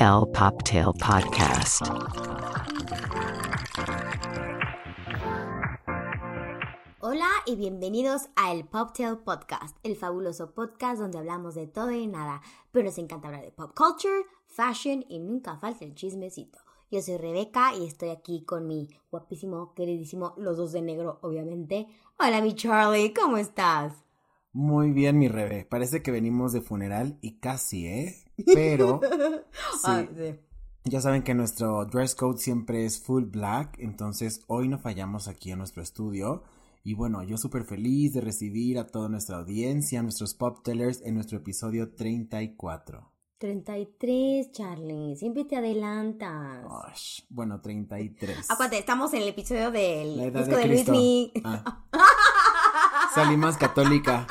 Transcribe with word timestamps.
El 0.00 0.26
Poptail 0.32 0.92
Podcast. 0.98 1.82
Hola 7.00 7.28
y 7.46 7.56
bienvenidos 7.56 8.28
a 8.36 8.52
El 8.52 8.64
Poptail 8.64 9.18
Podcast, 9.18 9.76
el 9.82 9.96
fabuloso 9.96 10.52
podcast 10.52 11.00
donde 11.00 11.18
hablamos 11.18 11.54
de 11.54 11.66
todo 11.66 11.90
y 11.90 12.06
nada, 12.06 12.42
pero 12.70 12.86
nos 12.86 12.98
encanta 12.98 13.28
hablar 13.28 13.42
de 13.42 13.52
pop 13.52 13.72
culture, 13.76 14.24
fashion 14.46 15.04
y 15.08 15.18
nunca 15.18 15.56
falta 15.56 15.84
el 15.84 15.94
chismecito. 15.94 16.58
Yo 16.90 17.02
soy 17.02 17.16
Rebeca 17.16 17.74
y 17.74 17.86
estoy 17.86 18.10
aquí 18.10 18.44
con 18.44 18.66
mi 18.66 18.88
guapísimo, 19.10 19.74
queridísimo, 19.74 20.34
los 20.36 20.56
dos 20.56 20.72
de 20.72 20.82
negro, 20.82 21.18
obviamente. 21.22 21.88
Hola, 22.18 22.40
mi 22.40 22.54
Charlie, 22.54 23.12
¿cómo 23.12 23.36
estás? 23.36 24.03
Muy 24.54 24.92
bien, 24.92 25.18
mi 25.18 25.26
Rebe. 25.26 25.64
Parece 25.64 26.00
que 26.00 26.12
venimos 26.12 26.52
de 26.52 26.60
funeral 26.60 27.18
y 27.20 27.40
casi, 27.40 27.88
¿eh? 27.88 28.14
Pero, 28.46 29.00
Ay, 29.82 30.08
sí, 30.16 30.22
sí. 30.22 30.38
ya 30.84 31.00
saben 31.00 31.24
que 31.24 31.34
nuestro 31.34 31.84
dress 31.86 32.14
code 32.14 32.38
siempre 32.38 32.84
es 32.84 33.02
full 33.02 33.24
black, 33.24 33.76
entonces 33.80 34.42
hoy 34.46 34.68
no 34.68 34.78
fallamos 34.78 35.26
aquí 35.26 35.50
en 35.50 35.58
nuestro 35.58 35.82
estudio. 35.82 36.44
Y 36.84 36.94
bueno, 36.94 37.24
yo 37.24 37.36
súper 37.36 37.64
feliz 37.64 38.12
de 38.12 38.20
recibir 38.20 38.78
a 38.78 38.86
toda 38.86 39.08
nuestra 39.08 39.38
audiencia, 39.38 39.98
a 39.98 40.02
nuestros 40.04 40.34
pop 40.34 40.62
tellers 40.62 41.02
en 41.02 41.14
nuestro 41.14 41.38
episodio 41.38 41.92
34. 41.92 43.10
33, 43.38 44.52
Charlie, 44.52 45.16
siempre 45.16 45.44
te 45.46 45.56
adelantas. 45.56 46.64
Osh, 46.64 47.22
bueno, 47.28 47.60
33. 47.60 48.48
Acuérdate, 48.52 48.78
estamos 48.78 49.12
en 49.14 49.22
el 49.22 49.28
episodio 49.28 49.72
del 49.72 50.32
disco 50.32 50.56
de 50.56 50.68
de, 50.68 50.84
Luis. 50.84 51.32
Ah. 51.42 51.84
Salí 53.14 53.36
más 53.36 53.56
católica. 53.56 54.28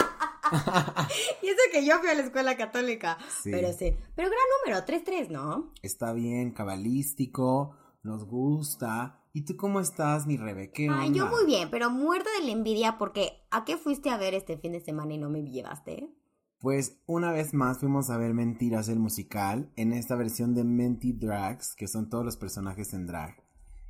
Y 1.42 1.48
eso 1.48 1.60
que 1.72 1.86
yo 1.86 2.00
fui 2.00 2.10
a 2.10 2.14
la 2.14 2.24
escuela 2.24 2.56
católica. 2.58 3.18
Sí. 3.42 3.52
Pero 3.52 3.74
sí. 3.74 3.96
Pero 4.16 4.30
gran 4.30 4.42
número, 4.66 4.86
3-3, 4.86 5.30
¿no? 5.30 5.72
Está 5.82 6.14
bien, 6.14 6.52
cabalístico, 6.52 7.76
nos 8.04 8.26
gusta. 8.26 9.24
¿Y 9.34 9.46
tú 9.46 9.58
cómo 9.58 9.80
estás, 9.80 10.28
mi 10.28 10.38
Rebe? 10.38 10.72
¿Qué 10.72 10.88
Ay, 10.90 11.12
yo 11.12 11.26
muy 11.28 11.46
bien, 11.46 11.70
pero 11.72 11.90
muerta 11.90 12.30
de 12.40 12.46
la 12.46 12.52
envidia 12.52 12.98
porque 12.98 13.46
¿a 13.50 13.66
qué 13.66 13.78
fuiste 13.78 14.10
a 14.10 14.18
ver 14.18 14.36
este 14.36 14.58
fin 14.58 14.74
de 14.74 14.80
semana 14.80 15.14
y 15.14 15.18
no 15.18 15.30
me 15.30 15.44
llevaste? 15.44 16.08
Pues 16.60 17.02
una 17.08 17.32
vez 17.32 17.54
más 17.54 17.80
fuimos 17.80 18.10
a 18.10 18.18
ver 18.18 18.34
Mentiras 18.34 18.88
el 18.88 19.00
musical 19.00 19.72
en 19.76 19.92
esta 19.92 20.16
versión 20.16 20.54
de 20.54 20.64
Menti 20.64 21.12
Drags, 21.12 21.76
que 21.76 21.88
son 21.88 22.10
todos 22.10 22.24
los 22.24 22.38
personajes 22.38 22.94
en 22.94 23.08
drag. 23.08 23.36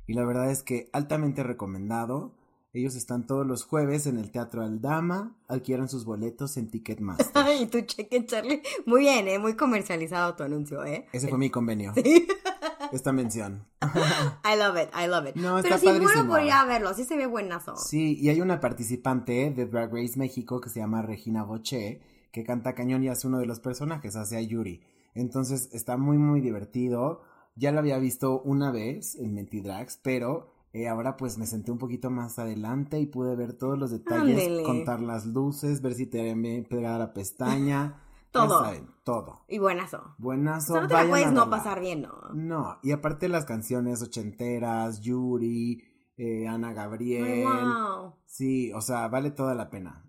Y 0.06 0.14
la 0.14 0.24
verdad 0.24 0.50
es 0.50 0.62
que 0.62 0.90
altamente 0.92 1.42
recomendado. 1.42 2.34
Ellos 2.74 2.96
están 2.96 3.24
todos 3.24 3.46
los 3.46 3.64
jueves 3.64 4.08
en 4.08 4.18
el 4.18 4.32
Teatro 4.32 4.60
Aldama. 4.60 5.36
Adquieran 5.46 5.88
sus 5.88 6.04
boletos 6.04 6.56
en 6.56 6.72
Ticketmaster. 6.72 7.28
Ay, 7.34 7.66
tu 7.66 7.80
cheque, 7.82 8.26
Charlie. 8.26 8.62
Muy 8.84 9.02
bien, 9.02 9.28
¿eh? 9.28 9.38
Muy 9.38 9.54
comercializado 9.54 10.34
tu 10.34 10.42
anuncio, 10.42 10.84
¿eh? 10.84 11.06
Ese 11.12 11.28
fue 11.28 11.38
mi 11.38 11.50
convenio. 11.50 11.92
Esta 12.92 13.12
mención. 13.12 13.64
I 13.80 14.58
love 14.58 14.76
it, 14.76 14.88
I 14.92 15.06
love 15.06 15.28
it. 15.28 15.36
No, 15.36 15.60
pero 15.62 15.76
está 15.76 15.78
sí, 15.78 16.00
muero 16.00 16.26
por 16.26 16.42
ir 16.42 16.50
a 16.50 16.64
verlo, 16.64 16.92
sí 16.94 17.04
se 17.04 17.16
ve 17.16 17.26
buenazo. 17.26 17.76
Sí, 17.76 18.18
y 18.20 18.28
hay 18.28 18.40
una 18.40 18.58
participante 18.58 19.52
de 19.52 19.66
Drag 19.66 19.92
Race 19.92 20.18
México 20.18 20.60
que 20.60 20.68
se 20.68 20.80
llama 20.80 21.00
Regina 21.00 21.44
Boche, 21.44 22.00
que 22.32 22.42
canta 22.42 22.74
cañón 22.74 23.04
y 23.04 23.08
hace 23.08 23.28
uno 23.28 23.38
de 23.38 23.46
los 23.46 23.60
personajes, 23.60 24.16
hace 24.16 24.36
a 24.36 24.40
Yuri. 24.40 24.82
Entonces 25.14 25.68
está 25.72 25.96
muy, 25.96 26.18
muy 26.18 26.40
divertido. 26.40 27.22
Ya 27.54 27.70
lo 27.70 27.78
había 27.78 27.98
visto 27.98 28.42
una 28.42 28.72
vez 28.72 29.14
en 29.14 29.32
Mentidrags, 29.32 30.00
pero 30.02 30.53
eh, 30.74 30.88
ahora 30.88 31.16
pues 31.16 31.38
me 31.38 31.46
senté 31.46 31.72
un 31.72 31.78
poquito 31.78 32.10
más 32.10 32.38
adelante 32.38 33.00
y 33.00 33.06
pude 33.06 33.34
ver 33.36 33.54
todos 33.54 33.78
los 33.78 33.90
detalles, 33.90 34.36
Ándele. 34.38 34.62
contar 34.64 35.00
las 35.00 35.24
luces, 35.24 35.80
ver 35.80 35.94
si 35.94 36.04
te 36.06 36.34
me 36.34 36.62
pegada 36.62 36.98
la 36.98 37.14
pestaña. 37.14 38.00
Todo. 38.34 38.48
Ya 38.64 38.66
saben, 38.66 38.90
todo. 39.04 39.44
Y 39.46 39.58
buenazo. 39.60 40.16
Buenazo. 40.18 40.72
O 40.72 40.74
sea, 40.74 40.82
no 40.82 40.88
te 40.88 40.94
la 40.94 41.08
puedes 41.08 41.30
no 41.30 41.48
pasar 41.48 41.78
bien, 41.80 42.02
¿no? 42.02 42.12
No, 42.34 42.78
y 42.82 42.90
aparte 42.90 43.28
las 43.28 43.44
canciones 43.44 44.02
ochenteras, 44.02 45.00
Yuri, 45.02 45.80
eh, 46.16 46.48
Ana 46.48 46.72
Gabriel. 46.72 47.44
Wow. 47.44 48.14
Sí, 48.26 48.72
o 48.72 48.80
sea, 48.80 49.06
vale 49.06 49.30
toda 49.30 49.54
la 49.54 49.70
pena. 49.70 50.04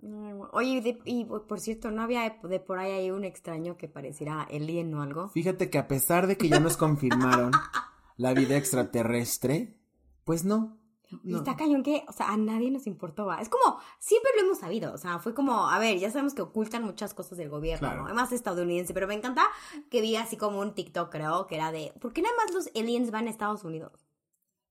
Oye, 0.53 0.69
y, 0.69 0.81
de- 0.81 0.99
y 1.05 1.25
por 1.25 1.59
cierto, 1.59 1.91
¿no 1.91 2.01
había 2.01 2.39
de 2.41 2.59
por 2.59 2.79
ahí 2.79 2.93
hay 2.93 3.11
un 3.11 3.25
extraño 3.25 3.77
que 3.77 3.87
pareciera 3.87 4.41
alien 4.41 4.91
o 4.95 5.03
algo? 5.03 5.29
Fíjate 5.29 5.69
que 5.69 5.77
a 5.77 5.87
pesar 5.87 6.25
de 6.25 6.35
que 6.35 6.49
ya 6.49 6.59
nos 6.59 6.77
confirmaron 6.77 7.51
la 8.17 8.33
vida 8.33 8.57
extraterrestre, 8.57 9.77
pues 10.25 10.43
no. 10.43 10.77
Y 11.23 11.35
está 11.35 11.55
cañón 11.55 11.83
que, 11.83 12.03
o 12.07 12.11
sea, 12.11 12.31
a 12.31 12.35
nadie 12.37 12.71
nos 12.71 12.87
importó, 12.87 13.27
¿va? 13.27 13.39
Es 13.39 13.47
como, 13.47 13.77
siempre 13.99 14.31
lo 14.35 14.41
hemos 14.43 14.57
sabido, 14.57 14.91
o 14.91 14.97
sea, 14.97 15.19
fue 15.19 15.33
como, 15.35 15.69
a 15.69 15.77
ver, 15.79 15.99
ya 15.99 16.09
sabemos 16.09 16.33
que 16.33 16.41
ocultan 16.41 16.83
muchas 16.83 17.13
cosas 17.13 17.37
del 17.37 17.47
gobierno, 17.49 17.87
Claro. 17.87 18.01
¿no? 18.01 18.05
Además 18.07 18.31
estadounidense, 18.31 18.93
pero 18.93 19.07
me 19.07 19.13
encanta 19.13 19.43
que 19.91 20.01
vi 20.01 20.15
así 20.15 20.35
como 20.35 20.59
un 20.59 20.73
TikTok, 20.73 21.11
creo, 21.11 21.45
que 21.47 21.55
era 21.55 21.71
de, 21.71 21.93
¿por 22.01 22.11
qué 22.11 22.21
nada 22.23 22.35
más 22.43 22.53
los 22.53 22.69
aliens 22.75 23.11
van 23.11 23.27
a 23.27 23.29
Estados 23.29 23.63
Unidos? 23.63 24.07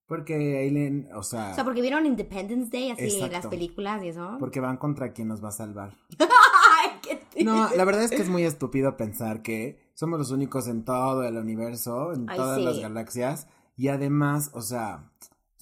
Porque 0.06 0.34
Aileen, 0.58 1.08
o 1.14 1.22
sea, 1.22 1.52
O 1.52 1.54
sea, 1.54 1.64
porque 1.64 1.80
vieron 1.80 2.04
Independence 2.04 2.68
Day, 2.70 2.90
así, 2.90 3.20
las 3.30 3.46
películas 3.46 4.02
y 4.02 4.08
eso. 4.08 4.36
porque 4.38 4.60
van 4.60 4.76
contra 4.76 5.12
quien 5.14 5.28
nos 5.28 5.42
va 5.42 5.48
a 5.48 5.52
salvar. 5.52 5.94
Ay, 6.18 6.90
qué 7.00 7.44
No, 7.44 7.70
la 7.74 7.84
verdad 7.84 8.02
es 8.02 8.10
que 8.10 8.20
es 8.20 8.28
muy 8.28 8.42
estúpido 8.42 8.96
pensar 8.98 9.40
que 9.40 9.78
somos 9.94 10.18
los 10.18 10.30
únicos 10.30 10.66
en 10.66 10.84
todo 10.84 11.22
el 11.22 11.36
universo, 11.38 12.12
en 12.12 12.28
Ay, 12.28 12.36
todas 12.36 12.58
sí. 12.58 12.64
las 12.64 12.80
galaxias, 12.80 13.46
y 13.76 13.88
además, 13.88 14.50
o 14.52 14.60
sea, 14.60 15.10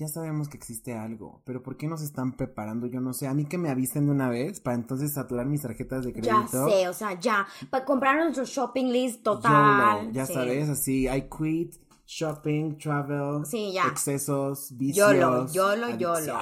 ya 0.02 0.08
sabemos 0.08 0.48
que 0.48 0.56
existe 0.56 0.94
algo, 0.94 1.40
pero 1.44 1.62
¿por 1.62 1.76
qué 1.76 1.86
nos 1.86 2.02
están 2.02 2.32
preparando? 2.32 2.86
Yo 2.86 3.00
no 3.00 3.12
sé, 3.14 3.26
a 3.26 3.34
mí 3.34 3.44
que 3.46 3.56
me 3.58 3.70
avisen 3.70 4.06
de 4.06 4.12
una 4.12 4.28
vez 4.28 4.60
para 4.60 4.74
entonces 4.76 5.14
saturar 5.14 5.46
mis 5.46 5.62
tarjetas 5.62 6.04
de 6.04 6.12
Ya 6.12 6.20
crédito. 6.20 6.68
sé, 6.68 6.88
o 6.88 6.92
sea, 6.92 7.18
ya, 7.18 7.46
para 7.70 7.84
comprar 7.84 8.16
nuestro 8.16 8.44
shopping 8.44 8.86
list 8.92 9.22
total. 9.22 10.02
YOLO, 10.02 10.12
ya 10.12 10.26
sí. 10.26 10.34
sabes, 10.34 10.68
así, 10.68 11.08
I 11.08 11.28
quit, 11.28 11.74
shopping, 12.06 12.76
travel, 12.78 13.46
Sí, 13.46 13.72
ya. 13.72 13.86
excesos, 13.86 14.76
vicios, 14.76 15.12
YOLO, 15.14 15.46
YOLO, 15.52 15.88
YOLO. 15.96 16.38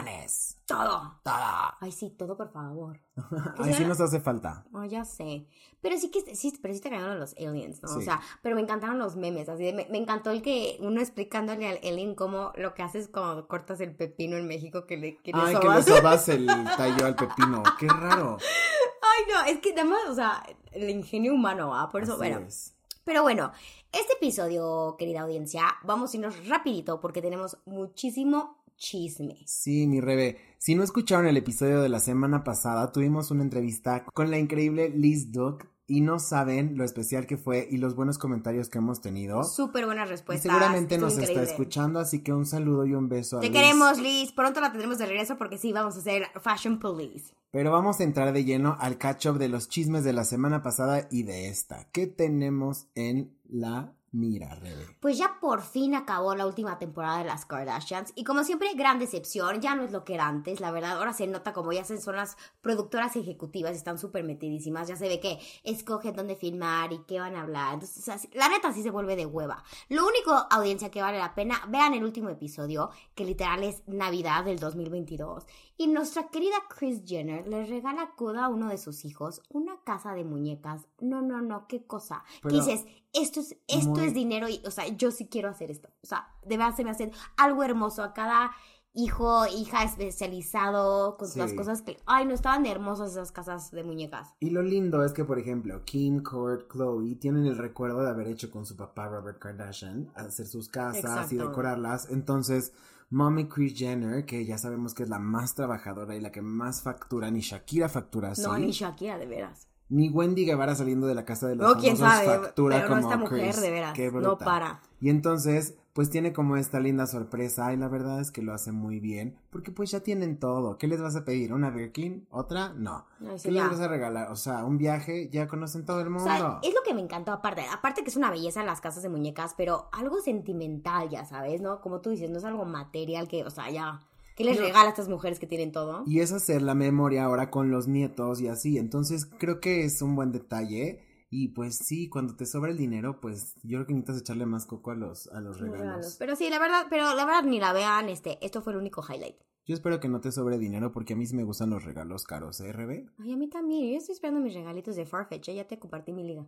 Todo. 0.74 1.20
todo. 1.22 1.34
Ay, 1.80 1.92
sí, 1.92 2.10
todo, 2.10 2.36
por 2.36 2.50
favor. 2.50 3.00
Ay, 3.58 3.74
sí 3.74 3.84
nos 3.84 4.00
hace 4.00 4.20
falta. 4.20 4.64
Oh, 4.72 4.84
ya 4.84 5.04
sé. 5.04 5.46
Pero 5.80 5.96
sí 5.98 6.10
que 6.10 6.34
sí, 6.34 6.52
pero 6.60 6.74
sí 6.74 6.80
te 6.80 6.90
cagaron 6.90 7.18
los 7.18 7.34
aliens, 7.36 7.82
¿no? 7.82 7.96
O 7.96 8.00
sea, 8.00 8.20
pero 8.42 8.54
me 8.54 8.62
encantaron 8.62 8.98
los 8.98 9.16
memes. 9.16 9.48
Así 9.48 9.64
de, 9.64 9.72
me, 9.72 9.86
me 9.90 9.98
encantó 9.98 10.30
el 10.30 10.42
que 10.42 10.76
uno 10.80 11.00
explicándole 11.00 11.68
al 11.68 11.78
alien 11.82 12.14
cómo 12.14 12.52
lo 12.56 12.74
que 12.74 12.82
haces 12.82 13.08
cuando 13.08 13.48
cortas 13.48 13.80
el 13.80 13.94
pepino 13.96 14.36
en 14.36 14.46
México 14.46 14.86
que 14.86 14.96
le 14.96 15.16
que 15.18 15.32
le 15.32 15.38
Ay, 15.40 15.56
que 15.58 15.68
le 15.68 15.82
sobas. 15.82 16.28
el 16.28 16.46
tallo 16.76 17.06
al 17.06 17.16
pepino. 17.16 17.62
Qué 17.78 17.88
raro. 17.88 18.36
Ay, 18.38 19.24
no, 19.32 19.44
es 19.52 19.58
que 19.60 19.72
además, 19.72 20.00
o 20.08 20.14
sea, 20.14 20.42
el 20.72 20.88
ingenio 20.90 21.34
humano, 21.34 21.74
¿ah? 21.74 21.88
Por 21.88 22.02
eso, 22.02 22.12
Así 22.12 22.18
bueno. 22.18 22.46
es. 22.46 22.76
Pero 23.04 23.22
bueno, 23.22 23.50
este 23.92 24.12
episodio, 24.12 24.94
querida 24.98 25.22
audiencia, 25.22 25.62
vamos 25.82 26.12
a 26.12 26.16
irnos 26.16 26.46
rapidito 26.46 27.00
porque 27.00 27.22
tenemos 27.22 27.58
muchísimo 27.64 28.59
chisme. 28.80 29.36
Sí, 29.46 29.86
mi 29.86 30.00
Rebe. 30.00 30.38
Si 30.58 30.74
no 30.74 30.82
escucharon 30.82 31.26
el 31.26 31.36
episodio 31.36 31.80
de 31.82 31.88
la 31.88 32.00
semana 32.00 32.42
pasada, 32.42 32.90
tuvimos 32.90 33.30
una 33.30 33.42
entrevista 33.44 34.04
con 34.12 34.30
la 34.30 34.38
increíble 34.38 34.88
Liz 34.88 35.30
Duck 35.30 35.66
y 35.86 36.00
no 36.00 36.18
saben 36.18 36.76
lo 36.78 36.84
especial 36.84 37.26
que 37.26 37.36
fue 37.36 37.66
y 37.70 37.76
los 37.76 37.94
buenos 37.96 38.16
comentarios 38.16 38.68
que 38.68 38.78
hemos 38.78 39.00
tenido. 39.00 39.42
Súper 39.44 39.86
buenas 39.86 40.08
Y 40.08 40.12
respuestas. 40.12 40.50
seguramente 40.50 40.94
estuvo 40.94 41.10
nos 41.10 41.18
está 41.18 41.42
escuchando, 41.42 41.98
así 42.00 42.22
que 42.22 42.32
un 42.32 42.46
saludo 42.46 42.86
y 42.86 42.94
un 42.94 43.08
beso 43.08 43.38
a 43.38 43.40
Te 43.40 43.48
Liz. 43.50 43.56
queremos, 43.56 43.98
Liz. 44.00 44.32
Pronto 44.32 44.60
la 44.60 44.70
tendremos 44.70 44.98
de 44.98 45.06
regreso 45.06 45.36
porque 45.36 45.58
sí, 45.58 45.72
vamos 45.72 45.96
a 45.96 45.98
hacer 45.98 46.26
Fashion 46.40 46.78
Police. 46.78 47.34
Pero 47.50 47.72
vamos 47.72 47.98
a 48.00 48.04
entrar 48.04 48.32
de 48.32 48.44
lleno 48.44 48.76
al 48.78 48.96
catch-up 48.98 49.38
de 49.38 49.48
los 49.48 49.68
chismes 49.68 50.04
de 50.04 50.12
la 50.12 50.24
semana 50.24 50.62
pasada 50.62 51.08
y 51.10 51.24
de 51.24 51.48
esta. 51.48 51.88
¿Qué 51.92 52.06
tenemos 52.06 52.86
en 52.94 53.36
la 53.48 53.92
mira, 54.12 54.54
Rebe? 54.54 54.86
Pues 55.00 55.18
ya 55.18 55.38
por 55.40 55.62
fin 55.62 55.94
acabó 55.94 56.34
la 56.34 56.46
última 56.46 56.78
temporada 56.78 57.18
de 57.18 57.24
las 57.24 57.46
Kardashians 57.46 58.12
y 58.14 58.24
como 58.24 58.44
siempre 58.44 58.74
gran 58.74 58.98
decepción, 58.98 59.60
ya 59.60 59.74
no 59.74 59.84
es 59.84 59.92
lo 59.92 60.04
que 60.04 60.14
era 60.14 60.26
antes, 60.26 60.60
la 60.60 60.70
verdad, 60.70 60.98
ahora 60.98 61.12
se 61.12 61.26
nota 61.26 61.52
como 61.52 61.72
ya 61.72 61.84
son 61.84 62.16
las 62.16 62.36
productoras 62.60 63.16
ejecutivas, 63.16 63.76
están 63.76 63.98
súper 63.98 64.24
metidísimas, 64.24 64.88
ya 64.88 64.96
se 64.96 65.08
ve 65.08 65.20
que 65.20 65.38
escogen 65.64 66.16
dónde 66.16 66.36
filmar 66.36 66.92
y 66.92 66.98
qué 67.06 67.20
van 67.20 67.36
a 67.36 67.42
hablar, 67.42 67.74
entonces 67.74 68.28
la 68.34 68.48
neta 68.48 68.72
sí 68.72 68.82
se 68.82 68.90
vuelve 68.90 69.16
de 69.16 69.26
hueva. 69.26 69.62
Lo 69.88 70.06
único 70.06 70.32
audiencia 70.50 70.90
que 70.90 71.02
vale 71.02 71.18
la 71.18 71.34
pena, 71.34 71.62
vean 71.68 71.94
el 71.94 72.04
último 72.04 72.28
episodio, 72.28 72.90
que 73.14 73.24
literal 73.24 73.62
es 73.64 73.82
Navidad 73.86 74.44
del 74.44 74.58
2022 74.58 75.46
y 75.80 75.86
nuestra 75.86 76.28
querida 76.28 76.56
Kris 76.68 77.02
Jenner 77.06 77.46
le 77.46 77.64
regala 77.64 78.02
a 78.02 78.14
Koda 78.14 78.44
a 78.44 78.48
uno 78.48 78.68
de 78.68 78.76
sus 78.76 79.06
hijos 79.06 79.42
una 79.48 79.80
casa 79.82 80.12
de 80.12 80.24
muñecas, 80.24 80.86
no, 81.00 81.22
no, 81.22 81.40
no, 81.40 81.66
qué 81.68 81.86
cosa, 81.86 82.22
que 82.42 82.54
dices, 82.54 82.84
esto 83.14 83.40
es, 83.40 83.56
esto 83.66 83.99
Es 84.02 84.14
dinero 84.14 84.48
y, 84.48 84.60
o 84.66 84.70
sea, 84.70 84.86
yo 84.88 85.10
sí 85.10 85.28
quiero 85.28 85.48
hacer 85.48 85.70
esto. 85.70 85.88
O 86.02 86.06
sea, 86.06 86.28
de 86.44 86.56
verdad 86.56 86.76
se 86.76 86.84
me 86.84 86.90
hace 86.90 87.10
algo 87.36 87.62
hermoso 87.62 88.02
a 88.02 88.12
cada 88.12 88.52
hijo, 88.92 89.46
hija 89.46 89.84
especializado 89.84 91.16
con 91.16 91.28
las 91.36 91.52
cosas 91.52 91.82
que, 91.82 91.98
ay, 92.06 92.26
no 92.26 92.34
estaban 92.34 92.66
hermosas 92.66 93.12
esas 93.12 93.30
casas 93.32 93.70
de 93.70 93.84
muñecas. 93.84 94.34
Y 94.40 94.50
lo 94.50 94.62
lindo 94.62 95.04
es 95.04 95.12
que, 95.12 95.24
por 95.24 95.38
ejemplo, 95.38 95.84
Kim, 95.84 96.22
Kurt, 96.22 96.70
Chloe 96.72 97.14
tienen 97.16 97.46
el 97.46 97.56
recuerdo 97.56 98.02
de 98.02 98.10
haber 98.10 98.28
hecho 98.28 98.50
con 98.50 98.66
su 98.66 98.76
papá 98.76 99.08
Robert 99.08 99.38
Kardashian, 99.38 100.10
hacer 100.14 100.46
sus 100.46 100.68
casas 100.68 101.32
y 101.32 101.36
decorarlas. 101.36 102.10
Entonces, 102.10 102.72
Mommy 103.10 103.48
Kris 103.48 103.74
Jenner, 103.76 104.24
que 104.24 104.44
ya 104.44 104.58
sabemos 104.58 104.94
que 104.94 105.04
es 105.04 105.08
la 105.08 105.18
más 105.18 105.54
trabajadora 105.54 106.16
y 106.16 106.20
la 106.20 106.32
que 106.32 106.42
más 106.42 106.82
factura, 106.82 107.30
ni 107.30 107.40
Shakira 107.40 107.88
factura 107.88 108.32
así. 108.32 108.42
No, 108.42 108.56
ni 108.58 108.72
Shakira, 108.72 109.18
de 109.18 109.26
veras. 109.26 109.69
Ni 109.90 110.08
Wendy 110.08 110.46
Guevara 110.46 110.74
saliendo 110.74 111.06
de 111.06 111.14
la 111.14 111.24
casa 111.24 111.48
de 111.48 111.56
los 111.56 111.66
No, 111.68 111.80
quién 111.80 111.96
sabe, 111.96 112.26
factura 112.26 112.76
pero 112.76 112.88
no 112.88 112.94
como 112.94 113.08
esta 113.08 113.16
mujer, 113.18 113.40
Chris. 113.50 113.60
de 113.60 113.70
veras, 113.70 113.92
Qué 113.94 114.10
no 114.10 114.38
para. 114.38 114.80
Y 115.00 115.10
entonces, 115.10 115.74
pues 115.92 116.10
tiene 116.10 116.32
como 116.32 116.56
esta 116.56 116.78
linda 116.78 117.06
sorpresa 117.08 117.72
y 117.72 117.76
la 117.76 117.88
verdad 117.88 118.20
es 118.20 118.30
que 118.30 118.40
lo 118.42 118.54
hace 118.54 118.70
muy 118.70 119.00
bien 119.00 119.36
porque 119.50 119.72
pues 119.72 119.90
ya 119.90 120.00
tienen 120.00 120.38
todo. 120.38 120.78
¿Qué 120.78 120.86
les 120.86 121.02
vas 121.02 121.16
a 121.16 121.24
pedir? 121.24 121.52
¿Una 121.52 121.70
Birkin? 121.70 122.26
¿Otra? 122.30 122.72
No. 122.76 123.04
Sí, 123.36 123.48
¿Qué 123.48 123.50
les 123.50 123.68
vas 123.68 123.80
a 123.80 123.88
regalar? 123.88 124.30
O 124.30 124.36
sea, 124.36 124.64
un 124.64 124.78
viaje, 124.78 125.28
ya 125.32 125.48
conocen 125.48 125.84
todo 125.84 126.00
el 126.00 126.06
O 126.06 126.10
mundo. 126.10 126.24
sea, 126.24 126.60
es 126.62 126.72
lo 126.72 126.82
que 126.84 126.94
me 126.94 127.00
encantó 127.00 127.32
aparte. 127.32 127.62
Aparte 127.72 128.04
que 128.04 128.10
es 128.10 128.16
una 128.16 128.30
belleza 128.30 128.60
en 128.60 128.66
las 128.66 128.80
casas 128.80 129.02
de 129.02 129.08
muñecas, 129.08 129.54
pero 129.56 129.88
algo 129.90 130.20
sentimental, 130.20 131.08
ya 131.10 131.24
sabes, 131.24 131.60
¿no? 131.60 131.80
Como 131.80 132.00
tú 132.00 132.10
dices, 132.10 132.30
no 132.30 132.38
es 132.38 132.44
algo 132.44 132.64
material 132.64 133.26
que, 133.26 133.44
o 133.44 133.50
sea, 133.50 133.68
ya. 133.70 134.00
¿Qué 134.40 134.44
les 134.50 134.58
No. 134.58 134.66
regala 134.66 134.86
a 134.86 134.90
estas 134.90 135.08
mujeres 135.08 135.38
que 135.38 135.46
tienen 135.46 135.72
todo? 135.72 136.02
Y 136.06 136.20
es 136.20 136.32
hacer 136.32 136.62
la 136.62 136.74
memoria 136.74 137.24
ahora 137.24 137.50
con 137.50 137.70
los 137.70 137.88
nietos 137.88 138.40
y 138.40 138.48
así. 138.48 138.78
Entonces 138.78 139.26
creo 139.26 139.60
que 139.60 139.84
es 139.84 140.00
un 140.02 140.16
buen 140.16 140.32
detalle. 140.32 141.00
Y 141.32 141.48
pues 141.48 141.76
sí, 141.78 142.08
cuando 142.08 142.34
te 142.34 142.44
sobra 142.46 142.72
el 142.72 142.76
dinero, 142.76 143.20
pues 143.20 143.54
yo 143.62 143.78
creo 143.78 143.86
que 143.86 143.92
necesitas 143.94 144.20
echarle 144.22 144.46
más 144.46 144.66
coco 144.66 144.90
a 144.90 144.96
los, 144.96 145.28
a 145.28 145.40
los 145.40 145.60
Los 145.60 145.60
regalos. 145.60 145.80
regalos. 145.86 146.16
Pero 146.18 146.34
sí, 146.36 146.50
la 146.50 146.58
verdad, 146.58 146.86
pero 146.90 147.14
la 147.14 147.24
verdad 147.24 147.44
ni 147.44 147.60
la 147.60 147.72
vean, 147.72 148.08
este, 148.08 148.44
esto 148.44 148.62
fue 148.62 148.72
el 148.72 148.78
único 148.80 149.00
highlight. 149.08 149.36
Yo 149.64 149.74
espero 149.74 150.00
que 150.00 150.08
no 150.08 150.20
te 150.20 150.32
sobre 150.32 150.58
dinero 150.58 150.90
porque 150.90 151.12
a 151.12 151.16
mí 151.16 151.26
sí 151.26 151.36
me 151.36 151.44
gustan 151.44 151.70
los 151.70 151.84
regalos 151.84 152.24
caros, 152.24 152.58
¿eh, 152.60 152.72
Rebe? 152.72 153.06
Ay, 153.18 153.32
a 153.32 153.36
mí 153.36 153.48
también. 153.48 153.92
Yo 153.92 153.98
estoy 153.98 154.14
esperando 154.14 154.40
mis 154.40 154.54
regalitos 154.54 154.96
de 154.96 155.06
Farfetch. 155.06 155.50
¿eh? 155.50 155.54
Ya 155.54 155.68
te 155.68 155.78
compartí 155.78 156.12
mi 156.12 156.24
liga. 156.26 156.44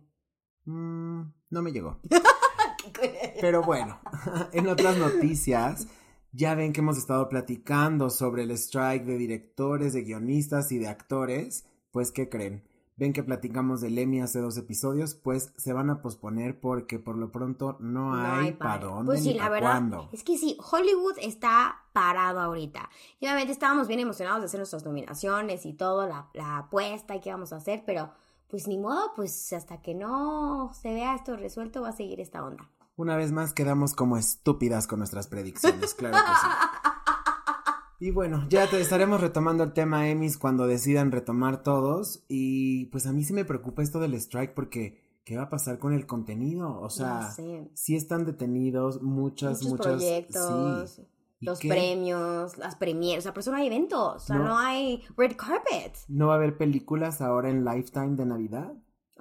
Mm, 0.65 1.21
no 1.51 1.61
me 1.61 1.71
llegó. 1.71 1.99
Pero 3.41 3.61
bueno, 3.63 3.99
en 4.51 4.67
otras 4.67 4.97
noticias, 4.97 5.87
ya 6.33 6.55
ven 6.55 6.73
que 6.73 6.81
hemos 6.81 6.97
estado 6.97 7.29
platicando 7.29 8.09
sobre 8.09 8.43
el 8.43 8.51
strike 8.51 9.05
de 9.05 9.17
directores, 9.17 9.93
de 9.93 10.01
guionistas 10.01 10.71
y 10.71 10.79
de 10.79 10.87
actores. 10.87 11.65
Pues, 11.91 12.11
¿qué 12.11 12.27
creen? 12.27 12.63
Ven 12.95 13.13
que 13.13 13.23
platicamos 13.23 13.81
del 13.81 13.97
Emmy 13.97 14.21
hace 14.21 14.39
dos 14.39 14.57
episodios, 14.57 15.15
pues 15.15 15.51
se 15.57 15.73
van 15.73 15.89
a 15.89 16.01
posponer 16.01 16.59
porque 16.59 16.99
por 16.99 17.17
lo 17.17 17.31
pronto 17.31 17.77
no, 17.79 18.13
hay 18.13 18.51
para 18.51 18.85
dónde 18.85 19.05
Pues 19.05 19.23
sí, 19.23 19.33
ni 19.33 19.39
la 19.39 19.49
verdad. 19.49 19.71
cuándo. 19.71 20.09
Es 20.11 20.23
que 20.23 20.37
sí, 20.37 20.57
Hollywood 20.71 21.17
está 21.19 21.81
parado 21.91 22.39
ahorita. 22.39 22.89
Y 23.19 23.25
obviamente 23.25 23.51
estábamos 23.51 23.87
bien 23.87 23.99
emocionados 23.99 24.41
de 24.41 24.45
hacer 24.45 24.59
nuestras 24.59 24.85
nominaciones 24.85 25.65
y 25.65 25.73
todo, 25.73 26.07
la, 26.07 26.29
la 26.33 26.57
apuesta 26.57 27.15
y 27.15 27.21
qué 27.21 27.31
vamos 27.31 27.51
a 27.51 27.57
hacer, 27.57 27.83
pero 27.85 28.11
pues 28.47 28.67
ni 28.67 28.77
modo, 28.77 29.13
pues 29.15 29.51
hasta 29.53 29.81
que 29.81 29.95
no 29.95 30.71
se 30.79 30.93
vea 30.93 31.15
esto 31.15 31.35
resuelto 31.35 31.81
va 31.81 31.89
a 31.89 31.93
seguir 31.93 32.19
esta 32.19 32.43
onda. 32.43 32.69
Una 32.95 33.15
vez 33.17 33.31
más 33.31 33.53
quedamos 33.53 33.93
como 33.93 34.17
estúpidas 34.17 34.87
con 34.87 34.99
nuestras 34.99 35.27
predicciones, 35.27 35.93
claro 35.93 36.15
que 36.17 36.21
sí. 36.41 36.47
Y 37.99 38.11
bueno, 38.11 38.45
ya 38.49 38.69
te 38.69 38.81
estaremos 38.81 39.21
retomando 39.21 39.63
el 39.63 39.71
tema 39.71 40.09
Emmys 40.09 40.37
cuando 40.37 40.67
decidan 40.67 41.13
retomar 41.13 41.63
todos. 41.63 42.25
Y 42.27 42.87
pues 42.87 43.05
a 43.07 43.13
mí 43.13 43.23
sí 43.23 43.31
me 43.31 43.45
preocupa 43.45 43.81
esto 43.81 43.99
del 44.01 44.13
strike 44.15 44.53
porque 44.53 45.21
¿qué 45.23 45.37
va 45.37 45.43
a 45.43 45.49
pasar 45.49 45.79
con 45.79 45.93
el 45.93 46.05
contenido? 46.05 46.81
O 46.81 46.89
sea, 46.89 47.31
sí 47.31 47.95
están 47.95 48.25
detenidos 48.25 49.01
muchas, 49.01 49.63
Muchos 49.63 49.69
muchas 49.69 49.93
proyectos, 49.93 50.89
sí. 50.91 51.07
¿Y 51.39 51.45
los 51.45 51.59
qué? 51.59 51.69
premios, 51.69 52.57
las 52.57 52.75
premieres, 52.75 53.23
o 53.23 53.23
sea, 53.23 53.33
por 53.33 53.39
eso 53.39 53.51
no 53.51 53.57
hay 53.57 53.67
eventos, 53.67 54.15
o 54.15 54.19
sea, 54.19 54.35
No. 54.35 54.45
no, 54.49 54.57
hay 54.57 55.01
red 55.15 55.37
carpet. 55.37 55.95
¿No 56.09 56.27
va 56.27 56.33
a 56.33 56.37
haber 56.37 56.57
películas 56.57 57.21
ahora 57.21 57.49
en 57.49 57.63
Lifetime 57.63 58.15
de 58.17 58.25
Navidad? 58.25 58.73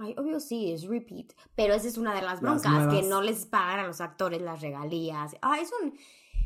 Ay, 0.02 0.16
obvio 0.18 0.40
sí, 0.40 0.72
es 0.72 0.88
repeat. 0.88 1.32
Pero 1.54 1.74
esa 1.74 1.86
es 1.86 1.96
una 1.96 2.12
de 2.12 2.22
las 2.22 2.40
broncas, 2.40 2.92
que 2.92 3.02
no 3.02 3.22
les 3.22 3.46
pagan 3.46 3.78
a 3.80 3.86
los 3.86 4.00
actores 4.00 4.42
las 4.42 4.60
regalías. 4.60 5.36
Ah, 5.40 5.58
es 5.60 5.70
un, 5.80 5.96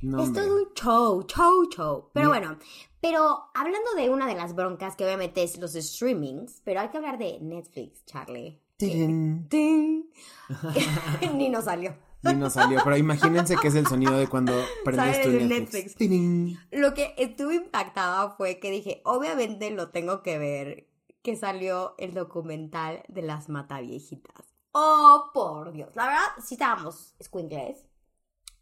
No, 0.02 0.22
es 0.22 0.28
un 0.28 0.74
show, 0.74 1.24
show, 1.26 1.66
show. 1.70 2.10
Pero 2.12 2.28
bueno, 2.28 2.58
pero 3.00 3.50
hablando 3.54 3.94
de 3.96 4.10
una 4.10 4.26
de 4.26 4.34
las 4.34 4.54
broncas 4.54 4.94
que 4.94 5.04
obviamente 5.04 5.42
es 5.42 5.56
los 5.56 5.72
streamings, 5.72 6.60
pero 6.64 6.80
hay 6.80 6.90
que 6.90 6.98
hablar 6.98 7.16
de 7.16 7.38
Netflix, 7.40 8.04
Charlie. 8.04 8.60
Tirin. 8.76 9.48
¡Ting! 9.48 10.04
Ni 11.34 11.48
nos 11.48 11.64
salió. 11.64 11.96
Y 12.22 12.34
no 12.34 12.50
salió, 12.50 12.80
pero 12.84 12.96
imagínense 12.96 13.56
que 13.56 13.68
es 13.68 13.74
el 13.74 13.86
sonido 13.86 14.18
de 14.18 14.26
cuando 14.26 14.52
prendes 14.84 15.22
tu 15.22 15.30
Netflix. 15.30 15.98
Netflix. 15.98 16.58
Lo 16.72 16.92
que 16.92 17.14
estuve 17.16 17.54
impactada 17.54 18.30
fue 18.30 18.58
que 18.58 18.70
dije, 18.70 19.00
obviamente 19.04 19.70
lo 19.70 19.88
tengo 19.88 20.22
que 20.22 20.38
ver, 20.38 20.88
que 21.26 21.34
salió 21.34 21.96
el 21.98 22.14
documental 22.14 23.02
de 23.08 23.20
las 23.20 23.48
mataviejitas. 23.48 24.54
Oh, 24.70 25.32
por 25.34 25.72
Dios. 25.72 25.90
La 25.96 26.04
verdad, 26.06 26.22
sí 26.40 26.54
estábamos 26.54 27.16
escuincles. 27.18 27.84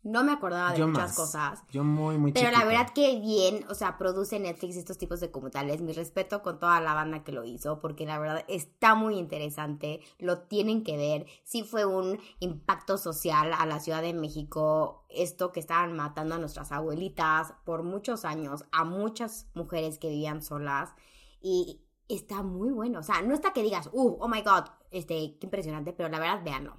No 0.02 0.24
me 0.24 0.32
acordaba 0.32 0.72
de 0.72 0.78
Yo 0.78 0.88
muchas 0.88 1.08
más. 1.10 1.14
cosas. 1.16 1.62
Yo 1.72 1.84
muy, 1.84 2.16
muy 2.16 2.32
Pero 2.32 2.50
la 2.50 2.64
verdad 2.64 2.94
que 2.94 3.20
bien, 3.20 3.66
o 3.68 3.74
sea, 3.74 3.98
produce 3.98 4.40
Netflix 4.40 4.76
estos 4.76 4.96
tipos 4.96 5.20
de 5.20 5.26
documentales. 5.26 5.82
Mi 5.82 5.92
respeto 5.92 6.40
con 6.40 6.58
toda 6.58 6.80
la 6.80 6.94
banda 6.94 7.22
que 7.22 7.32
lo 7.32 7.44
hizo, 7.44 7.80
porque 7.80 8.06
la 8.06 8.18
verdad 8.18 8.46
está 8.48 8.94
muy 8.94 9.18
interesante. 9.18 10.00
Lo 10.18 10.38
tienen 10.38 10.84
que 10.84 10.96
ver. 10.96 11.26
Sí 11.42 11.64
fue 11.64 11.84
un 11.84 12.18
impacto 12.40 12.96
social 12.96 13.52
a 13.52 13.66
la 13.66 13.78
Ciudad 13.78 14.00
de 14.00 14.14
México. 14.14 15.04
Esto 15.10 15.52
que 15.52 15.60
estaban 15.60 15.94
matando 15.94 16.34
a 16.34 16.38
nuestras 16.38 16.72
abuelitas 16.72 17.52
por 17.66 17.82
muchos 17.82 18.24
años, 18.24 18.64
a 18.72 18.84
muchas 18.84 19.50
mujeres 19.52 19.98
que 19.98 20.08
vivían 20.08 20.40
solas. 20.40 20.94
Y 21.42 21.83
está 22.08 22.42
muy 22.42 22.70
bueno. 22.70 23.00
O 23.00 23.02
sea, 23.02 23.22
no 23.22 23.34
está 23.34 23.52
que 23.52 23.62
digas, 23.62 23.88
uh, 23.92 24.16
oh 24.20 24.28
my 24.28 24.42
god, 24.42 24.64
este, 24.90 25.36
qué 25.38 25.46
impresionante, 25.46 25.92
pero 25.92 26.08
la 26.08 26.18
verdad, 26.18 26.42
véanlo. 26.44 26.76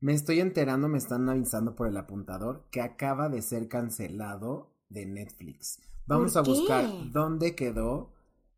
Me 0.00 0.12
estoy 0.14 0.40
enterando, 0.40 0.88
me 0.88 0.98
están 0.98 1.28
avisando 1.28 1.74
por 1.74 1.88
el 1.88 1.96
apuntador 1.96 2.66
que 2.70 2.80
acaba 2.80 3.28
de 3.28 3.42
ser 3.42 3.68
cancelado 3.68 4.72
de 4.88 5.06
Netflix. 5.06 5.80
Vamos 6.06 6.34
¿Por 6.34 6.40
a 6.40 6.48
buscar 6.48 6.86
dónde 7.12 7.54
quedó 7.54 8.12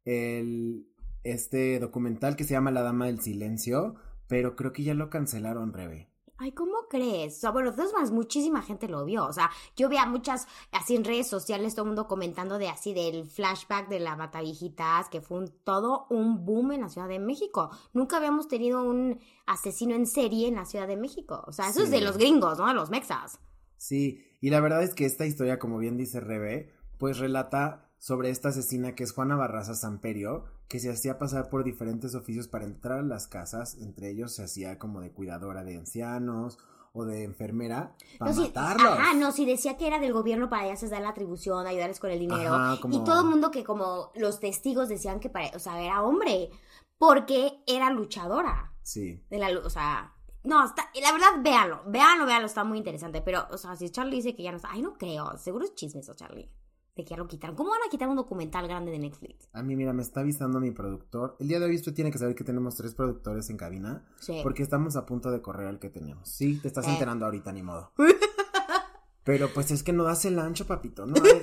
el 0.05 0.87
este 1.25 1.79
documental 1.81 2.37
que 2.37 2.45
se 2.45 2.55
llama 2.55 2.71
La 2.71 2.83
Dama 2.83 3.07
del 3.07 3.21
Silencio, 3.21 3.97
pero 4.27 4.57
creo 4.57 4.73
que 4.73 4.85
ya 4.85 4.95
lo 4.95 5.11
cancelaron, 5.11 5.73
Rebe. 5.73 6.10
Ay, 6.43 6.53
¿cómo 6.53 6.89
crees? 6.89 7.37
O 7.37 7.41
sea, 7.41 7.51
bueno, 7.51 7.71
de 7.71 7.77
todas 7.77 7.93
maneras, 7.93 8.13
muchísima 8.13 8.63
gente 8.63 8.89
lo 8.89 9.05
vio. 9.05 9.27
O 9.27 9.33
sea, 9.35 9.51
yo 9.77 9.91
veía 9.91 10.07
muchas, 10.07 10.49
así 10.73 10.97
en 10.97 11.05
redes 11.05 11.29
sociales, 11.29 11.75
todo 11.75 11.83
el 11.83 11.89
mundo 11.89 12.09
comentando 12.09 12.57
de 12.57 12.71
así 12.71 12.95
del 12.95 13.29
flashback 13.29 13.91
de 13.91 14.01
la 14.01 14.17
Mataviejitas, 14.17 15.11
que 15.11 15.21
fue 15.21 15.37
un, 15.37 15.49
todo 15.65 16.07
un 16.09 16.47
boom 16.47 16.73
en 16.73 16.81
la 16.81 16.89
Ciudad 16.89 17.09
de 17.09 17.19
México. 17.19 17.69
Nunca 17.93 18.17
habíamos 18.17 18.49
tenido 18.49 18.83
un 18.83 19.21
asesino 19.45 19.95
en 19.95 20.07
serie 20.07 20.49
en 20.49 20.55
la 20.55 20.65
Ciudad 20.65 20.89
de 20.89 20.97
México. 20.97 21.45
O 21.47 21.53
sea, 21.53 21.69
eso 21.69 21.83
es 21.83 21.91
de 21.91 22.01
los 22.01 22.17
gringos, 22.17 22.59
¿no? 22.59 22.67
De 22.67 22.73
los 22.73 22.89
mexas. 22.89 23.39
Sí, 23.77 24.25
y 24.41 24.49
la 24.49 24.61
verdad 24.61 24.83
es 24.83 24.95
que 24.95 25.05
esta 25.05 25.27
historia, 25.27 25.59
como 25.59 25.77
bien 25.77 25.99
dice 25.99 26.21
Rebe, 26.21 26.73
pues 26.97 27.19
relata 27.19 27.90
sobre 28.01 28.31
esta 28.31 28.49
asesina 28.49 28.95
que 28.95 29.05
es 29.05 29.13
Juana 29.13 29.37
Barraza 29.37 29.75
Samperio, 29.75 30.47
que 30.69 30.81
se 30.81 30.91
hacía 30.91 31.19
pasar 31.19 31.51
por 31.51 31.65
diferentes 31.65 32.15
oficios 32.15 32.49
para 32.49 32.65
entrar 32.65 32.99
a 32.99 33.03
las 33.03 33.29
casas, 33.29 33.77
entre 33.79 34.11
ellos 34.11 34.35
se 34.35 34.43
hacía 34.43 34.79
como 34.79 35.01
de 35.03 35.13
cuidadora 35.13 35.65
de 35.65 35.77
ancianos 35.77 36.59
o 36.93 37.05
de 37.05 37.25
enfermera 37.25 37.95
para 38.19 38.33
no, 38.33 38.41
matarlos. 38.41 38.93
Ajá, 38.99 39.15
no, 39.15 39.31
sí 39.33 39.45
decía 39.45 39.77
que 39.77 39.87
era 39.87 40.01
del 40.01 40.15
gobierno 40.15 40.49
para 40.49 40.75
se 40.77 40.89
dar 40.89 41.03
la 41.03 41.11
atribución, 41.11 41.67
ayudarles 41.67 42.01
con 42.01 42.11
el 42.11 42.19
dinero. 42.19 42.55
Ajá, 42.55 42.81
como- 42.81 42.97
Y 42.97 43.05
todo 43.05 43.21
el 43.21 43.29
mundo 43.29 43.51
que 43.51 43.65
como 43.65 44.11
los 44.15 44.41
testigos 44.41 44.89
decían 44.89 45.21
que 45.21 45.29
para, 45.29 45.55
o 45.55 45.59
sea, 45.59 45.81
era 45.81 46.03
hombre, 46.03 46.51
porque 46.99 47.63
era 47.67 47.91
luchadora. 47.91 48.73
Sí. 48.83 49.23
de 49.29 49.39
la 49.39 49.51
o 49.51 49.71
sea, 49.71 50.15
no, 50.43 50.65
está, 50.65 50.91
la 51.01 51.13
verdad, 51.13 51.29
véanlo, 51.43 51.83
véanlo, 51.87 52.25
véanlo, 52.25 52.47
está 52.47 52.65
muy 52.65 52.79
interesante, 52.79 53.21
pero, 53.21 53.47
o 53.51 53.59
sea, 53.59 53.77
si 53.77 53.91
Charlie 53.91 54.17
dice 54.17 54.35
que 54.35 54.43
ya 54.43 54.51
no 54.51 54.57
está, 54.57 54.71
ay, 54.73 54.81
no 54.83 54.95
creo, 54.95 55.37
seguro 55.37 55.67
es 55.67 55.75
chisme 55.75 56.01
eso, 56.01 56.15
Charlie, 56.15 56.51
de 56.97 57.05
que 57.05 57.11
ya 57.11 57.17
lo 57.17 57.27
quitaron. 57.27 57.57
¿Cómo 57.57 57.71
van 57.71 57.81
a 57.87 57.91
quitar 57.91 58.09
un 58.09 58.17
documental 58.17 58.67
grande 58.69 58.91
de 58.91 58.99
Netflix? 58.99 59.49
A 59.53 59.63
mí, 59.63 59.77
mira, 59.77 59.93
me 59.93 60.03
está 60.03 60.21
avisando 60.21 60.61
mi 60.61 60.71
productor. 60.71 61.37
El 61.39 61.49
día 61.49 61.59
de 61.61 61.67
hoy 61.67 61.77
usted 61.77 61.95
tiene 61.95 62.11
que 62.11 62.19
saber 62.19 62.35
que 62.35 62.45
tenemos 62.45 62.75
tres 62.77 62.95
productores 62.95 63.49
en 63.51 63.57
cabina. 63.57 64.05
Sí. 64.21 64.41
Porque 64.43 64.63
estamos 64.63 64.97
a 64.97 65.07
punto 65.07 65.31
de 65.31 65.41
correr 65.41 65.67
al 65.69 65.79
que 65.79 65.89
teníamos. 65.91 66.29
Sí, 66.29 66.59
te 66.61 66.69
estás 66.69 66.87
Eh. 66.87 66.91
enterando 66.93 67.25
ahorita, 67.27 67.53
ni 67.53 67.63
modo. 67.63 67.93
Pero 69.25 69.49
pues 69.53 69.71
es 69.71 69.83
que 69.83 69.93
no 69.93 70.05
das 70.05 70.25
el 70.25 70.39
ancho, 70.39 70.67
papito. 70.67 71.07
No, 71.07 71.15
a 71.17 71.23
ver, 71.23 71.43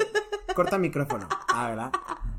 corta 0.55 0.77
micrófono. 0.77 1.27
Ah, 1.47 1.69
¿verdad? 1.69 1.91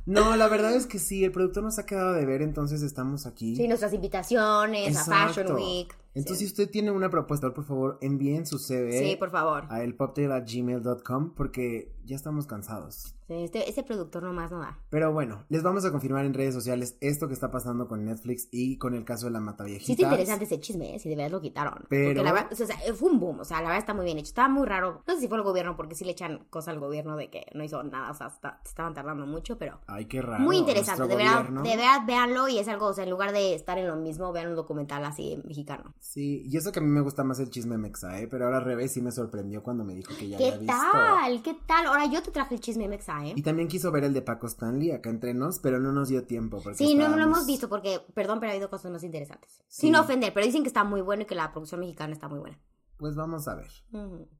No, 0.08 0.36
la 0.36 0.48
verdad 0.48 0.74
es 0.74 0.86
que 0.86 0.98
sí, 0.98 1.24
el 1.24 1.32
productor 1.32 1.62
nos 1.62 1.78
ha 1.78 1.86
quedado 1.86 2.12
de 2.14 2.24
ver, 2.26 2.42
entonces 2.42 2.82
estamos 2.82 3.26
aquí. 3.26 3.56
Sí, 3.56 3.68
nuestras 3.68 3.92
invitaciones 3.92 4.96
a 4.96 5.04
Fashion. 5.04 5.52
Week. 5.54 5.94
Entonces, 6.14 6.38
sí. 6.38 6.46
si 6.46 6.52
usted 6.52 6.70
tiene 6.70 6.90
una 6.90 7.10
propuesta, 7.10 7.52
por 7.54 7.64
favor, 7.64 7.98
envíen 8.00 8.44
su 8.46 8.58
CV 8.58 8.98
Sí, 9.10 9.16
por 9.16 9.30
favor. 9.30 9.66
a 9.68 9.84
elpoptail.gmail.com 9.84 11.34
porque 11.34 11.94
ya 12.04 12.16
estamos 12.16 12.46
cansados. 12.46 13.14
Sí, 13.28 13.34
este, 13.34 13.68
este 13.68 13.82
productor 13.82 14.22
nomás 14.22 14.50
no 14.50 14.58
da. 14.60 14.78
Pero 14.88 15.12
bueno, 15.12 15.44
les 15.50 15.62
vamos 15.62 15.84
a 15.84 15.90
confirmar 15.92 16.24
en 16.24 16.32
redes 16.32 16.54
sociales 16.54 16.96
esto 17.02 17.28
que 17.28 17.34
está 17.34 17.50
pasando 17.50 17.86
con 17.86 18.04
Netflix 18.04 18.48
y 18.50 18.78
con 18.78 18.94
el 18.94 19.04
caso 19.04 19.26
de 19.26 19.32
la 19.32 19.38
Sí 19.40 19.44
Mataviejita. 19.44 19.92
está 19.92 20.02
interesante 20.06 20.44
ese 20.46 20.58
chisme, 20.60 20.94
¿eh? 20.94 20.98
si 20.98 21.10
de 21.10 21.16
verdad 21.16 21.30
lo 21.32 21.40
quitaron. 21.42 21.84
Pero- 21.90 22.08
Porque 22.08 22.22
la 22.24 22.32
verdad, 22.32 22.52
o 22.52 22.56
sea, 22.56 22.76
fue 22.94 23.10
un 23.10 23.20
boom, 23.20 23.40
o 23.40 23.44
sea, 23.44 23.58
la 23.58 23.64
verdad 23.68 23.78
está 23.80 23.94
muy 23.94 24.06
bien 24.06 24.16
hecho. 24.18 24.28
Estaba 24.28 24.48
muy 24.48 24.66
raro. 24.66 25.02
No 25.06 25.14
sé 25.14 25.20
si 25.20 25.28
fue 25.28 25.36
el 25.36 25.44
gobierno, 25.44 25.76
porque 25.76 25.94
sí 25.94 26.04
le 26.04 26.12
echan 26.12 26.46
cosa 26.48 26.70
al 26.70 26.80
gobierno 26.80 27.16
de 27.16 27.28
que 27.30 27.44
no 27.54 27.62
hizo 27.62 27.82
nada, 27.84 28.10
o 28.10 28.14
sea, 28.14 28.28
está- 28.28 28.60
estaban 28.64 28.94
tardando 28.94 29.26
mucho, 29.26 29.58
pero... 29.58 29.78
Ay, 29.86 29.97
Ay, 29.98 30.04
qué 30.06 30.22
raro. 30.22 30.44
Muy 30.44 30.58
interesante, 30.58 31.08
de 31.08 31.16
verdad, 31.16 31.44
de 31.48 31.76
verdad, 31.76 32.02
véanlo 32.06 32.46
y 32.48 32.60
es 32.60 32.68
algo, 32.68 32.86
o 32.86 32.92
sea, 32.92 33.02
en 33.02 33.10
lugar 33.10 33.32
de 33.32 33.54
estar 33.54 33.78
en 33.78 33.88
lo 33.88 33.96
mismo, 33.96 34.32
vean 34.32 34.46
un 34.46 34.54
documental 34.54 35.04
así 35.04 35.42
mexicano. 35.44 35.92
Sí, 35.98 36.44
y 36.46 36.56
eso 36.56 36.70
que 36.70 36.78
a 36.78 36.82
mí 36.82 36.88
me 36.88 37.00
gusta 37.00 37.24
más 37.24 37.40
el 37.40 37.50
chisme 37.50 37.76
mexa, 37.78 38.20
¿eh? 38.20 38.28
Pero 38.28 38.44
ahora 38.44 38.60
Rebe 38.60 38.86
sí 38.86 39.02
me 39.02 39.10
sorprendió 39.10 39.60
cuando 39.64 39.84
me 39.84 39.94
dijo 39.94 40.14
que 40.16 40.28
ya 40.28 40.38
¿Qué 40.38 40.52
había 40.52 40.58
visto. 40.58 40.74
tal? 40.92 41.42
¿Qué 41.42 41.54
tal? 41.66 41.86
Ahora 41.86 42.06
yo 42.06 42.22
te 42.22 42.30
traje 42.30 42.54
el 42.54 42.60
chisme 42.60 42.86
mexa, 42.86 43.26
¿eh? 43.26 43.32
Y 43.34 43.42
también 43.42 43.66
quiso 43.66 43.90
ver 43.90 44.04
el 44.04 44.14
de 44.14 44.22
Paco 44.22 44.46
Stanley 44.46 44.92
acá 44.92 45.10
entre 45.10 45.34
nos, 45.34 45.58
pero 45.58 45.80
no 45.80 45.90
nos 45.90 46.08
dio 46.08 46.24
tiempo. 46.24 46.60
Porque 46.62 46.78
Sí, 46.78 46.94
no, 46.94 47.08
no 47.08 47.16
lo 47.16 47.24
hemos 47.24 47.44
visto 47.44 47.68
porque, 47.68 48.00
perdón, 48.14 48.38
pero 48.38 48.50
ha 48.50 48.54
habido 48.54 48.70
cosas 48.70 48.92
más 48.92 49.02
interesantes. 49.02 49.50
Sí. 49.66 49.88
Sin 49.88 49.96
ofender, 49.96 50.32
pero 50.32 50.46
dicen 50.46 50.62
que 50.62 50.68
está 50.68 50.84
muy 50.84 51.00
bueno 51.00 51.24
y 51.24 51.26
que 51.26 51.34
la 51.34 51.50
producción 51.50 51.80
mexicana 51.80 52.12
está 52.12 52.28
muy 52.28 52.38
buena. 52.38 52.58
Pues 52.98 53.14
vamos 53.14 53.46
a 53.46 53.54
ver. 53.54 53.70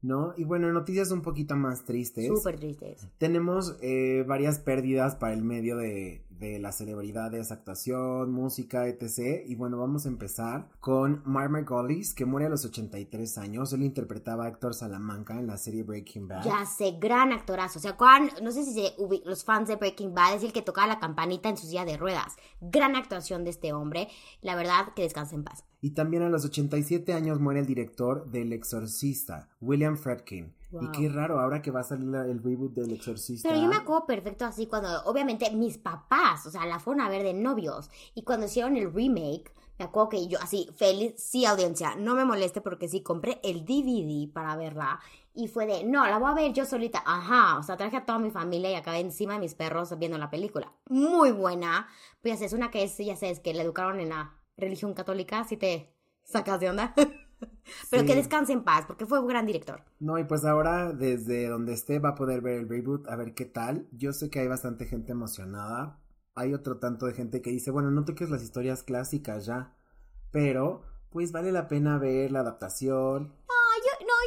¿no? 0.01 0.33
Y 0.35 0.43
bueno, 0.43 0.71
noticias 0.71 1.11
un 1.11 1.21
poquito 1.21 1.55
más 1.55 1.85
tristes. 1.85 2.27
Súper 2.27 2.59
tristes. 2.59 3.07
Tenemos 3.17 3.77
eh, 3.81 4.25
varias 4.27 4.59
pérdidas 4.59 5.15
para 5.15 5.33
el 5.33 5.43
medio 5.43 5.77
de, 5.77 6.25
de 6.39 6.57
las 6.59 6.77
celebridades, 6.77 7.51
actuación, 7.51 8.31
música, 8.31 8.87
etc. 8.87 9.43
Y 9.45 9.55
bueno, 9.55 9.77
vamos 9.77 10.05
a 10.05 10.09
empezar 10.09 10.69
con 10.79 11.21
Mark 11.25 11.51
Margolis, 11.51 12.13
que 12.13 12.25
muere 12.25 12.47
a 12.47 12.49
los 12.49 12.65
83 12.65 13.37
años. 13.37 13.73
Él 13.73 13.83
interpretaba 13.83 14.45
a 14.45 14.47
Héctor 14.49 14.73
Salamanca 14.73 15.37
en 15.39 15.47
la 15.47 15.57
serie 15.57 15.83
Breaking 15.83 16.27
Bad. 16.27 16.45
Ya 16.45 16.65
sé, 16.65 16.97
gran 16.99 17.31
actorazo. 17.33 17.79
O 17.79 17.81
sea, 17.81 17.97
cuán- 17.97 18.29
no 18.41 18.51
sé 18.51 18.63
si 18.63 18.73
se 18.73 18.93
los 19.25 19.43
fans 19.43 19.67
de 19.67 19.75
Breaking 19.75 20.13
Bad 20.13 20.35
es 20.35 20.43
el 20.43 20.53
que 20.53 20.61
tocaba 20.61 20.87
la 20.87 20.99
campanita 20.99 21.49
en 21.49 21.57
su 21.57 21.67
silla 21.67 21.85
de 21.85 21.97
ruedas. 21.97 22.35
Gran 22.61 22.95
actuación 22.95 23.43
de 23.43 23.49
este 23.49 23.73
hombre. 23.73 24.07
La 24.41 24.55
verdad, 24.55 24.93
que 24.95 25.01
descanse 25.03 25.35
en 25.35 25.43
paz. 25.43 25.65
Y 25.81 25.91
también 25.91 26.23
a 26.23 26.29
los 26.29 26.45
87 26.45 27.13
años 27.13 27.39
muere 27.39 27.59
el 27.61 27.65
director 27.65 28.29
del 28.31 28.51
Exorcista, 28.53 29.49
William 29.61 29.97
Friedkin. 29.97 30.53
Wow. 30.71 30.83
Y 30.83 30.91
qué 30.91 31.09
raro, 31.09 31.39
ahora 31.39 31.61
que 31.61 31.71
va 31.71 31.79
a 31.79 31.83
salir 31.83 32.07
la- 32.07 32.25
el 32.25 32.43
reboot 32.43 32.73
del 32.73 32.91
Exorcista. 32.91 33.49
Pero 33.49 33.61
yo 33.61 33.67
me 33.69 33.75
acuerdo 33.77 34.05
perfecto 34.05 34.45
así 34.45 34.67
cuando, 34.67 35.03
obviamente, 35.05 35.49
mis 35.51 35.77
papás, 35.77 36.45
o 36.45 36.51
sea, 36.51 36.65
la 36.65 36.79
fueron 36.79 37.01
a 37.01 37.09
ver 37.09 37.23
de 37.23 37.33
novios. 37.33 37.89
Y 38.13 38.23
cuando 38.23 38.45
hicieron 38.45 38.77
el 38.77 38.93
remake, 38.93 39.53
me 39.79 39.85
acuerdo 39.85 40.09
que 40.09 40.27
yo 40.27 40.37
así, 40.41 40.69
feliz, 40.75 41.13
sí, 41.17 41.45
audiencia, 41.45 41.95
no 41.95 42.13
me 42.13 42.25
moleste 42.25 42.61
porque 42.61 42.87
sí, 42.87 43.01
compré 43.01 43.39
el 43.43 43.65
DVD 43.65 44.31
para 44.31 44.55
verla. 44.57 44.99
Y 45.33 45.47
fue 45.47 45.65
de, 45.65 45.83
no, 45.85 46.05
la 46.05 46.19
voy 46.19 46.31
a 46.31 46.33
ver 46.35 46.53
yo 46.53 46.65
solita. 46.65 47.01
Ajá, 47.05 47.57
o 47.57 47.63
sea, 47.63 47.77
traje 47.77 47.97
a 47.97 48.05
toda 48.05 48.19
mi 48.19 48.29
familia 48.29 48.69
y 48.71 48.75
acabé 48.75 48.99
encima 48.99 49.33
de 49.33 49.39
mis 49.39 49.55
perros 49.55 49.97
viendo 49.97 50.17
la 50.17 50.29
película. 50.29 50.71
Muy 50.89 51.31
buena. 51.31 51.87
Pues 52.21 52.33
ya 52.33 52.37
sé, 52.39 52.45
es 52.45 52.53
una 52.53 52.69
que 52.71 52.83
es, 52.83 52.97
ya 52.97 53.15
sabes, 53.15 53.39
que 53.39 53.53
le 53.53 53.61
educaron 53.61 53.99
en 54.01 54.09
la 54.09 54.35
religión 54.57 54.93
católica, 54.93 55.45
si 55.45 55.55
te 55.55 55.95
sacas 56.23 56.59
de 56.59 56.69
onda. 56.69 56.93
Pero 57.89 58.03
Sí. 58.03 58.07
que 58.07 58.15
descanse 58.15 58.53
en 58.53 58.63
paz, 58.63 58.85
porque 58.87 59.05
fue 59.05 59.19
un 59.19 59.27
gran 59.27 59.45
director. 59.45 59.81
No, 59.99 60.17
y 60.17 60.23
pues 60.23 60.45
ahora 60.45 60.93
desde 60.93 61.47
donde 61.49 61.73
esté 61.73 61.99
va 61.99 62.09
a 62.09 62.15
poder 62.15 62.41
ver 62.41 62.59
el 62.59 62.69
reboot, 62.69 63.07
a 63.09 63.15
ver 63.17 63.33
qué 63.33 63.45
tal. 63.45 63.87
Yo 63.91 64.13
sé 64.13 64.29
que 64.29 64.39
hay 64.39 64.47
bastante 64.47 64.85
gente 64.85 65.11
emocionada. 65.11 65.99
Hay 66.35 66.53
otro 66.53 66.77
tanto 66.79 67.05
de 67.05 67.13
gente 67.13 67.41
que 67.41 67.49
dice, 67.51 67.71
bueno, 67.71 67.91
no 67.91 68.05
toques 68.05 68.29
las 68.29 68.41
historias 68.43 68.83
clásicas 68.83 69.45
ya. 69.45 69.75
Pero, 70.31 70.83
pues 71.11 71.31
vale 71.33 71.51
la 71.51 71.67
pena 71.67 71.97
ver 71.97 72.31
la 72.31 72.41
adaptación. 72.41 73.33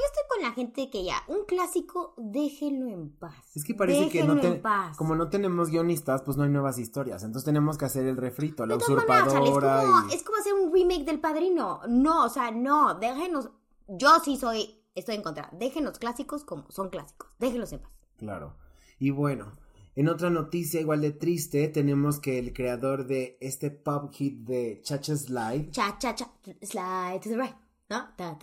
Yo, 0.00 0.06
estoy 0.06 0.22
con 0.28 0.42
la 0.42 0.52
gente 0.52 0.90
que 0.90 1.04
ya, 1.04 1.22
un 1.28 1.44
clásico, 1.44 2.14
déjenlo 2.16 2.88
en 2.88 3.10
paz. 3.10 3.34
Es 3.54 3.64
que 3.64 3.74
parece 3.74 4.08
que 4.08 4.24
no 4.24 4.40
te- 4.40 4.48
en 4.48 4.62
paz. 4.62 4.96
como 4.96 5.14
no 5.14 5.28
tenemos 5.28 5.68
guionistas, 5.70 6.22
pues 6.22 6.36
no 6.36 6.44
hay 6.44 6.50
nuevas 6.50 6.78
historias. 6.78 7.22
Entonces 7.22 7.44
tenemos 7.44 7.78
que 7.78 7.84
hacer 7.84 8.06
el 8.06 8.16
refrito, 8.16 8.66
la 8.66 8.78
todas 8.78 9.06
maneras, 9.06 9.32
Charlie, 9.32 9.50
usurpadora 9.50 9.82
es, 9.82 9.88
como, 9.88 10.08
y... 10.10 10.14
es 10.14 10.22
como 10.22 10.38
hacer 10.38 10.54
un 10.54 10.72
remake 10.72 11.04
del 11.04 11.20
padrino. 11.20 11.80
No, 11.88 12.24
o 12.24 12.28
sea, 12.28 12.50
no, 12.50 12.94
déjenos. 12.94 13.50
Yo 13.88 14.18
sí 14.24 14.36
soy, 14.36 14.82
estoy 14.94 15.16
en 15.16 15.22
contra. 15.22 15.50
Déjenos 15.52 15.98
clásicos 15.98 16.44
como 16.44 16.70
son 16.70 16.88
clásicos. 16.90 17.28
Déjenlos 17.38 17.72
en 17.72 17.80
paz. 17.80 17.92
Claro. 18.16 18.56
Y 18.98 19.10
bueno, 19.10 19.52
en 19.94 20.08
otra 20.08 20.30
noticia 20.30 20.80
igual 20.80 21.00
de 21.02 21.10
triste, 21.12 21.68
tenemos 21.68 22.18
que 22.18 22.38
el 22.38 22.52
creador 22.54 23.06
de 23.06 23.36
este 23.40 23.70
pop 23.70 24.10
hit 24.12 24.38
de 24.46 24.80
Chacha 24.82 25.16
Slide, 25.16 25.70
Cha, 25.70 25.98
cha, 25.98 26.14
cha, 26.14 26.30
slide 26.62 27.20
to 27.22 27.28
the 27.28 27.36
right. 27.36 27.54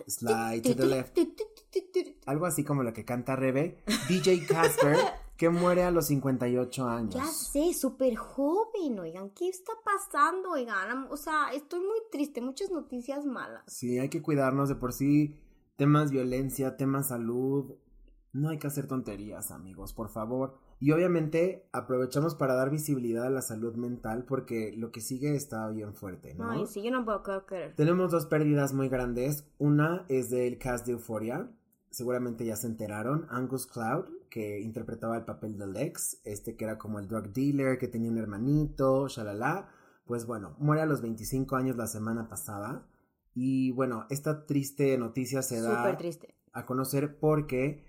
Slide 0.06 0.62
to 0.62 0.74
the 0.76 0.86
left. 0.86 1.18
algo 2.26 2.46
así 2.46 2.64
como 2.64 2.82
lo 2.82 2.92
que 2.92 3.04
canta 3.04 3.36
Rebe, 3.36 3.82
DJ 4.08 4.46
Casper, 4.46 4.96
que 5.36 5.48
muere 5.48 5.82
a 5.82 5.90
los 5.90 6.06
58 6.06 6.88
años. 6.88 7.14
Ya 7.14 7.26
sé, 7.26 7.72
súper 7.74 8.16
joven, 8.16 8.98
oigan, 8.98 9.30
¿qué 9.30 9.48
está 9.48 9.72
pasando, 9.84 10.50
oigan? 10.52 11.08
O 11.10 11.16
sea, 11.16 11.50
estoy 11.52 11.80
muy 11.80 11.98
triste, 12.12 12.40
muchas 12.40 12.70
noticias 12.70 13.24
malas. 13.26 13.62
Sí, 13.66 13.98
hay 13.98 14.08
que 14.08 14.22
cuidarnos 14.22 14.68
de 14.68 14.76
por 14.76 14.92
sí. 14.92 15.36
Temas 15.76 16.10
violencia, 16.10 16.76
temas 16.76 17.08
salud. 17.08 17.74
No 18.32 18.50
hay 18.50 18.58
que 18.58 18.66
hacer 18.66 18.86
tonterías, 18.86 19.50
amigos, 19.50 19.92
por 19.94 20.10
favor. 20.10 20.58
Y 20.82 20.92
obviamente 20.92 21.68
aprovechamos 21.72 22.34
para 22.34 22.54
dar 22.54 22.70
visibilidad 22.70 23.26
a 23.26 23.30
la 23.30 23.42
salud 23.42 23.74
mental 23.74 24.24
porque 24.26 24.72
lo 24.74 24.90
que 24.90 25.02
sigue 25.02 25.36
está 25.36 25.68
bien 25.68 25.92
fuerte, 25.92 26.34
¿no? 26.34 26.50
Ay, 26.50 26.66
sí, 26.66 26.82
yo 26.82 26.90
no 26.90 27.04
puedo 27.04 27.22
creer. 27.44 27.74
Tenemos 27.76 28.10
dos 28.10 28.24
pérdidas 28.24 28.72
muy 28.72 28.88
grandes. 28.88 29.44
Una 29.58 30.06
es 30.08 30.30
del 30.30 30.56
cast 30.58 30.86
de 30.86 30.92
Euphoria. 30.92 31.50
Seguramente 31.90 32.46
ya 32.46 32.56
se 32.56 32.66
enteraron. 32.66 33.26
Angus 33.28 33.66
Cloud, 33.66 34.06
que 34.30 34.60
interpretaba 34.60 35.18
el 35.18 35.24
papel 35.26 35.58
del 35.58 35.76
ex, 35.76 36.18
este 36.24 36.56
que 36.56 36.64
era 36.64 36.78
como 36.78 36.98
el 36.98 37.08
drug 37.08 37.30
dealer, 37.34 37.76
que 37.76 37.88
tenía 37.88 38.10
un 38.10 38.16
hermanito, 38.16 39.06
shalala. 39.06 39.68
Pues 40.06 40.24
bueno, 40.24 40.56
muere 40.58 40.80
a 40.80 40.86
los 40.86 41.02
25 41.02 41.56
años 41.56 41.76
la 41.76 41.88
semana 41.88 42.26
pasada. 42.28 42.86
Y 43.34 43.70
bueno, 43.72 44.06
esta 44.08 44.46
triste 44.46 44.96
noticia 44.96 45.42
se 45.42 45.60
da 45.60 45.82
Súper 45.82 45.96
triste. 45.98 46.34
a 46.54 46.64
conocer 46.64 47.18
porque 47.18 47.84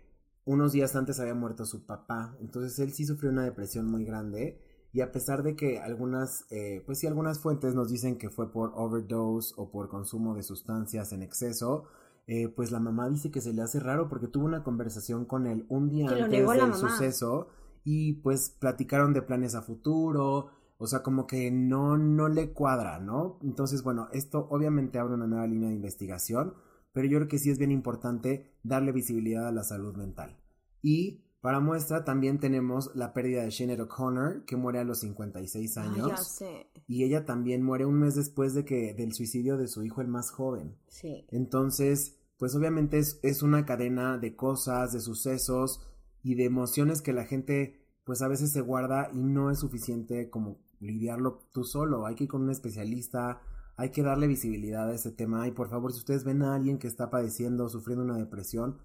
unos 0.46 0.72
días 0.72 0.96
antes 0.96 1.20
había 1.20 1.36
muerto 1.36 1.66
su 1.66 1.86
papá. 1.86 2.36
Entonces 2.42 2.78
él 2.80 2.94
sí 2.94 3.06
sufrió 3.06 3.32
una 3.32 3.44
depresión 3.44 3.86
muy 3.86 4.06
grande. 4.06 4.60
Y 4.94 5.02
a 5.02 5.12
pesar 5.12 5.44
de 5.44 5.56
que 5.56 5.80
algunas, 5.80 6.46
eh, 6.50 6.84
pues 6.86 7.00
sí, 7.00 7.08
algunas 7.08 7.40
fuentes 7.40 7.74
nos 7.74 7.90
dicen 7.90 8.18
que 8.18 8.30
fue 8.30 8.52
por 8.52 8.74
overdose 8.76 9.54
o 9.56 9.72
por 9.72 9.88
consumo 9.88 10.36
de 10.36 10.44
sustancias 10.44 11.14
en 11.14 11.24
exceso, 11.24 11.86
eh, 12.28 12.50
pues 12.50 12.72
la 12.72 12.80
mamá 12.80 13.10
dice 13.10 13.32
que 13.32 13.42
se 13.42 13.54
le 13.54 13.62
hace 13.62 13.80
raro 13.80 14.10
porque 14.10 14.28
tuvo 14.28 14.46
una 14.46 14.64
conversación 14.64 15.26
con 15.26 15.48
él 15.48 15.66
un 15.70 15.90
día 15.90 16.08
Que 16.08 16.24
antes 16.24 16.48
del 16.48 16.74
suceso 16.74 17.48
y 17.84 18.14
pues 18.14 18.50
platicaron 18.50 19.14
de 19.14 19.22
planes 19.22 19.56
a 19.56 19.62
futuro, 19.62 20.50
o 20.78 20.88
sea, 20.88 21.04
como 21.04 21.28
que 21.28 21.52
no, 21.52 21.98
no 21.98 22.28
le 22.28 22.54
cuadra, 22.54 23.00
¿no? 23.00 23.38
Entonces, 23.44 23.84
bueno, 23.84 24.08
esto 24.14 24.48
obviamente 24.50 25.00
abre 25.00 25.14
una 25.14 25.28
nueva 25.28 25.48
línea 25.48 25.70
de 25.70 25.76
investigación, 25.76 26.54
pero 26.94 27.08
yo 27.08 27.18
creo 27.20 27.28
que 27.28 27.40
sí 27.40 27.50
es 27.50 27.58
bien 27.58 27.72
importante 27.72 28.52
darle 28.64 28.92
visibilidad 28.92 29.48
a 29.48 29.52
la 29.52 29.64
salud 29.64 29.96
mental. 29.96 30.38
Y 30.82 31.24
para 31.42 31.60
muestra 31.60 32.04
también 32.04 32.40
tenemos 32.40 32.92
la 32.94 33.14
pérdida 33.14 33.44
de 33.44 33.52
Sinead 33.52 33.80
O'Connor, 33.82 34.46
que 34.46 34.56
muere 34.58 34.80
a 34.80 34.84
los 34.84 35.00
56 35.00 35.78
Ay, 35.78 35.88
años. 35.88 36.08
ya 36.10 36.18
sé. 36.18 36.68
Y 36.88 37.04
ella 37.04 37.26
también 37.26 37.64
muere 37.64 37.86
un 37.86 38.00
mes 38.00 38.16
después 38.16 38.54
de 38.54 38.64
que 38.64 38.94
del 38.94 39.14
suicidio 39.14 39.58
de 39.58 39.68
su 39.68 39.84
hijo 39.84 40.02
el 40.02 40.08
más 40.08 40.30
joven. 40.32 40.78
Sí. 40.88 41.26
Entonces, 41.30 42.20
pues 42.38 42.56
obviamente 42.56 43.00
es, 43.00 43.20
es 43.24 43.42
una 43.42 43.66
cadena 43.66 44.18
de 44.18 44.36
cosas, 44.36 44.94
de 44.94 45.00
sucesos 45.00 45.80
y 46.24 46.36
de 46.36 46.46
emociones 46.46 47.02
que 47.02 47.14
la 47.14 47.26
gente 47.26 47.82
pues 48.04 48.22
a 48.22 48.28
veces 48.28 48.52
se 48.52 48.62
guarda 48.62 49.10
y 49.14 49.24
no 49.24 49.52
es 49.52 49.60
suficiente 49.60 50.30
como 50.30 50.60
lidiarlo 50.80 51.48
tú 51.54 51.64
solo. 51.64 52.06
Hay 52.06 52.16
que 52.16 52.26
ir 52.26 52.30
con 52.30 52.42
un 52.42 52.50
especialista, 52.50 53.42
hay 53.82 53.90
que 53.90 54.04
darle 54.04 54.28
visibilidad 54.28 54.88
a 54.88 54.94
ese 54.94 55.12
tema 55.12 55.48
y 55.48 55.52
por 55.52 55.68
favor 55.68 55.92
si 55.92 55.98
ustedes 55.98 56.24
ven 56.24 56.44
a 56.44 56.54
alguien 56.54 56.78
que 56.78 56.88
está 56.88 57.10
padeciendo 57.10 57.66
o 57.66 57.70
sufriendo 57.70 58.04
una 58.04 58.18
depresión, 58.18 58.78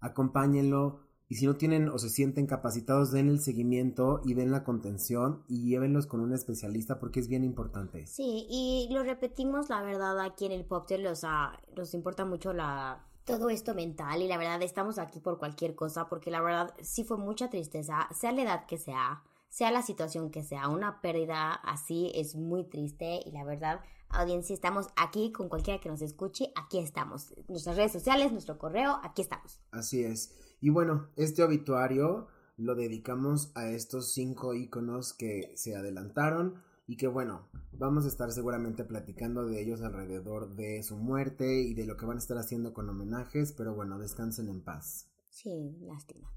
acompáñenlo 0.00 1.00
y 1.28 1.34
si 1.36 1.46
no 1.46 1.56
tienen 1.56 1.88
o 1.88 1.98
se 1.98 2.08
sienten 2.08 2.46
capacitados, 2.46 3.10
den 3.10 3.28
el 3.28 3.40
seguimiento 3.40 4.20
y 4.24 4.34
den 4.34 4.52
la 4.52 4.62
contención 4.62 5.42
y 5.48 5.68
llévenlos 5.68 6.06
con 6.06 6.20
un 6.20 6.32
especialista 6.32 7.00
porque 7.00 7.18
es 7.18 7.26
bien 7.26 7.42
importante. 7.42 8.06
Sí, 8.06 8.46
y 8.48 8.88
lo 8.92 9.02
repetimos, 9.02 9.70
la 9.70 9.82
verdad, 9.82 10.20
aquí 10.20 10.46
en 10.46 10.52
el 10.52 10.64
Poptel, 10.64 11.04
o 11.08 11.16
sea, 11.16 11.58
nos 11.76 11.92
importa 11.92 12.24
mucho 12.24 12.52
la 12.52 13.04
todo 13.24 13.48
esto 13.50 13.74
mental 13.74 14.22
y 14.22 14.28
la 14.28 14.36
verdad 14.36 14.62
estamos 14.62 14.98
aquí 14.98 15.18
por 15.18 15.38
cualquier 15.38 15.74
cosa 15.74 16.08
porque 16.08 16.30
la 16.30 16.42
verdad 16.42 16.74
sí 16.82 17.02
fue 17.02 17.16
mucha 17.16 17.48
tristeza, 17.50 18.06
sea 18.12 18.30
la 18.32 18.42
edad 18.42 18.66
que 18.66 18.78
sea, 18.78 19.22
sea 19.48 19.70
la 19.70 19.82
situación 19.82 20.30
que 20.30 20.44
sea, 20.44 20.68
una 20.68 21.00
pérdida 21.00 21.52
así 21.54 22.12
es 22.14 22.36
muy 22.36 22.64
triste 22.64 23.20
y 23.24 23.30
la 23.32 23.44
verdad, 23.44 23.80
audiencia, 24.20 24.54
estamos 24.54 24.88
aquí 24.96 25.32
con 25.32 25.48
cualquiera 25.48 25.80
que 25.80 25.88
nos 25.88 26.02
escuche, 26.02 26.52
aquí 26.56 26.78
estamos, 26.78 27.34
nuestras 27.48 27.76
redes 27.76 27.92
sociales, 27.92 28.32
nuestro 28.32 28.58
correo, 28.58 28.98
aquí 29.02 29.22
estamos. 29.22 29.60
Así 29.70 30.02
es. 30.02 30.32
Y 30.60 30.70
bueno, 30.70 31.08
este 31.16 31.42
obituario 31.42 32.28
lo 32.56 32.74
dedicamos 32.74 33.52
a 33.54 33.68
estos 33.68 34.12
cinco 34.12 34.54
íconos 34.54 35.12
que 35.12 35.52
se 35.56 35.76
adelantaron 35.76 36.62
y 36.86 36.96
que 36.96 37.06
bueno, 37.06 37.48
vamos 37.72 38.04
a 38.04 38.08
estar 38.08 38.30
seguramente 38.30 38.84
platicando 38.84 39.46
de 39.46 39.60
ellos 39.60 39.82
alrededor 39.82 40.54
de 40.54 40.82
su 40.82 40.96
muerte 40.96 41.62
y 41.62 41.74
de 41.74 41.86
lo 41.86 41.96
que 41.96 42.06
van 42.06 42.16
a 42.16 42.20
estar 42.20 42.38
haciendo 42.38 42.72
con 42.72 42.88
homenajes, 42.88 43.52
pero 43.52 43.74
bueno, 43.74 43.98
descansen 43.98 44.48
en 44.48 44.62
paz. 44.62 45.10
Sí, 45.30 45.76
lástima. 45.80 46.30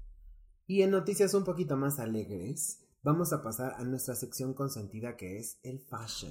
Y 0.66 0.82
en 0.82 0.90
noticias 0.90 1.34
un 1.34 1.44
poquito 1.44 1.76
más 1.76 1.98
alegres, 1.98 2.84
vamos 3.02 3.32
a 3.32 3.42
pasar 3.42 3.74
a 3.78 3.84
nuestra 3.84 4.14
sección 4.14 4.54
consentida 4.54 5.16
que 5.16 5.38
es 5.38 5.58
el 5.62 5.80
fashion. 5.80 6.30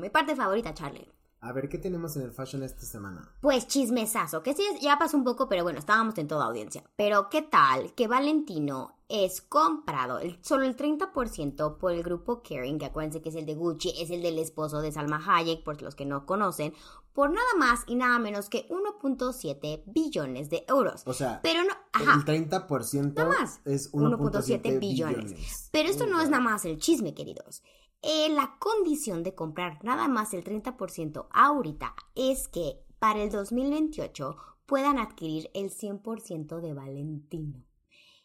Mi 0.00 0.10
parte 0.10 0.34
favorita, 0.36 0.74
Charlie. 0.74 1.15
A 1.40 1.52
ver, 1.52 1.68
¿qué 1.68 1.78
tenemos 1.78 2.16
en 2.16 2.22
el 2.22 2.32
fashion 2.32 2.62
esta 2.62 2.84
semana? 2.86 3.30
Pues 3.40 3.66
chismesazo, 3.66 4.42
que 4.42 4.54
sí, 4.54 4.64
ya 4.80 4.98
pasó 4.98 5.16
un 5.16 5.24
poco, 5.24 5.48
pero 5.48 5.62
bueno, 5.62 5.78
estábamos 5.78 6.16
en 6.18 6.28
toda 6.28 6.46
audiencia. 6.46 6.82
Pero 6.96 7.28
¿qué 7.28 7.42
tal 7.42 7.94
que 7.94 8.08
Valentino 8.08 8.96
es 9.08 9.40
comprado 9.42 10.18
el, 10.18 10.38
solo 10.42 10.64
el 10.64 10.76
30% 10.76 11.76
por 11.78 11.92
el 11.92 12.02
grupo 12.02 12.42
Kering, 12.42 12.78
que 12.78 12.86
acuérdense 12.86 13.22
que 13.22 13.28
es 13.28 13.36
el 13.36 13.46
de 13.46 13.54
Gucci, 13.54 13.94
es 14.00 14.10
el 14.10 14.22
del 14.22 14.38
esposo 14.38 14.80
de 14.80 14.90
Salma 14.90 15.22
Hayek, 15.24 15.62
por 15.62 15.80
los 15.82 15.94
que 15.94 16.06
no 16.06 16.26
conocen, 16.26 16.74
por 17.12 17.30
nada 17.30 17.54
más 17.58 17.84
y 17.86 17.94
nada 17.94 18.18
menos 18.18 18.48
que 18.48 18.68
1.7 18.68 19.84
billones 19.86 20.50
de 20.50 20.64
euros. 20.68 21.02
O 21.06 21.14
sea, 21.14 21.40
pero 21.42 21.62
no, 21.62 21.72
ajá, 21.92 22.22
el 22.26 22.48
30% 22.48 23.14
Nada 23.14 23.28
más. 23.28 23.60
es 23.64 23.92
1.7 23.92 24.18
1.7 24.18 24.80
billones. 24.80 25.16
billones. 25.24 25.68
Pero 25.70 25.88
esto 25.88 26.06
no 26.06 26.20
es 26.20 26.28
nada 26.28 26.42
más 26.42 26.64
el 26.64 26.78
chisme, 26.78 27.14
queridos. 27.14 27.62
Eh, 28.02 28.28
la 28.30 28.56
condición 28.58 29.22
de 29.22 29.34
comprar 29.34 29.82
nada 29.84 30.06
más 30.08 30.32
el 30.34 30.44
30% 30.44 31.26
ahorita 31.30 31.94
es 32.14 32.48
que 32.48 32.84
para 32.98 33.22
el 33.22 33.30
2028 33.30 34.36
puedan 34.66 34.98
adquirir 34.98 35.50
el 35.54 35.70
100% 35.70 36.60
de 36.60 36.74
Valentino. 36.74 37.64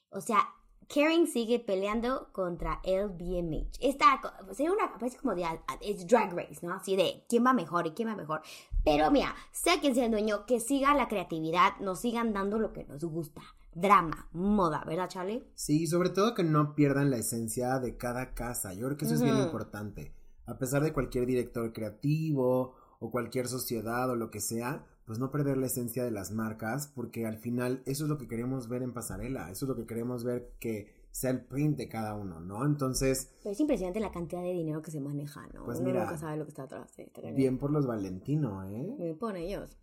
O 0.09 0.21
sea, 0.21 0.49
Kering 0.87 1.25
sigue 1.25 1.59
peleando 1.59 2.31
contra 2.33 2.81
LVMH. 2.83 3.77
Esta 3.79 4.19
co- 4.21 4.53
sería 4.53 4.73
una, 4.73 4.91
parece 4.93 5.17
como 5.17 5.33
de, 5.35 5.45
es 5.79 6.05
drag 6.05 6.33
race, 6.33 6.65
¿no? 6.65 6.73
Así 6.73 6.95
de 6.97 7.25
quién 7.29 7.45
va 7.45 7.53
mejor 7.53 7.87
y 7.87 7.91
quién 7.91 8.09
va 8.09 8.15
mejor. 8.15 8.41
Pero 8.83 9.09
mira, 9.09 9.33
sea 9.51 9.79
quien 9.79 9.95
sea 9.95 10.05
el 10.05 10.11
dueño, 10.11 10.45
que 10.45 10.59
siga 10.59 10.93
la 10.93 11.07
creatividad, 11.07 11.77
nos 11.79 11.99
sigan 12.01 12.33
dando 12.33 12.59
lo 12.59 12.73
que 12.73 12.83
nos 12.83 13.03
gusta. 13.05 13.41
Drama, 13.73 14.27
moda, 14.33 14.83
¿verdad, 14.85 15.07
Charlie? 15.07 15.43
Sí, 15.55 15.87
sobre 15.87 16.09
todo 16.09 16.33
que 16.33 16.43
no 16.43 16.75
pierdan 16.75 17.09
la 17.09 17.17
esencia 17.17 17.79
de 17.79 17.95
cada 17.95 18.33
casa. 18.33 18.73
Yo 18.73 18.85
creo 18.87 18.97
que 18.97 19.05
eso 19.05 19.13
es 19.13 19.21
bien 19.23 19.37
importante. 19.37 20.13
A 20.45 20.57
pesar 20.57 20.83
de 20.83 20.91
cualquier 20.91 21.25
director 21.25 21.71
creativo 21.71 22.75
o 22.99 23.11
cualquier 23.11 23.47
sociedad 23.47 24.09
o 24.09 24.15
lo 24.15 24.29
que 24.29 24.41
sea, 24.41 24.85
pues 25.05 25.19
no 25.19 25.31
perder 25.31 25.57
la 25.57 25.67
esencia 25.67 26.03
de 26.03 26.11
las 26.11 26.31
marcas, 26.31 26.87
porque 26.87 27.25
al 27.25 27.37
final 27.37 27.81
eso 27.85 28.03
es 28.03 28.09
lo 28.09 28.17
que 28.17 28.27
queremos 28.27 28.67
ver 28.67 28.83
en 28.83 28.93
pasarela, 28.93 29.49
eso 29.49 29.65
es 29.65 29.69
lo 29.69 29.75
que 29.75 29.85
queremos 29.85 30.23
ver 30.23 30.53
que 30.59 30.93
sea 31.11 31.31
el 31.31 31.41
print 31.45 31.77
de 31.77 31.89
cada 31.89 32.15
uno, 32.15 32.39
¿no? 32.39 32.65
Entonces, 32.65 33.33
Pero 33.41 33.51
es 33.53 33.59
impresionante 33.59 33.99
la 33.99 34.11
cantidad 34.11 34.41
de 34.41 34.53
dinero 34.53 34.81
que 34.81 34.91
se 34.91 34.99
maneja, 35.01 35.47
¿no? 35.53 35.65
Pues 35.65 35.79
Uno 35.79 35.87
mira, 35.87 36.03
nunca 36.03 36.17
sabe 36.17 36.37
lo 36.37 36.43
que 36.45 36.49
está 36.49 36.63
atrás. 36.63 36.93
bien 37.35 37.57
por 37.57 37.71
los 37.71 37.87
Valentino, 37.87 38.63
¿eh? 38.65 38.95
Me 38.97 39.13
pone 39.13 39.47
ellos. 39.47 39.77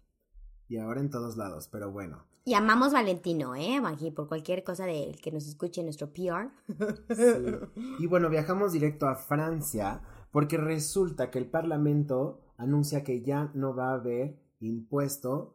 Y 0.69 0.77
ahora 0.77 1.01
en 1.01 1.11
todos 1.11 1.37
lados, 1.37 1.69
pero 1.69 1.91
bueno. 1.91 2.28
Y 2.45 2.55
amamos 2.55 2.93
Valentino, 2.93 3.55
¿eh? 3.55 3.81
Aquí, 3.85 4.11
por 4.11 4.27
cualquier 4.29 4.65
cosa 4.65 4.87
de 4.87 5.15
que 5.23 5.31
nos 5.31 5.47
escuche 5.47 5.83
nuestro 5.83 6.11
PR. 6.13 6.51
Sí. 7.15 7.23
Y 7.99 8.07
bueno, 8.07 8.31
viajamos 8.31 8.73
directo 8.73 9.07
a 9.07 9.15
Francia 9.17 10.01
porque 10.31 10.57
resulta 10.57 11.31
que 11.31 11.39
el 11.39 11.47
Parlamento 11.51 12.41
anuncia 12.57 13.05
que 13.05 13.23
ya 13.23 13.51
no 13.55 13.75
va 13.75 13.91
a 13.91 13.95
haber 13.95 14.39
impuesto 14.61 15.55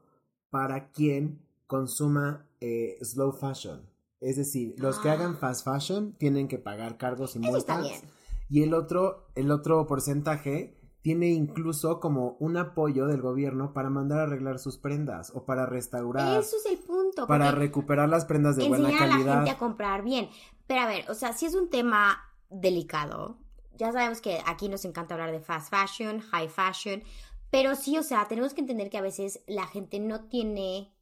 para 0.50 0.92
quien 0.92 1.42
consuma 1.68 2.48
eh, 2.62 2.98
slow 3.02 3.32
fashion. 3.34 3.90
Es 4.22 4.38
decir, 4.38 4.76
los 4.78 5.00
que 5.00 5.10
Ah. 5.10 5.14
hagan 5.14 5.36
fast 5.38 5.66
fashion 5.66 6.14
tienen 6.18 6.48
que 6.48 6.60
pagar 6.60 6.98
cargos 6.98 7.36
y 7.36 7.40
multas. 7.40 8.04
Y 8.50 8.62
el 8.62 8.74
otro, 8.74 9.28
el 9.36 9.50
otro 9.52 9.86
porcentaje 9.88 10.78
tiene 11.04 11.28
incluso 11.28 12.00
como 12.00 12.38
un 12.40 12.56
apoyo 12.58 13.06
del 13.08 13.22
gobierno 13.22 13.74
para 13.74 13.90
mandar 13.90 14.20
a 14.20 14.24
arreglar 14.24 14.58
sus 14.58 14.78
prendas 14.78 15.32
o 15.36 15.46
para 15.46 15.66
restaurar, 15.68 16.40
Eso 16.40 16.56
es 16.56 16.66
el 16.66 16.80
punto. 16.80 17.28
para 17.28 17.52
recuperar 17.52 18.08
las 18.10 18.24
prendas 18.26 18.56
de 18.56 18.68
buena 18.68 18.86
enseñar 18.90 19.04
a 19.04 19.06
la 19.08 19.12
calidad. 19.14 19.36
gente 19.36 19.52
a 19.52 19.58
comprar 19.58 20.02
bien. 20.04 20.30
Pero 20.66 20.82
a 20.82 20.88
ver, 20.88 21.06
o 21.12 21.14
sea, 21.14 21.34
si 21.34 21.46
es 21.46 21.56
un 21.56 21.70
tema 21.70 22.18
delicado, 22.50 23.38
ya 23.76 23.92
sabemos 23.92 24.22
que 24.22 24.40
aquí 24.46 24.70
nos 24.70 24.86
encanta 24.86 25.14
hablar 25.14 25.32
de 25.34 25.42
fast 25.42 25.70
fashion, 25.70 26.22
high 26.22 26.48
fashion, 26.48 27.04
pero 27.52 27.76
sí, 27.76 27.98
o 27.98 28.04
sea, 28.04 28.26
tenemos 28.28 28.54
que 28.54 28.62
entender 28.62 28.90
que 28.90 28.98
a 28.98 29.02
veces 29.02 29.44
la 29.46 29.68
gente 29.68 30.00
no 30.00 30.22
tiene 30.30 30.96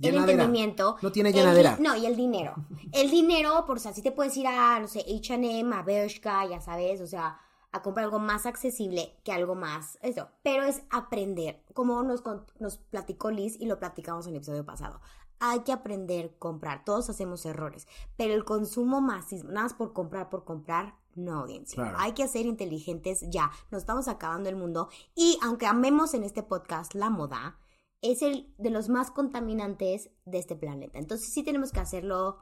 el 0.00 0.16
entendimiento. 0.16 0.96
No 1.02 1.12
tiene 1.12 1.28
El 1.30 1.36
llenadera. 1.36 1.78
no, 1.80 1.96
y 1.96 2.04
el 2.04 2.16
dinero. 2.16 2.54
El 2.92 3.10
dinero, 3.10 3.64
por 3.64 3.76
o 3.76 3.80
sea, 3.80 3.92
si 3.94 4.02
te 4.02 4.10
puedes 4.12 4.36
ir 4.36 4.46
a, 4.48 4.78
no 4.80 4.88
sé, 4.88 5.00
H&M, 5.08 5.74
a 5.74 5.82
Bershka, 5.82 6.44
ya 6.46 6.60
sabes, 6.60 7.00
o 7.00 7.06
sea, 7.06 7.38
a 7.76 7.82
comprar 7.82 8.04
algo 8.04 8.18
más 8.18 8.46
accesible 8.46 9.16
que 9.24 9.32
algo 9.32 9.54
más, 9.54 9.98
eso. 10.02 10.28
Pero 10.42 10.64
es 10.64 10.82
aprender, 10.90 11.62
como 11.74 12.02
nos, 12.02 12.22
nos 12.58 12.78
platicó 12.78 13.30
Liz 13.30 13.56
y 13.60 13.66
lo 13.66 13.78
platicamos 13.78 14.26
en 14.26 14.32
el 14.32 14.38
episodio 14.38 14.64
pasado. 14.64 15.00
Hay 15.38 15.60
que 15.60 15.72
aprender 15.72 16.32
a 16.34 16.38
comprar, 16.38 16.84
todos 16.84 17.10
hacemos 17.10 17.44
errores, 17.44 17.86
pero 18.16 18.34
el 18.34 18.44
consumo 18.44 19.00
masivo, 19.00 19.48
nada 19.48 19.64
más 19.64 19.74
por 19.74 19.92
comprar, 19.92 20.30
por 20.30 20.44
comprar, 20.44 20.94
no 21.14 21.40
audiencia. 21.40 21.82
Claro. 21.82 21.98
Hay 22.00 22.12
que 22.12 22.28
ser 22.28 22.46
inteligentes 22.46 23.24
ya, 23.28 23.50
nos 23.70 23.82
estamos 23.82 24.08
acabando 24.08 24.48
el 24.48 24.56
mundo 24.56 24.88
y 25.14 25.38
aunque 25.42 25.66
amemos 25.66 26.14
en 26.14 26.24
este 26.24 26.42
podcast 26.42 26.94
la 26.94 27.10
moda, 27.10 27.58
es 28.02 28.22
el 28.22 28.52
de 28.58 28.70
los 28.70 28.88
más 28.88 29.10
contaminantes 29.10 30.10
de 30.24 30.38
este 30.38 30.56
planeta. 30.56 30.98
Entonces 30.98 31.32
sí 31.32 31.42
tenemos 31.42 31.72
que 31.72 31.80
hacerlo 31.80 32.38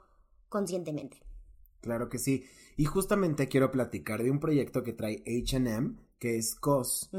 conscientemente. 0.49 1.23
Claro 1.85 2.09
que 2.09 2.19
sí. 2.19 2.45
Y 2.77 2.87
justamente 2.87 3.47
quiero 3.49 3.71
platicar 3.71 4.23
de 4.23 4.31
un 4.31 4.41
proyecto 4.41 4.83
que 4.83 4.93
trae 4.93 5.23
HM, 5.27 5.97
que 6.19 6.39
es 6.39 6.55
COS. 6.55 7.11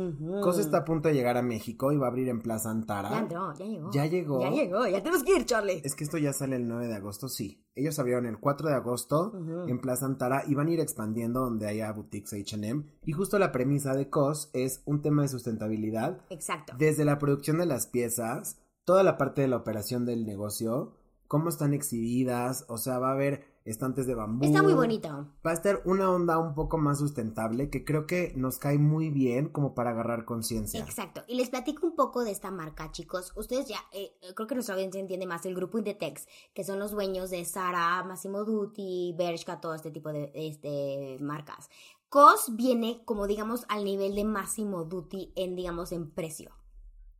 COS 0.41 0.58
está 0.58 0.80
a 0.80 0.86
punto 0.86 1.08
de 1.08 1.13
llegar 1.13 1.38
a 1.38 1.43
México 1.43 1.91
y 1.91 1.97
va 1.97 2.08
a 2.08 2.10
abrir 2.10 2.28
en 2.28 2.41
Plaza 2.41 2.71
Antara. 2.71 3.12
Ya 3.12 3.19
entró, 3.19 3.54
ya 3.54 3.65
llegó. 3.65 3.91
Ya 3.91 4.06
llegó. 4.08 4.41
Ya 4.41 4.49
llegó, 4.49 4.88
ya 4.88 5.04
tenemos 5.04 5.23
que 5.23 5.36
ir, 5.36 5.45
Charlie. 5.45 5.82
Es 5.84 5.93
que 5.93 6.04
esto 6.04 6.17
ya 6.17 6.34
sale 6.34 6.56
el 6.56 6.67
9 6.67 6.88
de 6.88 6.95
agosto, 6.95 7.30
sí. 7.30 7.63
Ellos 7.75 7.99
abrieron 7.99 8.25
el 8.25 8.39
4 8.39 8.67
de 8.67 8.73
agosto 8.73 9.34
en 9.67 9.80
Plaza 9.80 10.08
Antara 10.08 10.43
y 10.47 10.56
van 10.56 10.67
a 10.67 10.71
ir 10.71 10.80
expandiendo 10.80 11.41
donde 11.41 11.67
haya 11.67 11.91
boutiques 11.91 12.34
HM. 12.34 12.84
Y 13.06 13.12
justo 13.12 13.38
la 13.38 13.51
premisa 13.51 13.93
de 13.93 14.10
COS 14.10 14.49
es 14.54 14.82
un 14.86 15.01
tema 15.01 15.21
de 15.21 15.28
sustentabilidad. 15.28 16.21
Exacto. 16.32 16.73
Desde 16.78 17.06
la 17.06 17.19
producción 17.19 17.60
de 17.60 17.67
las 17.67 17.86
piezas, 17.86 18.58
toda 18.86 19.04
la 19.04 19.17
parte 19.17 19.41
de 19.41 19.49
la 19.49 19.58
operación 19.58 20.06
del 20.06 20.25
negocio, 20.25 20.95
cómo 21.28 21.49
están 21.49 21.73
exhibidas, 21.73 22.65
o 22.69 22.78
sea, 22.78 22.97
va 22.97 23.10
a 23.10 23.13
haber 23.13 23.55
estantes 23.65 24.06
de 24.06 24.13
bambú. 24.13 24.45
Está 24.45 24.62
muy 24.62 24.73
bonito. 24.73 25.28
Va 25.45 25.51
a 25.51 25.54
estar 25.54 25.82
una 25.86 26.10
onda 26.12 26.38
un 26.38 26.54
poco 26.54 26.78
más 26.78 26.99
sustentable 26.99 27.69
que 27.71 27.84
creo 27.84 28.06
que 28.06 28.32
nos 28.36 28.60
cae 28.60 28.78
muy 28.78 29.10
bien 29.10 29.49
como 29.49 29.73
para 29.73 29.89
agarrar 29.89 30.23
conciencia. 30.23 30.82
Exacto. 30.82 31.23
Y 31.28 31.36
les 31.36 31.49
platico 31.49 31.88
un 31.88 31.95
poco 31.95 32.23
de 32.23 32.32
esta 32.32 32.51
marca, 32.51 32.91
chicos. 32.91 33.34
Ustedes 33.36 33.67
ya, 33.67 33.80
eh, 33.91 34.15
creo 34.36 34.47
que 34.47 34.56
nuestra 34.56 34.75
audiencia 34.75 35.01
entiende 35.01 35.25
más 35.25 35.45
el 35.47 35.56
grupo 35.56 35.80
Inditex, 35.80 36.28
que 36.54 36.63
son 36.63 36.78
los 36.78 36.91
dueños 36.91 37.32
de 37.32 37.43
Zara, 37.43 38.04
Massimo 38.04 38.45
Dutti, 38.45 39.15
Bershka, 39.17 39.60
todo 39.60 39.73
este 39.73 39.89
tipo 39.89 40.13
de 40.13 40.32
este, 40.36 41.17
marcas. 41.19 41.69
COS 42.10 42.56
viene, 42.56 43.01
como 43.04 43.25
digamos, 43.25 43.65
al 43.67 43.84
nivel 43.84 44.15
de 44.15 44.25
Massimo 44.25 44.86
Dutti 44.86 45.34
en, 45.36 45.56
digamos, 45.56 45.91
en 45.91 46.12
precio. 46.12 46.51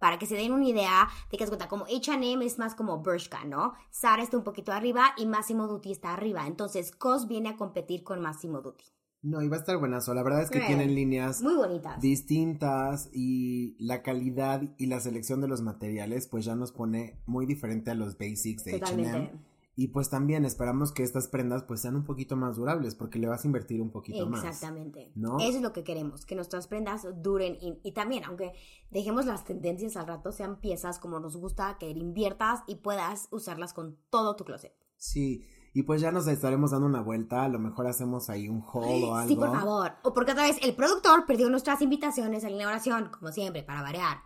Para 0.06 0.20
que 0.20 0.28
se 0.28 0.36
den 0.36 0.52
una 0.52 0.66
idea 0.68 1.10
de 1.32 1.38
que 1.40 1.44
es 1.46 1.50
cuenta, 1.50 1.68
como 1.68 1.86
H&M 1.86 2.46
es 2.46 2.60
más 2.60 2.76
como 2.76 3.02
Bershka, 3.02 3.44
¿no? 3.44 3.74
Zara 3.92 4.22
está 4.22 4.38
un 4.38 4.44
poquito 4.44 4.72
arriba 4.72 5.16
y 5.18 5.26
Massimo 5.26 5.66
Dutti 5.68 5.92
está 5.92 6.14
arriba. 6.14 6.46
Entonces, 6.46 6.92
COS 6.92 7.28
viene 7.28 7.50
a 7.50 7.58
competir 7.58 8.04
con 8.04 8.22
Massimo 8.22 8.62
Dutti. 8.62 8.86
No, 9.24 9.42
y 9.42 9.48
va 9.48 9.56
a 9.56 9.60
estar 9.62 9.80
buenazo. 9.80 10.14
La 10.14 10.22
verdad 10.22 10.44
es 10.44 10.52
que 10.52 10.60
Sí. 10.60 10.68
tienen 10.68 10.94
líneas 10.94 11.42
Muy 11.42 11.56
bonitas. 11.56 12.00
distintas 12.00 13.10
y 13.14 13.76
la 13.84 14.04
calidad 14.04 14.62
y 14.78 14.86
la 14.86 15.00
selección 15.00 15.42
de 15.42 15.48
los 15.48 15.62
materiales 15.64 16.28
pues 16.28 16.46
ya 16.46 16.54
nos 16.56 16.72
pone 16.72 17.20
muy 17.26 17.48
diferente 17.48 17.90
a 17.90 17.96
los 17.96 18.16
basics 18.20 18.64
de. 18.66 18.76
H&M. 18.76 19.32
Y 19.78 19.90
pues 19.90 20.10
también 20.10 20.46
esperamos 20.46 20.94
que 20.94 21.04
estas 21.04 21.28
prendas 21.28 21.64
pues 21.64 21.82
sean 21.82 21.96
un 21.96 22.06
poquito 22.06 22.38
más 22.38 22.56
durables 22.56 22.96
porque 22.96 23.20
le 23.20 23.28
vas 23.28 23.44
a 23.44 23.48
invertir 23.48 23.82
un 23.82 23.92
poquito 23.92 24.26
más. 24.30 24.44
Exactamente. 24.44 25.12
¿no? 25.16 25.38
Eso 25.40 25.58
es 25.58 25.62
lo 25.62 25.74
que 25.74 25.84
queremos, 25.84 26.26
que 26.26 26.36
nuestras 26.36 26.68
prendas 26.68 27.06
duren 27.22 27.58
y, 27.62 27.80
y 27.84 27.92
también, 27.92 28.24
aunque 28.24 28.54
dejemos 28.90 29.26
las 29.26 29.44
tendencias 29.44 29.98
al 29.98 30.08
rato, 30.08 30.32
sean 30.32 30.62
piezas 30.62 30.98
como 31.00 31.20
nos 31.20 31.36
gusta, 31.36 31.78
que 31.78 31.90
inviertas 31.90 32.62
y 32.68 32.76
puedas 32.76 33.28
usarlas 33.32 33.74
con 33.74 33.98
todo 34.10 34.38
tu 34.38 34.46
closet. 34.46 34.74
Sí, 34.98 35.46
y 35.74 35.84
pues 35.84 36.00
ya 36.00 36.10
nos 36.10 36.26
estaremos 36.28 36.72
dando 36.72 36.88
una 36.88 37.02
vuelta, 37.02 37.44
a 37.44 37.50
lo 37.50 37.60
mejor 37.60 37.88
hacemos 37.88 38.30
ahí 38.30 38.48
un 38.48 38.64
haul 38.64 39.04
o 39.04 39.16
algo. 39.18 39.28
Sí, 39.28 39.36
por 39.36 39.52
favor. 39.52 39.92
O 40.04 40.14
porque 40.14 40.32
otra 40.32 40.46
vez 40.46 40.58
el 40.64 40.74
productor 40.74 41.26
perdió 41.26 41.50
nuestras 41.50 41.82
invitaciones 41.82 42.46
a 42.46 42.50
la 42.50 42.56
inauguración, 42.56 43.10
como 43.10 43.30
siempre, 43.34 43.62
para 43.62 43.82
variar. 43.82 44.20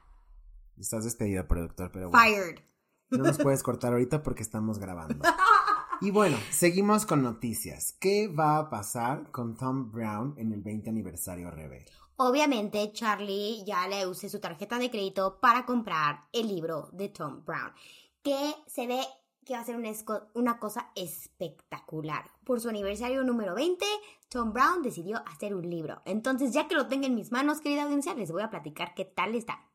Estás 0.78 1.06
despedido, 1.06 1.48
productor, 1.48 1.90
pero 1.92 2.12
bueno. 2.12 2.24
Fired. 2.24 2.69
No 3.12 3.24
nos 3.24 3.38
puedes 3.38 3.64
cortar 3.64 3.94
ahorita 3.94 4.24
porque 4.24 4.44
estamos 4.44 4.80
grabando. 4.80 5.24
Y 6.02 6.12
bueno, 6.12 6.38
seguimos 6.50 7.06
con 7.06 7.24
noticias. 7.24 7.94
¿Qué 8.00 8.30
va 8.30 8.58
a 8.58 8.70
pasar 8.70 9.32
con 9.32 9.58
Tom 9.58 9.92
Brown 9.92 10.34
en 10.38 10.54
el 10.54 10.62
20 10.62 10.90
aniversario 10.90 11.52
Rebe? 11.52 11.86
Obviamente, 12.16 12.92
Charlie 12.94 13.64
ya 13.66 13.88
le 13.88 14.08
usé 14.08 14.30
su 14.30 14.40
tarjeta 14.40 14.80
de 14.80 14.90
crédito 14.90 15.40
para 15.42 15.66
comprar 15.66 16.26
el 16.32 16.48
libro 16.48 16.90
de 16.94 17.10
Tom 17.10 17.44
Brown, 17.46 17.74
que 18.22 18.56
se 18.68 18.88
ve 18.88 19.02
que 19.46 19.56
va 19.56 19.62
a 19.62 19.66
ser 19.66 19.76
una, 19.76 19.90
una 20.36 20.60
cosa 20.60 20.92
espectacular. 20.96 22.30
Por 22.46 22.62
su 22.62 22.70
aniversario 22.70 23.24
número 23.24 23.56
20, 23.56 23.86
Tom 24.30 24.54
Brown 24.54 24.82
decidió 24.84 25.22
hacer 25.28 25.56
un 25.56 25.70
libro. 25.70 26.02
Entonces, 26.06 26.54
ya 26.54 26.68
que 26.68 26.76
lo 26.76 26.88
tenga 26.88 27.08
en 27.08 27.16
mis 27.16 27.32
manos, 27.32 27.60
querida 27.60 27.84
audiencia, 27.84 28.14
les 28.14 28.32
voy 28.32 28.44
a 28.44 28.50
platicar 28.50 28.94
qué 28.94 29.06
tal 29.06 29.36
está. 29.36 29.69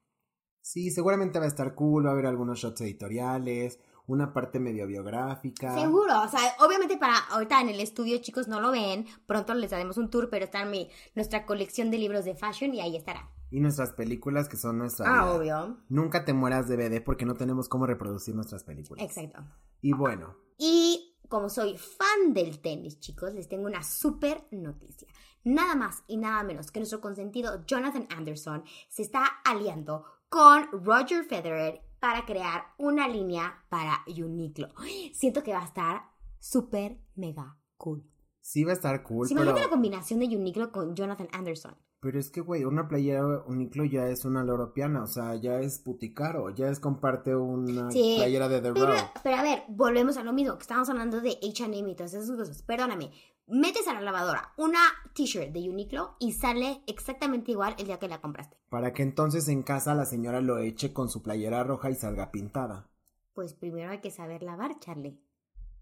Sí, 0.65 0.91
seguramente 0.91 1.39
va 1.39 1.45
a 1.45 1.49
estar 1.49 1.75
cool, 1.75 2.07
va 2.07 2.09
a 2.09 2.13
haber 2.15 2.25
algunos 2.25 2.59
shots 2.59 2.81
editoriales, 2.81 3.79
una 4.07 4.33
parte 4.33 4.59
medio 4.59 4.87
biográfica. 4.87 5.79
Seguro, 5.79 6.23
o 6.23 6.29
sea, 6.29 6.41
obviamente 6.61 6.97
para 6.97 7.19
ahorita 7.19 7.61
en 7.61 7.69
el 7.69 7.81
estudio, 7.81 8.17
chicos, 8.23 8.49
no 8.49 8.63
lo 8.63 8.71
ven. 8.71 9.05
Pronto 9.27 9.53
les 9.53 9.75
haremos 9.75 9.99
un 9.99 10.09
tour, 10.09 10.31
pero 10.31 10.47
está 10.47 10.63
en 10.63 10.71
mi, 10.71 10.89
nuestra 11.15 11.45
colección 11.45 11.91
de 11.91 11.99
libros 11.99 12.25
de 12.25 12.35
fashion 12.35 12.73
y 12.75 12.81
ahí 12.81 12.97
estará. 12.97 13.31
Y 13.51 13.61
nuestras 13.61 13.93
películas 13.93 14.49
que 14.49 14.57
son 14.57 14.79
nuestra 14.79 15.05
Ah, 15.07 15.25
vida. 15.39 15.65
obvio. 15.65 15.79
Nunca 15.91 16.25
te 16.25 16.33
mueras 16.33 16.67
DVD 16.67 17.05
porque 17.05 17.27
no 17.27 17.35
tenemos 17.35 17.69
cómo 17.69 17.85
reproducir 17.87 18.35
nuestras 18.35 18.65
películas. 18.65 19.05
Exacto. 19.05 19.45
Y 19.83 19.93
bueno, 19.93 20.35
Y 20.57 21.19
como 21.29 21.51
soy 21.51 21.77
fan 21.77 22.33
del 22.33 22.61
tenis, 22.63 23.01
chicos, 23.01 23.35
les 23.35 23.49
tengo 23.51 23.67
una 23.67 23.83
súper 23.83 24.47
noticia. 24.51 25.09
Nada 25.45 25.75
más 25.75 26.05
y 26.07 26.17
nada 26.17 26.43
menos 26.43 26.71
que 26.71 26.81
nuestro 26.81 27.03
consentido 27.03 27.67
Jonathan 27.67 28.07
Anderson 28.17 28.65
se 28.89 29.03
está 29.03 29.27
aliando 29.45 30.05
con 30.35 30.67
Roger 30.85 31.23
Federer 31.25 31.81
para 32.01 32.27
crear 32.27 32.65
una 32.77 33.07
línea 33.07 33.65
para 33.69 34.01
Uniqlo. 34.09 34.67
Siento 35.13 35.45
que 35.45 35.53
va 35.53 35.61
a 35.63 35.65
estar 35.65 36.03
súper 36.41 36.99
mega 37.15 37.57
cool. 37.77 38.03
sí 38.41 38.65
va 38.65 38.73
a 38.73 38.75
estar 38.75 39.05
cool, 39.05 39.29
¿Se 39.29 39.35
pero, 39.35 39.45
imagina 39.47 39.67
la 39.67 39.71
combinación 39.71 40.19
de 40.19 40.27
Uniqlo 40.37 40.73
con 40.73 40.97
Jonathan 40.97 41.29
Anderson? 41.33 41.77
pero 42.01 42.19
es 42.19 42.31
que, 42.31 42.41
güey, 42.43 42.65
una 42.65 42.87
playera 42.87 43.45
Uniqlo 43.47 43.85
ya 43.87 44.09
es 44.09 44.25
una 44.27 44.43
loropiana, 44.45 45.05
o 45.05 45.07
sea, 45.07 45.37
ya 45.37 45.61
es 45.61 45.79
puticaro, 45.79 46.51
ya 46.51 46.69
es 46.69 46.79
comparte 46.81 47.35
una 47.35 47.91
Sí, 47.93 48.15
playera 48.19 48.47
de 48.49 48.61
The 48.61 48.73
Pero, 48.75 48.87
Row. 48.89 48.97
pero 49.23 49.37
a 49.37 49.43
ver, 49.43 49.63
volvemos 49.69 50.17
a 50.19 50.25
lo 50.25 50.33
mismo, 50.35 50.55
que 50.57 50.63
estamos 50.63 50.89
hablando 50.91 51.21
de 51.23 51.39
H&M 51.43 51.91
y 51.91 51.95
todas 51.95 52.13
esas 52.13 52.37
cosas. 52.37 52.61
Perdóname, 52.63 53.11
metes 53.47 53.87
a 53.89 53.93
la 53.95 54.01
lavadora 54.01 54.53
una 54.57 54.81
t-shirt 55.15 55.53
de 55.53 55.69
Uniqlo 55.69 56.17
y 56.19 56.33
sale 56.33 56.83
exactamente 56.87 57.51
igual 57.53 57.75
el 57.79 57.87
día 57.87 57.99
que 57.99 58.09
la 58.09 58.21
compraste. 58.21 58.57
Para 58.69 58.93
que 58.93 59.03
entonces 59.03 59.49
en 59.49 59.63
casa 59.63 59.95
la 59.95 60.07
señora 60.07 60.41
lo 60.41 60.59
eche 60.59 60.93
con 60.93 61.09
su 61.09 61.23
playera 61.23 61.63
roja 61.65 61.91
y 61.91 61.95
salga 61.95 62.31
pintada. 62.31 62.89
Pues 63.35 63.53
primero 63.55 63.91
hay 63.91 64.01
que 64.01 64.11
saber 64.11 64.43
lavar, 64.43 64.79
Charlie. 64.81 65.21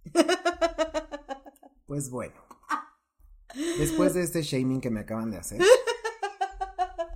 Pues 1.86 2.08
bueno. 2.08 2.32
Después 3.78 4.14
de 4.14 4.22
este 4.22 4.42
shaming 4.42 4.80
que 4.80 4.88
me 4.88 5.00
acaban 5.00 5.30
de 5.30 5.36
hacer. 5.38 5.60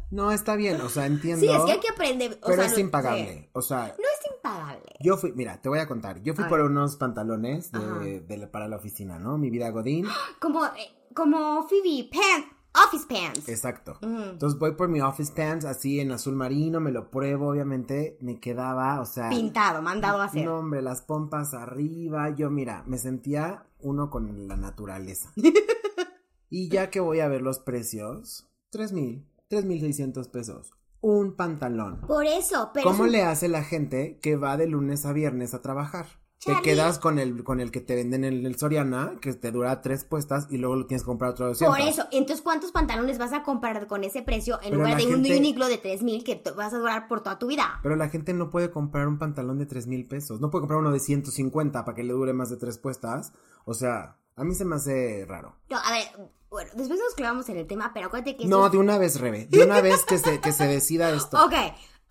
No, 0.09 0.30
está 0.30 0.54
bien, 0.54 0.80
o 0.80 0.88
sea, 0.88 1.04
entiendo. 1.06 1.40
Sí, 1.44 1.52
es 1.52 1.64
que 1.64 1.72
hay 1.72 1.80
que 1.80 1.88
aprender. 1.88 2.38
o 2.40 2.46
pero 2.46 2.62
sea, 2.62 2.66
es 2.72 2.78
impagable. 2.78 3.26
sí. 3.42 3.48
O 3.52 3.61
sea, 3.61 3.88
No 3.98 4.04
impagable. 4.46 4.92
yo 5.00 5.16
fui, 5.16 5.32
mira, 5.32 5.61
te 5.61 5.68
voy 5.68 5.78
a 5.78 5.87
contar. 5.87 6.22
Yo 6.22 6.35
fui 6.35 6.44
por 6.44 6.61
unos 6.61 6.96
pantalones 6.96 7.72
de, 7.72 8.20
de 8.20 8.46
para 8.46 8.68
la 8.68 8.76
oficina, 8.76 9.18
¿no? 9.18 9.38
Mi 9.38 9.50
vida 9.50 9.70
Godín. 9.70 10.06
Como, 10.40 10.64
eh, 10.64 11.09
como 11.14 11.66
Phoebe, 11.66 12.11
pants, 12.12 12.48
office 12.87 13.06
pants. 13.09 13.48
Exacto. 13.48 13.98
Entonces 14.02 14.59
voy 14.59 14.72
por 14.72 14.88
mi 14.88 15.00
office 15.00 15.32
pants 15.32 15.64
así 15.64 15.98
en 16.00 16.12
azul 16.12 16.37
marino, 16.37 16.80
me 16.80 16.92
lo 16.92 17.11
pruebo, 17.11 17.48
obviamente, 17.48 18.18
me 18.20 18.38
quedaba, 18.38 19.00
o 19.00 19.06
sea, 19.06 19.30
Pintado, 19.30 19.80
mandado 19.82 20.20
a 20.20 20.26
hacer. 20.26 20.44
no 20.44 20.59
hombre, 20.59 20.82
las 20.82 21.02
pompas 21.02 21.54
arriba, 21.54 22.30
yo 22.30 22.50
mira, 22.50 22.85
me 22.87 22.98
sentía 22.98 23.66
uno 23.80 24.11
con 24.11 24.46
la 24.46 24.56
naturaleza. 24.56 25.32
y 26.50 26.68
ya 26.68 26.90
que 26.90 27.00
voy 27.00 27.20
a 27.20 27.28
ver 27.28 27.42
los 27.42 27.59
precios, 27.59 28.46
tres 28.70 28.92
mil, 28.92 29.26
tres 29.48 29.64
mil 29.64 29.80
seiscientos 29.80 30.28
pesos, 30.28 30.72
un 31.00 31.37
pantalón. 31.37 32.00
Por 32.06 32.26
eso, 32.26 32.70
pero. 32.74 32.85
¿Cómo 32.85 33.04
es 33.04 33.09
un- 33.09 33.12
le 33.12 33.22
hace 33.22 33.48
la 33.48 33.62
gente 33.62 34.18
que 34.22 34.37
va 34.37 34.56
de 34.56 34.66
lunes 34.66 35.04
a 35.06 35.12
viernes 35.12 35.54
a 35.54 35.62
trabajar? 35.62 36.06
Charlie. 36.38 36.62
Te 36.62 36.70
quedas 36.70 36.98
con 36.98 37.18
el, 37.18 37.42
con 37.44 37.61
el 37.61 37.70
que 37.70 37.80
te 37.80 37.94
venden 37.94 38.22
en 38.22 38.44
el 38.44 38.56
Soriana, 38.59 39.14
que 39.22 39.32
te 39.32 39.50
dura 39.50 39.80
tres 39.80 40.04
puestas 40.04 40.46
y 40.50 40.59
luego 40.59 40.76
lo 40.76 40.87
tienes 40.87 41.02
que 41.02 41.06
comprar 41.06 41.30
otro 41.30 41.46
de 41.46 41.52
200. 41.52 41.74
Por 41.78 41.88
eso, 41.88 42.02
entonces, 42.12 42.42
¿cuántos 42.42 42.72
pantalones 42.72 43.16
vas 43.16 43.32
a 43.32 43.42
comprar 43.42 43.87
con 43.87 44.04
ese 44.04 44.20
precio 44.22 44.56
en 44.62 44.70
Pero 44.70 44.76
lugar 44.82 44.98
de 44.98 45.06
un 45.06 45.20
Uniqlo 45.20 45.66
de 45.66 45.78
3000 45.78 46.24
que 46.24 46.37
te 46.37 46.50
vas 46.50 46.74
a 46.74 46.78
durar 46.78 47.09
por 47.09 47.22
toda 47.22 47.38
tu 47.38 47.46
vida? 47.46 47.80
Pero 47.82 47.96
la 47.96 48.11
gente 48.11 48.35
no 48.35 48.50
puede 48.50 48.70
comprar 48.70 49.09
un 49.09 49.18
pantalón 49.18 49.59
de 49.59 49.64
tres 49.64 49.87
mil 49.87 50.06
pesos. 50.06 50.38
No 50.40 50.50
puede 50.50 50.61
comprar 50.62 50.80
uno 50.80 50.92
de 50.92 51.00
150 51.00 51.85
para 51.87 51.96
que 51.96 52.04
le 52.04 52.12
dure 52.12 52.35
más 52.35 52.50
de 52.50 52.59
tres 52.59 52.76
puestas. 52.76 53.32
O 53.64 53.72
sea, 53.72 54.18
a 54.37 54.44
mí 54.44 54.55
se 54.55 54.64
me 54.64 54.77
hace 54.77 55.25
raro. 55.27 55.57
No, 55.70 55.79
a 55.79 55.90
ver, 55.92 56.05
bueno, 56.51 56.70
después 56.75 57.01
nos 57.01 57.14
clavamos 57.14 57.49
en 57.49 57.57
el 57.57 57.66
tema, 57.66 57.90
pero 57.92 58.07
acuérdate 58.07 58.37
que. 58.37 58.46
No, 58.46 58.68
de 58.70 58.79
una 58.79 58.99
vez, 58.99 59.20
Rebe. 59.20 59.46
De 59.46 59.64
una 59.64 59.81
vez 59.81 60.05
que 60.05 60.18
se, 60.18 60.40
que 60.40 60.53
se 60.53 60.66
decida 60.66 61.11
esto. 61.11 61.37
Ok, 61.44 61.55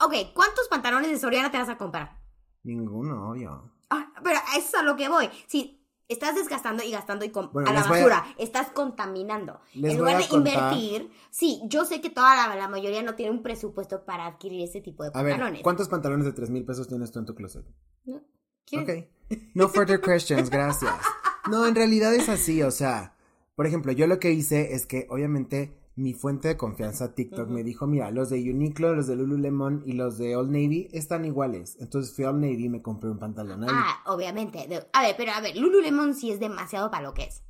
ok, 0.01 0.13
¿cuántos 0.33 0.67
pantalones 0.67 1.09
de 1.11 1.19
Soriana 1.19 1.51
te 1.51 1.57
vas 1.57 1.69
a 1.69 1.77
comprar? 1.77 2.17
Ninguno, 2.63 3.29
obvio. 3.31 3.71
Ah, 3.89 4.11
pero 4.23 4.39
eso 4.57 4.67
es 4.67 4.75
a 4.75 4.81
lo 4.83 4.95
que 4.95 5.07
voy. 5.07 5.29
Si 5.47 5.81
estás 6.07 6.35
desgastando 6.35 6.83
y 6.83 6.91
gastando 6.91 7.23
y 7.25 7.29
Bueno, 7.29 7.69
a 7.69 7.73
la 7.73 7.81
a- 7.81 7.87
basura, 7.87 8.25
estás 8.37 8.67
contaminando. 8.71 9.59
Les 9.73 9.93
en 9.93 9.99
lugar 9.99 10.17
de 10.17 10.27
contar- 10.27 10.73
invertir, 10.73 11.11
sí, 11.31 11.61
yo 11.67 11.85
sé 11.85 12.01
que 12.01 12.09
toda 12.09 12.35
la, 12.47 12.55
la 12.55 12.67
mayoría 12.67 13.01
no 13.03 13.15
tiene 13.15 13.31
un 13.31 13.41
presupuesto 13.43 14.03
para 14.05 14.25
adquirir 14.25 14.61
ese 14.63 14.81
tipo 14.81 15.03
de 15.03 15.11
A 15.13 15.21
ver, 15.23 15.33
pantalones. 15.33 15.61
¿cuántos 15.63 15.87
pantalones 15.87 16.25
de 16.25 16.33
tres 16.33 16.49
mil 16.49 16.65
pesos 16.65 16.87
tienes 16.87 17.11
tú 17.11 17.19
en 17.19 17.25
tu 17.25 17.35
closet? 17.35 17.65
¿No? 18.05 18.21
¿Quieres? 18.65 19.05
Ok. 19.31 19.37
No 19.53 19.69
further 19.69 20.01
questions, 20.01 20.49
gracias. 20.49 20.93
No, 21.49 21.65
en 21.65 21.75
realidad 21.75 22.13
es 22.13 22.29
así, 22.29 22.61
o 22.63 22.71
sea, 22.71 23.15
por 23.55 23.67
ejemplo, 23.67 23.91
yo 23.91 24.07
lo 24.07 24.19
que 24.19 24.31
hice 24.31 24.73
es 24.73 24.85
que 24.85 25.07
obviamente 25.09 25.77
mi 25.95 26.13
fuente 26.13 26.49
de 26.49 26.57
confianza 26.57 27.15
TikTok 27.15 27.47
me 27.49 27.63
dijo, 27.63 27.87
mira, 27.87 28.11
los 28.11 28.29
de 28.29 28.37
Uniqlo, 28.51 28.95
los 28.95 29.07
de 29.07 29.15
Lululemon 29.15 29.83
y 29.85 29.93
los 29.93 30.17
de 30.17 30.35
Old 30.35 30.49
Navy 30.51 30.89
están 30.91 31.23
iguales. 31.23 31.77
Entonces 31.79 32.13
fui 32.13 32.25
a 32.25 32.31
Old 32.31 32.41
Navy 32.41 32.65
y 32.65 32.69
me 32.69 32.81
compré 32.81 33.09
un 33.09 33.17
pantalón 33.19 33.63
ahí. 33.63 33.69
Ah, 33.71 34.03
obviamente. 34.07 34.67
A 34.91 35.01
ver, 35.01 35.15
pero 35.17 35.31
a 35.31 35.39
ver, 35.39 35.55
Lululemon 35.55 36.13
sí 36.13 36.31
es 36.31 36.39
demasiado 36.41 36.91
para 36.91 37.03
lo 37.03 37.13
que 37.13 37.23
es. 37.23 37.43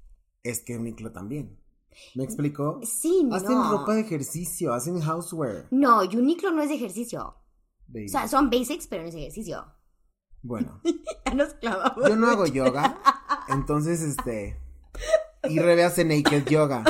Es 0.43 0.61
que 0.61 0.77
Uniqlo 0.77 1.11
también. 1.11 1.57
¿Me 2.13 2.23
explico? 2.23 2.81
Sí, 2.83 3.27
Hacen 3.31 3.51
no. 3.51 3.71
ropa 3.71 3.95
de 3.95 4.01
ejercicio, 4.01 4.73
hacen 4.73 4.99
houseware. 4.99 5.65
No, 5.71 6.01
Uniqlo 6.01 6.51
no 6.51 6.61
es 6.61 6.69
de 6.69 6.75
ejercicio. 6.75 7.35
baby. 7.87 8.05
O 8.05 8.09
sea, 8.09 8.27
son 8.27 8.49
basics, 8.51 8.85
pero 8.87 9.01
no 9.03 9.09
es 9.09 9.15
ejercicio. 9.15 9.65
Bueno, 10.45 10.79
Ya 11.25 11.33
nos 11.33 11.53
clavamos. 11.55 12.07
yo 12.07 12.15
no 12.15 12.27
hago 12.27 12.45
yoga, 12.45 12.99
entonces 13.49 14.01
este... 14.01 14.59
Y 15.49 15.59
Rebe 15.59 15.83
hace 15.83 16.05
naked 16.05 16.45
yoga. 16.45 16.83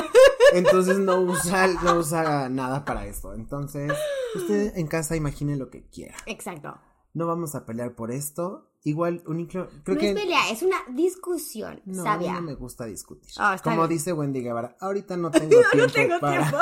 Entonces 0.54 0.98
no 0.98 1.20
usa, 1.20 1.66
no 1.82 1.96
usa 1.96 2.48
nada 2.48 2.84
para 2.86 3.04
eso. 3.06 3.34
Entonces, 3.34 3.92
usted 4.34 4.74
en 4.78 4.86
casa 4.86 5.14
imagine 5.16 5.56
lo 5.56 5.68
que 5.68 5.84
quiera. 5.88 6.14
Exacto. 6.24 6.78
No 7.12 7.26
vamos 7.26 7.54
a 7.54 7.66
pelear 7.66 7.94
por 7.94 8.10
esto. 8.10 8.70
Igual, 8.84 9.22
Uniqlo, 9.26 9.68
creo 9.84 9.94
no 9.96 10.00
que... 10.00 10.10
es 10.10 10.14
pelea, 10.14 10.50
es 10.50 10.62
una 10.62 10.76
discusión 10.90 11.82
No, 11.84 12.02
a 12.02 12.16
mí 12.16 12.24
sabia. 12.26 12.32
no 12.34 12.40
me 12.42 12.54
gusta 12.54 12.84
discutir. 12.86 13.32
Ah, 13.36 13.56
Como 13.62 13.76
bien. 13.78 13.88
dice 13.90 14.12
Wendy 14.12 14.40
Guevara, 14.42 14.76
ahorita 14.80 15.16
no 15.16 15.30
tengo 15.32 15.48
tiempo 15.50 15.76
no 15.76 15.86
tengo 15.88 16.20
para... 16.20 16.38
tiempo. 16.48 16.58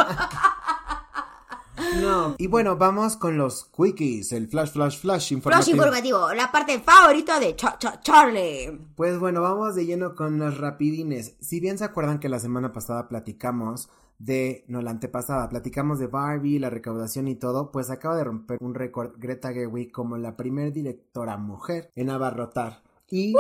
No. 2.00 2.34
Y 2.38 2.46
bueno, 2.48 2.76
vamos 2.76 3.16
con 3.16 3.36
los 3.38 3.64
quickies, 3.66 4.32
el 4.32 4.48
flash, 4.48 4.72
flash, 4.72 4.98
flash 4.98 5.28
Flash 5.28 5.32
informativo. 5.32 5.76
informativo, 5.76 6.32
la 6.34 6.50
parte 6.50 6.78
favorita 6.80 7.38
de 7.38 7.54
Cha- 7.56 7.76
Cha- 7.78 8.00
Charlie. 8.00 8.78
Pues 8.96 9.18
bueno, 9.18 9.42
vamos 9.42 9.74
de 9.74 9.86
lleno 9.86 10.14
con 10.14 10.38
los 10.38 10.58
rapidines. 10.58 11.36
Si 11.40 11.60
bien 11.60 11.78
se 11.78 11.84
acuerdan 11.84 12.18
que 12.20 12.28
la 12.28 12.40
semana 12.40 12.72
pasada 12.72 13.08
platicamos 13.08 13.88
de, 14.18 14.64
no, 14.68 14.80
la 14.82 14.90
antepasada, 14.90 15.48
platicamos 15.48 15.98
de 15.98 16.06
Barbie, 16.06 16.58
la 16.58 16.70
recaudación 16.70 17.28
y 17.28 17.34
todo, 17.36 17.70
pues 17.72 17.90
acaba 17.90 18.16
de 18.16 18.24
romper 18.24 18.58
un 18.60 18.74
récord 18.74 19.12
Greta 19.16 19.52
Gerwig 19.52 19.90
como 19.92 20.16
la 20.16 20.36
primer 20.36 20.72
directora 20.72 21.36
mujer 21.36 21.90
en 21.94 22.10
abarrotar. 22.10 22.82
Y 23.10 23.34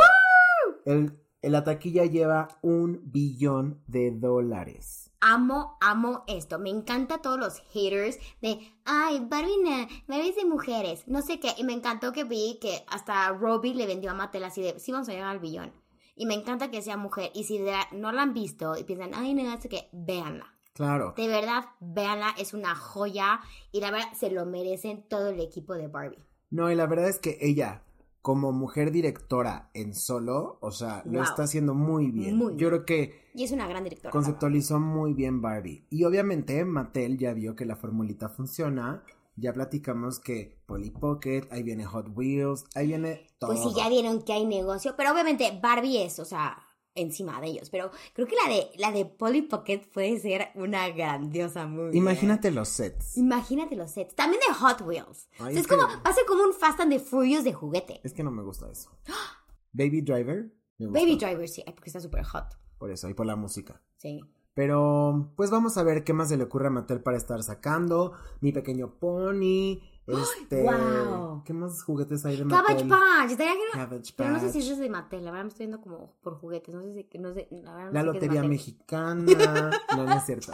el, 0.84 1.18
la 1.42 1.64
taquilla 1.64 2.04
lleva 2.04 2.48
un 2.62 3.00
billón 3.04 3.80
de 3.86 4.10
dólares. 4.12 5.10
Amo, 5.26 5.78
amo 5.80 6.22
esto. 6.26 6.58
Me 6.58 6.68
encanta 6.68 7.22
todos 7.22 7.38
los 7.38 7.60
haters 7.72 8.18
de, 8.42 8.58
ay, 8.84 9.20
Barbie, 9.26 9.88
Barbie 10.06 10.28
es 10.28 10.36
de 10.36 10.44
mujeres, 10.44 11.08
no 11.08 11.22
sé 11.22 11.40
qué. 11.40 11.54
Y 11.56 11.64
me 11.64 11.72
encantó 11.72 12.12
que 12.12 12.24
vi 12.24 12.58
que 12.60 12.84
hasta 12.88 13.30
Robbie 13.30 13.74
le 13.74 13.86
vendió 13.86 14.10
a 14.10 14.14
Mattel 14.14 14.44
así 14.44 14.60
de, 14.60 14.78
sí 14.78 14.92
vamos 14.92 15.08
a 15.08 15.12
llegar 15.12 15.28
al 15.28 15.40
billón. 15.40 15.72
Y 16.14 16.26
me 16.26 16.34
encanta 16.34 16.70
que 16.70 16.82
sea 16.82 16.98
mujer. 16.98 17.30
Y 17.34 17.44
si 17.44 17.58
no 17.92 18.12
la 18.12 18.20
han 18.20 18.34
visto 18.34 18.76
y 18.76 18.84
piensan, 18.84 19.12
ay, 19.14 19.32
no, 19.32 19.44
no 19.44 19.58
sé 19.58 19.70
qué, 19.70 19.88
véanla. 19.92 20.54
Claro. 20.74 21.14
De 21.16 21.26
verdad, 21.26 21.70
véanla, 21.80 22.34
es 22.36 22.52
una 22.52 22.74
joya. 22.74 23.40
Y 23.72 23.80
la 23.80 23.90
verdad, 23.90 24.12
se 24.12 24.30
lo 24.30 24.44
merecen 24.44 25.08
todo 25.08 25.30
el 25.30 25.40
equipo 25.40 25.72
de 25.72 25.88
Barbie. 25.88 26.22
No, 26.50 26.70
y 26.70 26.74
la 26.74 26.86
verdad 26.86 27.08
es 27.08 27.18
que 27.18 27.38
ella, 27.40 27.82
como 28.24 28.52
mujer 28.52 28.90
directora 28.90 29.68
en 29.74 29.92
solo, 29.92 30.56
o 30.62 30.70
sea, 30.70 31.02
lo 31.04 31.22
está 31.22 31.42
haciendo 31.42 31.74
muy 31.74 32.10
bien. 32.10 32.38
Muy 32.38 32.56
Yo 32.56 32.68
creo 32.68 32.86
que 32.86 33.28
Y 33.34 33.44
es 33.44 33.52
una 33.52 33.68
gran 33.68 33.84
directora. 33.84 34.10
conceptualizó 34.10 34.80
muy 34.80 35.12
bien 35.12 35.42
Barbie. 35.42 35.84
Y 35.90 36.04
obviamente 36.04 36.64
Mattel 36.64 37.18
ya 37.18 37.34
vio 37.34 37.54
que 37.54 37.66
la 37.66 37.76
formulita 37.76 38.30
funciona. 38.30 39.04
Ya 39.36 39.52
platicamos 39.52 40.20
que 40.20 40.56
Polly 40.64 40.88
Pocket, 40.88 41.42
ahí 41.50 41.62
viene 41.62 41.84
Hot 41.84 42.16
Wheels, 42.16 42.64
ahí 42.74 42.86
viene 42.86 43.26
todo. 43.38 43.50
Pues 43.50 43.62
sí, 43.62 43.78
ya 43.78 43.90
vieron 43.90 44.22
que 44.22 44.32
hay 44.32 44.46
negocio, 44.46 44.94
pero 44.96 45.12
obviamente 45.12 45.60
Barbie 45.62 46.04
es, 46.04 46.18
o 46.18 46.24
sea, 46.24 46.56
encima 46.94 47.40
de 47.40 47.48
ellos. 47.48 47.70
Pero 47.70 47.90
creo 48.14 48.26
que 48.26 48.36
la 48.36 48.52
de 48.54 48.68
la 48.78 48.92
de 48.92 49.04
Polly 49.06 49.42
Pocket 49.42 49.80
puede 49.92 50.18
ser 50.20 50.48
una 50.54 50.88
grandiosa 50.90 51.66
movie. 51.66 51.96
Imagínate 51.98 52.50
los 52.50 52.68
sets. 52.68 53.16
Imagínate 53.16 53.76
los 53.76 53.90
sets. 53.90 54.14
También 54.14 54.40
de 54.48 54.54
Hot 54.54 54.80
Wheels. 54.82 55.28
Ay, 55.38 55.38
O 55.38 55.44
sea, 55.44 55.48
es 55.50 55.56
es 55.58 55.66
que- 55.66 55.76
como, 55.76 55.88
va 55.88 56.00
a 56.10 56.12
ser 56.12 56.24
como 56.26 56.42
un 56.44 56.52
Fast 56.52 56.80
and 56.80 56.92
the 56.92 57.00
Furious 57.00 57.44
de 57.44 57.52
juguete. 57.52 58.00
Es 58.04 58.12
que 58.12 58.22
no 58.22 58.30
me 58.30 58.42
gusta 58.42 58.70
eso. 58.70 58.90
Baby 59.72 60.02
Driver. 60.02 60.52
me 60.78 60.86
gusta, 60.86 61.00
Baby 61.00 61.16
Driver, 61.16 61.48
sí, 61.48 61.62
porque 61.74 61.88
está 61.90 62.00
súper 62.00 62.24
hot. 62.24 62.46
Por 62.78 62.90
eso, 62.90 63.08
y 63.08 63.14
por 63.14 63.26
la 63.26 63.36
música. 63.36 63.80
Sí. 63.96 64.20
Pero, 64.54 65.32
pues 65.36 65.50
vamos 65.50 65.76
a 65.78 65.82
ver 65.82 66.04
qué 66.04 66.12
más 66.12 66.28
se 66.28 66.36
le 66.36 66.44
ocurre 66.44 66.68
a 66.68 66.70
Mattel 66.70 67.00
para 67.02 67.16
estar 67.16 67.42
sacando. 67.42 68.12
Mi 68.40 68.52
pequeño 68.52 68.98
pony. 69.00 69.80
Este, 70.06 70.62
¡Guau! 70.62 71.42
¿qué 71.44 71.54
más 71.54 71.82
juguetes 71.82 72.26
hay 72.26 72.36
de 72.36 72.46
Cabbage 72.46 72.84
Mattel? 72.84 73.38
Patch. 73.38 73.72
Cabbage 73.72 74.14
Pero 74.16 74.30
no 74.30 74.40
sé 74.40 74.50
si 74.50 74.58
eso 74.58 74.72
es 74.72 74.78
de 74.78 74.90
Mattel. 74.90 75.24
La 75.24 75.30
verdad 75.30 75.44
me 75.44 75.48
estoy 75.48 75.66
viendo 75.66 75.82
como 75.82 76.12
por 76.22 76.34
juguetes. 76.38 76.74
No 76.74 76.82
sé 76.82 76.92
si. 76.92 77.18
No 77.18 77.32
sé, 77.32 77.48
la 77.50 77.74
verdad 77.74 77.86
no 77.86 77.92
La 77.92 78.00
sé 78.00 78.06
qué 78.10 78.16
es 78.16 78.22
lotería 78.22 78.42
mexicana. 78.42 79.70
No, 79.96 80.04
no 80.04 80.12
es 80.12 80.26
cierto. 80.26 80.52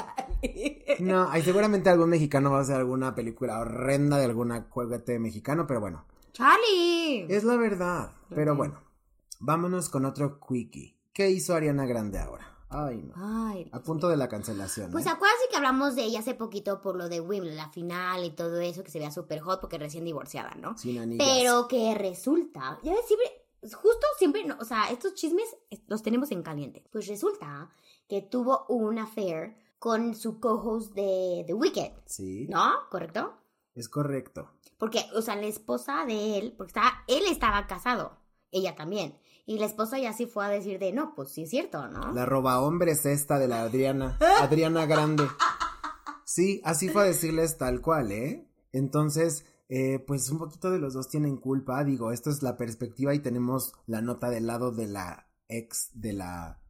No, 1.01 1.29
hay 1.31 1.43
seguramente 1.43 1.91
algún 1.91 2.11
mexicano 2.11 2.51
va 2.51 2.59
a 2.59 2.63
hacer 2.63 2.77
alguna 2.77 3.15
película 3.15 3.59
horrenda 3.59 4.19
de 4.19 4.25
alguna 4.27 4.67
juguete 4.71 5.19
mexicano, 5.19 5.67
pero 5.67 5.81
bueno, 5.81 6.05
¡Charlie! 6.33 7.27
es 7.29 7.45
la 7.45 7.57
verdad. 7.57 8.13
Pero 8.29 8.55
bueno, 8.55 8.81
vámonos 9.41 9.89
con 9.89 10.05
otro 10.05 10.39
quickie. 10.41 10.97
¿Qué 11.13 11.31
hizo 11.31 11.55
Ariana 11.55 11.87
Grande 11.87 12.19
ahora? 12.19 12.60
Ay, 12.71 13.03
no. 13.03 13.15
Ay, 13.17 13.69
A 13.73 13.81
punto 13.83 14.09
de 14.09 14.17
la 14.17 14.29
cancelación. 14.29 14.93
Pues 14.93 15.05
¿eh? 15.07 15.11
acuérdense 15.11 15.45
que 15.51 15.57
hablamos 15.57 15.97
de 15.97 16.05
ella 16.05 16.21
hace 16.21 16.35
poquito 16.35 16.81
por 16.81 16.97
lo 16.97 17.09
de 17.09 17.21
Wimbledon, 17.21 17.57
la 17.57 17.69
final 17.69 18.25
y 18.25 18.31
todo 18.31 18.61
eso, 18.61 18.85
que 18.85 18.91
se 18.93 19.01
vea 19.01 19.11
súper 19.11 19.41
hot 19.41 19.61
porque 19.61 19.77
recién 19.77 20.05
divorciada, 20.05 20.55
¿no? 20.55 20.79
Sin 20.79 20.99
anillas. 20.99 21.27
Pero 21.29 21.67
que 21.67 21.95
resulta, 21.97 22.79
ya 22.85 22.93
ves, 22.95 23.07
siempre, 23.07 23.27
justo 23.75 24.07
siempre, 24.19 24.45
no, 24.45 24.57
o 24.61 24.65
sea, 24.65 24.89
estos 24.91 25.15
chismes 25.15 25.45
los 25.89 26.03
tenemos 26.03 26.31
en 26.31 26.43
caliente. 26.45 26.85
Pues 26.93 27.09
resulta 27.09 27.71
que 28.09 28.23
tuvo 28.23 28.67
un 28.69 28.99
affair 28.99 29.57
con 29.81 30.15
su 30.15 30.39
co-host 30.39 30.95
de 30.95 31.43
The 31.47 31.55
Wicked, 31.55 31.93
Sí, 32.07 32.47
¿no? 32.49 32.73
¿Correcto? 32.91 33.35
es 33.75 33.89
correcto. 33.89 34.51
Porque, 34.79 35.05
o 35.15 35.23
sea, 35.23 35.37
la 35.37 35.47
esposa 35.47 36.05
de 36.07 36.39
él, 36.39 36.55
porque 36.57 36.71
estaba, 36.71 37.05
él 37.09 37.23
estaba 37.29 37.67
casado, 37.67 38.19
ella 38.51 38.75
también. 38.77 39.19
Y 39.51 39.59
la 39.59 39.67
esposa 39.67 39.99
ya 39.99 40.13
sí 40.13 40.27
fue 40.27 40.47
a 40.47 40.49
decir 40.49 40.79
de, 40.79 40.93
no, 40.93 41.13
pues 41.17 41.31
sí 41.31 41.43
es 41.43 41.51
cierto, 41.51 41.89
¿no? 41.89 42.13
La 42.13 42.25
roba 42.25 42.61
hombres 42.61 43.05
esta 43.05 43.37
de 43.41 43.49
la 43.49 43.63
Adriana. 43.63 44.17
Adriana 44.41 44.87
Grande. 44.87 45.25
Sí, 46.25 46.61
así 46.63 46.89
fue 46.89 47.03
a 47.03 47.07
decirles 47.07 47.59
tal 47.59 47.81
cual, 47.81 48.13
¿eh? 48.13 48.49
Entonces, 48.71 49.45
eh, 49.69 49.99
pues 50.07 50.31
un 50.31 50.39
poquito 50.39 50.71
de 50.71 50.79
los 50.79 50.95
dos 50.95 51.09
tienen 51.09 51.37
culpa. 51.37 51.83
Digo, 51.83 52.13
esto 52.13 52.31
es 52.31 52.45
la 52.45 52.57
perspectiva 52.57 53.13
y 53.13 53.19
tenemos 53.19 53.73
la 53.87 54.01
nota 54.03 54.31
del 54.31 54.47
lado 54.47 54.71
de 54.71 54.87
la 54.87 55.27
ex 55.49 55.91
de 55.95 56.13
la 56.13 56.63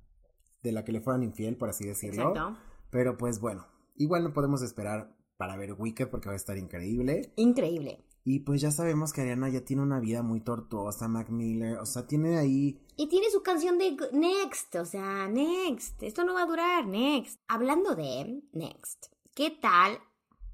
de 0.62 0.73
la 0.73 0.83
que 0.83 0.93
le 0.93 1.03
fueran 1.03 1.23
infiel, 1.23 1.59
por 1.59 1.69
así 1.69 1.87
decirlo. 1.87 2.31
Exacto. 2.31 2.57
Pero 2.88 3.19
pues 3.19 3.40
bueno, 3.40 3.66
igual 3.97 4.25
no 4.25 4.33
podemos 4.33 4.62
esperar 4.62 5.14
para 5.37 5.55
ver 5.59 5.75
Wicked 5.75 6.09
porque 6.09 6.29
va 6.29 6.33
a 6.33 6.37
estar 6.37 6.57
increíble. 6.57 7.35
Increíble. 7.37 8.07
Y 8.22 8.40
pues 8.40 8.61
ya 8.61 8.70
sabemos 8.70 9.12
que 9.12 9.22
Ariana 9.22 9.48
ya 9.48 9.64
tiene 9.64 9.83
una 9.83 9.98
vida 9.98 10.22
muy 10.22 10.40
tortuosa, 10.40 11.09
Mac 11.09 11.30
Miller, 11.30 11.78
o 11.78 11.87
sea, 11.87 12.06
tiene 12.06 12.37
ahí 12.38 12.78
Y 12.96 13.09
tiene 13.09 13.30
su 13.30 13.42
canción 13.42 13.78
de 13.78 13.96
Next, 14.12 14.74
o 14.76 14.85
sea, 14.85 15.26
Next. 15.28 16.02
Esto 16.02 16.24
no 16.24 16.35
va 16.35 16.42
a 16.42 16.46
durar, 16.46 16.87
Next. 16.87 17.40
Hablando 17.48 17.94
de 17.94 18.42
Next, 18.52 19.06
¿qué 19.35 19.50
tal 19.50 19.98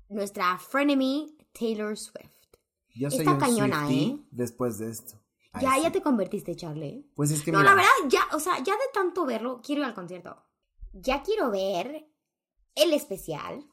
nuestra 0.09 0.59
frenemy 0.59 1.37
Taylor 1.53 1.97
Swift? 1.97 2.31
Yo 2.95 3.11
soy 3.11 3.21
Está 3.21 3.33
un 3.33 3.39
cañona, 3.41 3.91
¿eh? 3.91 4.17
después 4.31 4.79
de 4.79 4.91
esto. 4.91 5.21
Ay, 5.53 5.65
Ya, 5.65 5.75
sí. 5.75 5.83
ya 5.83 5.93
te 5.93 6.03
convertiste, 6.03 6.55
Charlie. 6.55 7.11
Pues 7.15 7.31
es 7.31 7.43
que 7.43 7.51
No, 7.51 7.59
mira, 7.59 7.71
la 7.71 7.77
verdad, 7.77 7.91
ya, 8.09 8.21
o 8.35 8.39
sea, 8.41 8.59
ya 8.63 8.75
de 8.75 8.89
tanto 8.95 9.27
verlo, 9.27 9.61
quiero 9.63 9.83
ir 9.83 9.87
al 9.89 9.95
concierto. 9.95 10.37
Ya 10.93 11.23
quiero 11.23 11.51
ver 11.51 12.09
el 12.75 12.93
especial. 12.93 13.67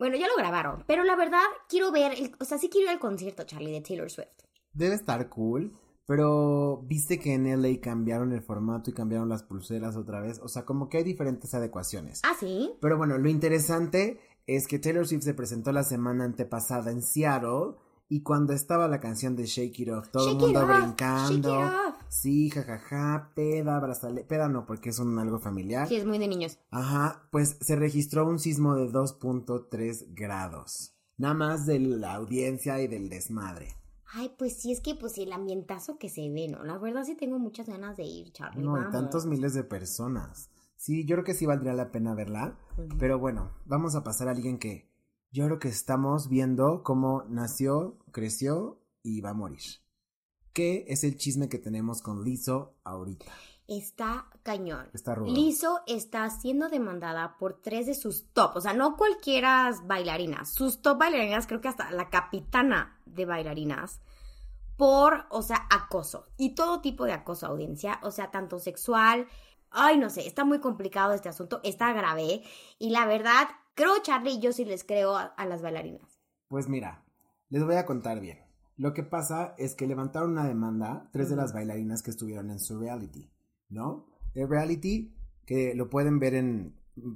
Bueno, 0.00 0.16
ya 0.16 0.26
lo 0.26 0.34
grabaron, 0.36 0.82
pero 0.88 1.04
la 1.04 1.14
verdad 1.14 1.42
quiero 1.68 1.92
ver, 1.92 2.12
el- 2.14 2.34
o 2.40 2.44
sea, 2.44 2.58
sí 2.58 2.68
quiero 2.68 2.86
ir 2.86 2.90
al 2.90 2.98
concierto, 2.98 3.44
Charlie, 3.44 3.70
de 3.70 3.82
Taylor 3.82 4.10
Swift. 4.10 4.28
debe 4.72 4.94
estar 4.96 5.28
cool, 5.28 5.76
pero 6.06 6.82
viste 6.86 7.18
que 7.20 7.34
en 7.34 7.46
LA 7.46 7.80
cambiaron 7.80 8.32
el 8.32 8.40
formato 8.42 8.88
y 8.90 8.94
cambiaron 8.94 9.28
las 9.28 9.42
pulseras 9.42 9.96
otra 9.96 10.20
vez, 10.20 10.40
o 10.42 10.48
sea, 10.48 10.64
como 10.64 10.88
que 10.88 10.98
hay 10.98 11.04
diferentes 11.04 11.52
adecuaciones. 11.54 12.20
Ah, 12.24 12.34
sí. 12.38 12.72
Pero 12.80 12.96
bueno, 12.96 13.18
lo 13.18 13.28
interesante 13.28 14.18
es 14.46 14.66
que 14.66 14.78
Taylor 14.78 15.06
Swift 15.06 15.22
se 15.22 15.34
presentó 15.34 15.70
la 15.70 15.84
semana 15.84 16.24
antepasada 16.24 16.90
en 16.90 17.02
Seattle 17.02 17.74
y 18.10 18.22
cuando 18.22 18.52
estaba 18.52 18.88
la 18.88 19.00
canción 19.00 19.36
de 19.36 19.46
Shake 19.46 19.78
It 19.80 19.88
Off, 19.90 20.08
todo 20.10 20.24
el 20.26 20.34
Shake 20.34 20.42
mundo 20.42 20.60
off, 20.60 20.68
brincando. 20.82 21.48
shake 21.54 21.70
it 21.70 21.76
off. 21.94 21.94
Sí, 22.08 22.50
jajaja, 22.50 23.30
peda, 23.34 23.78
brazale, 23.78 24.24
peda 24.24 24.48
no, 24.48 24.66
porque 24.66 24.90
es 24.90 24.98
un 24.98 25.16
algo 25.18 25.38
familiar. 25.38 25.86
Sí, 25.88 25.94
es 25.94 26.04
muy 26.04 26.18
de 26.18 26.26
niños. 26.28 26.58
Ajá, 26.72 27.22
pues 27.30 27.56
se 27.60 27.76
registró 27.76 28.26
un 28.26 28.38
sismo 28.40 28.74
de 28.74 28.90
2.3 28.90 30.06
grados. 30.14 30.94
Nada 31.16 31.34
más 31.34 31.66
de 31.66 31.78
la 31.78 32.14
audiencia 32.14 32.80
y 32.82 32.88
del 32.88 33.08
desmadre. 33.08 33.76
Ay, 34.12 34.34
pues 34.36 34.56
sí, 34.60 34.72
es 34.72 34.80
que 34.80 34.96
pues 34.96 35.16
el 35.18 35.32
ambientazo 35.32 35.96
que 35.98 36.08
se 36.08 36.28
ve, 36.30 36.48
¿no? 36.48 36.64
La 36.64 36.78
verdad 36.78 37.04
sí 37.04 37.14
tengo 37.14 37.38
muchas 37.38 37.68
ganas 37.68 37.96
de 37.96 38.02
ir, 38.02 38.32
Charlie. 38.32 38.64
No, 38.64 38.76
y 38.76 38.90
tantos 38.90 39.24
miles 39.26 39.54
de 39.54 39.62
personas. 39.62 40.50
Sí, 40.76 41.04
yo 41.04 41.14
creo 41.14 41.24
que 41.24 41.34
sí 41.34 41.46
valdría 41.46 41.74
la 41.74 41.92
pena 41.92 42.14
verla. 42.14 42.58
Pero 42.98 43.20
bueno, 43.20 43.52
vamos 43.66 43.94
a 43.94 44.02
pasar 44.02 44.26
a 44.26 44.32
alguien 44.32 44.58
que 44.58 44.89
yo 45.32 45.46
creo 45.46 45.58
que 45.58 45.68
estamos 45.68 46.28
viendo 46.28 46.82
cómo 46.82 47.24
nació, 47.28 47.98
creció 48.12 48.80
y 49.02 49.20
va 49.20 49.30
a 49.30 49.34
morir. 49.34 49.62
¿Qué 50.52 50.84
es 50.88 51.04
el 51.04 51.16
chisme 51.16 51.48
que 51.48 51.58
tenemos 51.58 52.02
con 52.02 52.24
Lizzo 52.24 52.74
ahorita? 52.82 53.26
Está 53.68 54.28
cañón. 54.42 54.90
Está 54.92 55.14
rudo. 55.14 55.32
Lizzo 55.32 55.80
está 55.86 56.28
siendo 56.28 56.68
demandada 56.68 57.36
por 57.38 57.62
tres 57.62 57.86
de 57.86 57.94
sus 57.94 58.32
top, 58.32 58.56
o 58.56 58.60
sea, 58.60 58.72
no 58.72 58.96
cualquiera 58.96 59.72
bailarinas, 59.84 60.52
sus 60.52 60.82
top 60.82 60.98
bailarinas, 60.98 61.46
creo 61.46 61.60
que 61.60 61.68
hasta 61.68 61.92
la 61.92 62.10
capitana 62.10 63.00
de 63.06 63.26
bailarinas, 63.26 64.00
por, 64.76 65.26
o 65.30 65.42
sea, 65.42 65.68
acoso. 65.70 66.26
Y 66.36 66.56
todo 66.56 66.80
tipo 66.80 67.04
de 67.04 67.12
acoso, 67.12 67.46
audiencia, 67.46 68.00
o 68.02 68.10
sea, 68.10 68.32
tanto 68.32 68.58
sexual. 68.58 69.28
Ay, 69.70 69.98
no 69.98 70.10
sé, 70.10 70.26
está 70.26 70.44
muy 70.44 70.58
complicado 70.58 71.12
este 71.12 71.28
asunto, 71.28 71.60
está 71.62 71.92
grave. 71.92 72.42
Y 72.80 72.90
la 72.90 73.06
verdad, 73.06 73.46
creo, 73.80 74.02
Charlie, 74.02 74.40
yo 74.40 74.52
sí 74.52 74.64
les 74.64 74.84
creo 74.84 75.16
a, 75.16 75.24
a 75.24 75.46
las 75.46 75.62
bailarinas. 75.62 76.20
Pues 76.48 76.68
mira, 76.68 77.04
les 77.48 77.64
voy 77.64 77.76
a 77.76 77.86
contar 77.86 78.20
bien. 78.20 78.38
Lo 78.76 78.94
que 78.94 79.02
pasa 79.02 79.54
es 79.58 79.74
que 79.74 79.86
levantaron 79.86 80.30
una 80.32 80.46
demanda 80.46 81.08
tres 81.12 81.28
de 81.30 81.36
las 81.36 81.52
bailarinas 81.52 82.02
que 82.02 82.10
estuvieron 82.10 82.50
en 82.50 82.58
su 82.58 82.78
reality, 82.78 83.30
¿no? 83.68 84.06
El 84.34 84.48
reality, 84.48 85.14
que 85.46 85.74
lo 85.74 85.90
pueden 85.90 86.18
ver 86.18 86.34
en 86.34 86.74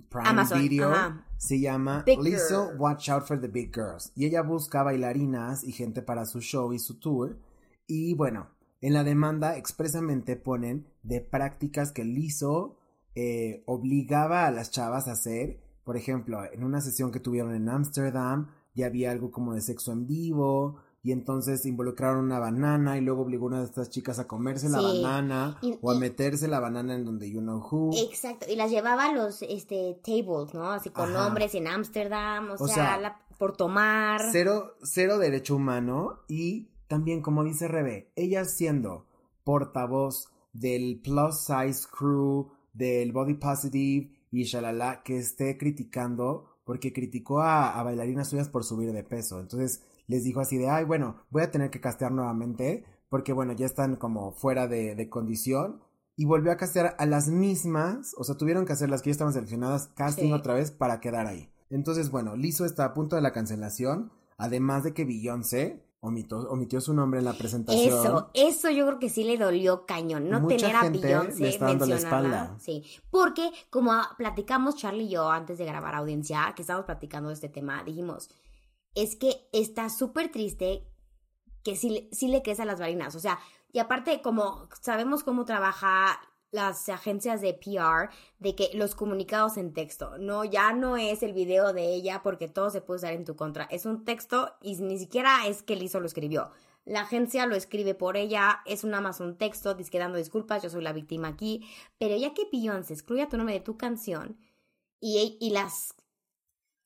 Prime 0.08 0.28
Amazon, 0.28 0.60
Video, 0.60 0.90
ajá. 0.92 1.26
se 1.36 1.60
llama 1.60 2.02
Big 2.06 2.20
Lizzo 2.20 2.68
Girl. 2.68 2.80
Watch 2.80 3.08
Out 3.08 3.24
for 3.24 3.40
the 3.40 3.48
Big 3.48 3.74
Girls. 3.74 4.12
Y 4.14 4.26
ella 4.26 4.42
busca 4.42 4.82
bailarinas 4.82 5.64
y 5.64 5.72
gente 5.72 6.02
para 6.02 6.26
su 6.26 6.40
show 6.40 6.72
y 6.72 6.78
su 6.78 6.98
tour. 6.98 7.38
Y 7.86 8.14
bueno, 8.14 8.48
en 8.80 8.92
la 8.92 9.04
demanda 9.04 9.56
expresamente 9.56 10.36
ponen 10.36 10.86
de 11.02 11.20
prácticas 11.20 11.92
que 11.92 12.04
Lizzo 12.04 12.76
eh, 13.14 13.62
obligaba 13.66 14.46
a 14.46 14.50
las 14.50 14.70
chavas 14.70 15.08
a 15.08 15.12
hacer. 15.12 15.63
Por 15.84 15.96
ejemplo, 15.96 16.40
en 16.52 16.64
una 16.64 16.80
sesión 16.80 17.12
que 17.12 17.20
tuvieron 17.20 17.54
en 17.54 17.68
Ámsterdam, 17.68 18.48
ya 18.74 18.86
había 18.86 19.10
algo 19.10 19.30
como 19.30 19.54
de 19.54 19.60
sexo 19.60 19.92
en 19.92 20.06
vivo. 20.06 20.76
Y 21.06 21.12
entonces 21.12 21.66
involucraron 21.66 22.24
una 22.24 22.38
banana 22.38 22.96
y 22.96 23.02
luego 23.02 23.20
obligó 23.22 23.44
a 23.44 23.48
una 23.48 23.58
de 23.58 23.66
estas 23.66 23.90
chicas 23.90 24.18
a 24.18 24.26
comerse 24.26 24.70
la 24.70 24.80
banana 24.80 25.58
Y- 25.60 25.76
o 25.82 25.90
a 25.90 25.94
y- 25.96 25.98
meterse 25.98 26.48
la 26.48 26.60
banana 26.60 26.94
en 26.94 27.04
donde 27.04 27.30
you 27.30 27.40
know 27.42 27.58
who. 27.58 27.90
Exacto, 27.94 28.46
y 28.50 28.56
las 28.56 28.70
llevaba 28.70 29.10
a 29.10 29.12
los 29.12 29.42
este, 29.42 30.00
tables, 30.02 30.54
¿no? 30.54 30.70
Así 30.72 30.88
con 30.88 31.10
Ajá. 31.14 31.26
hombres 31.26 31.54
en 31.54 31.66
Ámsterdam, 31.66 32.52
o, 32.52 32.54
O 32.54 32.66
sea, 32.66 32.74
sea, 32.74 32.98
la- 32.98 33.20
por 33.38 33.54
tomar. 33.54 34.22
Cero, 34.32 34.76
cero 34.82 35.18
derecho 35.18 35.56
humano 35.56 36.20
y 36.26 36.70
también, 36.88 37.20
como 37.20 37.44
dice 37.44 37.68
Rebe, 37.68 38.10
ella 38.16 38.46
siendo 38.46 39.04
portavoz 39.44 40.30
del 40.54 41.00
plus 41.04 41.38
size 41.40 41.86
crew, 41.90 42.48
del 42.72 43.12
body 43.12 43.34
positive 43.34 44.10
y 44.40 44.44
shalala, 44.44 45.02
que 45.02 45.18
esté 45.18 45.56
criticando, 45.58 46.46
porque 46.64 46.92
criticó 46.92 47.40
a, 47.40 47.78
a 47.78 47.82
bailarinas 47.82 48.28
suyas 48.28 48.48
por 48.48 48.64
subir 48.64 48.92
de 48.92 49.04
peso. 49.04 49.40
Entonces 49.40 49.82
les 50.06 50.24
dijo 50.24 50.40
así 50.40 50.56
de, 50.58 50.68
ay, 50.68 50.84
bueno, 50.84 51.16
voy 51.30 51.42
a 51.42 51.50
tener 51.50 51.70
que 51.70 51.80
castear 51.80 52.12
nuevamente, 52.12 52.84
porque 53.08 53.32
bueno, 53.32 53.52
ya 53.52 53.66
están 53.66 53.96
como 53.96 54.32
fuera 54.32 54.66
de, 54.66 54.94
de 54.94 55.08
condición. 55.08 55.80
Y 56.16 56.26
volvió 56.26 56.52
a 56.52 56.56
castear 56.56 56.94
a 56.98 57.06
las 57.06 57.28
mismas, 57.28 58.14
o 58.16 58.22
sea, 58.24 58.36
tuvieron 58.36 58.66
que 58.66 58.72
hacer 58.72 58.88
las 58.88 59.02
que 59.02 59.10
ya 59.10 59.12
estaban 59.12 59.32
seleccionadas, 59.32 59.88
casting 59.96 60.26
Sí. 60.28 60.32
otra 60.32 60.54
vez 60.54 60.70
para 60.70 61.00
quedar 61.00 61.26
ahí. 61.26 61.50
Entonces, 61.70 62.10
bueno, 62.10 62.36
Lizzo 62.36 62.64
está 62.64 62.84
a 62.84 62.94
punto 62.94 63.16
de 63.16 63.22
la 63.22 63.32
cancelación, 63.32 64.12
además 64.38 64.84
de 64.84 64.94
que 64.94 65.04
Beyoncé 65.04 65.82
omitió, 66.06 66.38
omitió 66.50 66.80
su 66.80 66.92
nombre 66.94 67.18
en 67.18 67.24
la 67.24 67.32
presentación. 67.32 67.86
Eso, 67.88 68.30
eso 68.34 68.70
yo 68.70 68.86
creo 68.86 68.98
que 68.98 69.08
sí 69.08 69.24
le 69.24 69.36
dolió 69.38 69.86
cañón, 69.86 70.28
no 70.28 70.40
Mucha 70.40 70.56
tener 70.56 70.76
a 70.76 70.82
Beyoncé 70.82 71.96
espalda. 71.96 72.56
Sí, 72.60 72.84
porque 73.10 73.50
como 73.70 73.92
platicamos 74.18 74.76
Charlie 74.76 75.04
y 75.04 75.08
yo 75.10 75.30
antes 75.30 75.58
de 75.58 75.64
grabar 75.64 75.94
audiencia, 75.94 76.52
que 76.54 76.62
estábamos 76.62 76.86
platicando 76.86 77.28
de 77.28 77.34
este 77.34 77.48
tema, 77.48 77.82
dijimos, 77.84 78.28
es 78.94 79.16
que 79.16 79.48
está 79.52 79.88
súper 79.88 80.30
triste 80.30 80.86
que 81.62 81.74
sí, 81.76 81.90
le- 81.90 82.08
sí 82.12 82.28
le 82.28 82.42
crees 82.42 82.60
a 82.60 82.64
las 82.64 82.78
bailarines, 82.78 83.14
o 83.14 83.20
sea, 83.20 83.38
y 83.72 83.78
aparte 83.78 84.20
como 84.22 84.68
sabemos 84.80 85.24
cómo 85.24 85.44
trabaja 85.44 86.20
las 86.54 86.88
agencias 86.88 87.40
de 87.40 87.52
PR, 87.52 88.10
de 88.38 88.54
que 88.54 88.70
los 88.74 88.94
comunicados 88.94 89.56
en 89.56 89.74
texto, 89.74 90.16
no, 90.18 90.44
ya 90.44 90.72
no 90.72 90.96
es 90.96 91.24
el 91.24 91.32
video 91.32 91.72
de 91.72 91.92
ella 91.92 92.22
porque 92.22 92.46
todo 92.46 92.70
se 92.70 92.80
puede 92.80 92.98
usar 92.98 93.12
en 93.12 93.24
tu 93.24 93.34
contra, 93.34 93.64
es 93.64 93.86
un 93.86 94.04
texto 94.04 94.54
y 94.62 94.76
ni 94.76 94.96
siquiera 94.98 95.48
es 95.48 95.64
que 95.64 95.74
Lizzo 95.74 95.98
lo 95.98 96.06
escribió. 96.06 96.52
La 96.84 97.00
agencia 97.00 97.46
lo 97.46 97.56
escribe 97.56 97.94
por 97.94 98.16
ella, 98.16 98.60
es 98.66 98.84
un 98.84 98.94
un 98.94 99.36
texto, 99.36 99.74
dice 99.74 99.90
que 99.90 99.98
dando 99.98 100.18
disculpas, 100.18 100.62
yo 100.62 100.70
soy 100.70 100.82
la 100.82 100.92
víctima 100.92 101.28
aquí, 101.28 101.66
pero 101.98 102.16
ya 102.16 102.34
que 102.34 102.46
Beyoncé 102.52 102.92
excluya 102.92 103.28
tu 103.28 103.36
nombre 103.36 103.54
de 103.54 103.60
tu 103.60 103.76
canción 103.76 104.38
y, 105.00 105.36
y 105.40 105.50
las 105.50 105.94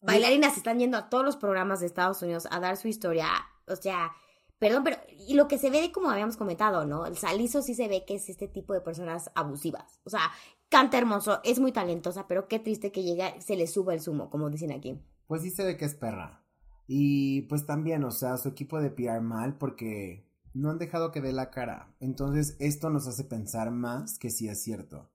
bailarinas 0.01 0.57
están 0.57 0.79
yendo 0.79 0.97
a 0.97 1.11
todos 1.11 1.25
los 1.25 1.37
programas 1.37 1.81
de 1.81 1.87
Estados 1.87 2.23
Unidos 2.23 2.49
a 2.51 2.59
dar 2.59 2.79
su 2.79 2.89
historia, 2.89 3.29
o 3.67 3.77
sea, 3.77 4.13
perdón, 4.59 4.85
pero 4.85 4.97
y 5.27 5.35
lo 5.35 5.49
que 5.49 5.59
se 5.59 5.71
ve 5.71 5.81
de 5.81 5.93
como 5.93 6.11
habíamos 6.11 6.37
comentado, 6.37 6.85
¿no? 6.85 7.07
El 7.07 7.17
Salizo 7.17 7.63
sí 7.63 7.75
se 7.75 7.89
ve 7.89 8.05
que 8.07 8.17
es 8.17 8.29
este 8.29 8.49
tipo 8.49 8.73
de 8.75 8.81
personas 8.81 9.31
abusivas. 9.35 10.01
O 10.05 10.11
sea, 10.11 10.21
canta 10.69 10.99
hermoso, 10.99 11.41
es 11.45 11.61
muy 11.61 11.73
talentosa, 11.73 12.27
pero 12.27 12.49
qué 12.49 12.59
triste 12.59 12.93
que 12.93 13.03
llega, 13.03 13.41
se 13.41 13.57
le 13.57 13.67
suba 13.67 13.95
el 13.95 14.01
zumo, 14.01 14.31
como 14.31 14.51
dicen 14.51 14.73
aquí. 14.73 15.01
Pues 15.27 15.43
sí 15.43 15.51
se 15.51 15.65
ve 15.65 15.77
que 15.77 15.85
es 15.85 15.95
perra. 15.95 16.45
Y 16.87 17.43
pues 17.43 17.67
también, 17.67 18.03
o 18.05 18.11
sea, 18.11 18.39
su 18.39 18.49
equipo 18.49 18.81
de 18.81 18.91
PR 18.91 19.21
mal 19.21 19.59
porque 19.59 20.27
no 20.55 20.71
han 20.71 20.79
dejado 20.79 21.13
que 21.13 21.21
dé 21.21 21.33
la 21.33 21.51
cara. 21.51 21.95
Entonces, 22.01 22.57
esto 22.61 22.89
nos 22.89 23.07
hace 23.07 23.25
pensar 23.25 23.71
más 23.71 24.19
que 24.19 24.31
sí 24.31 24.49
es 24.49 24.63
cierto. 24.63 25.11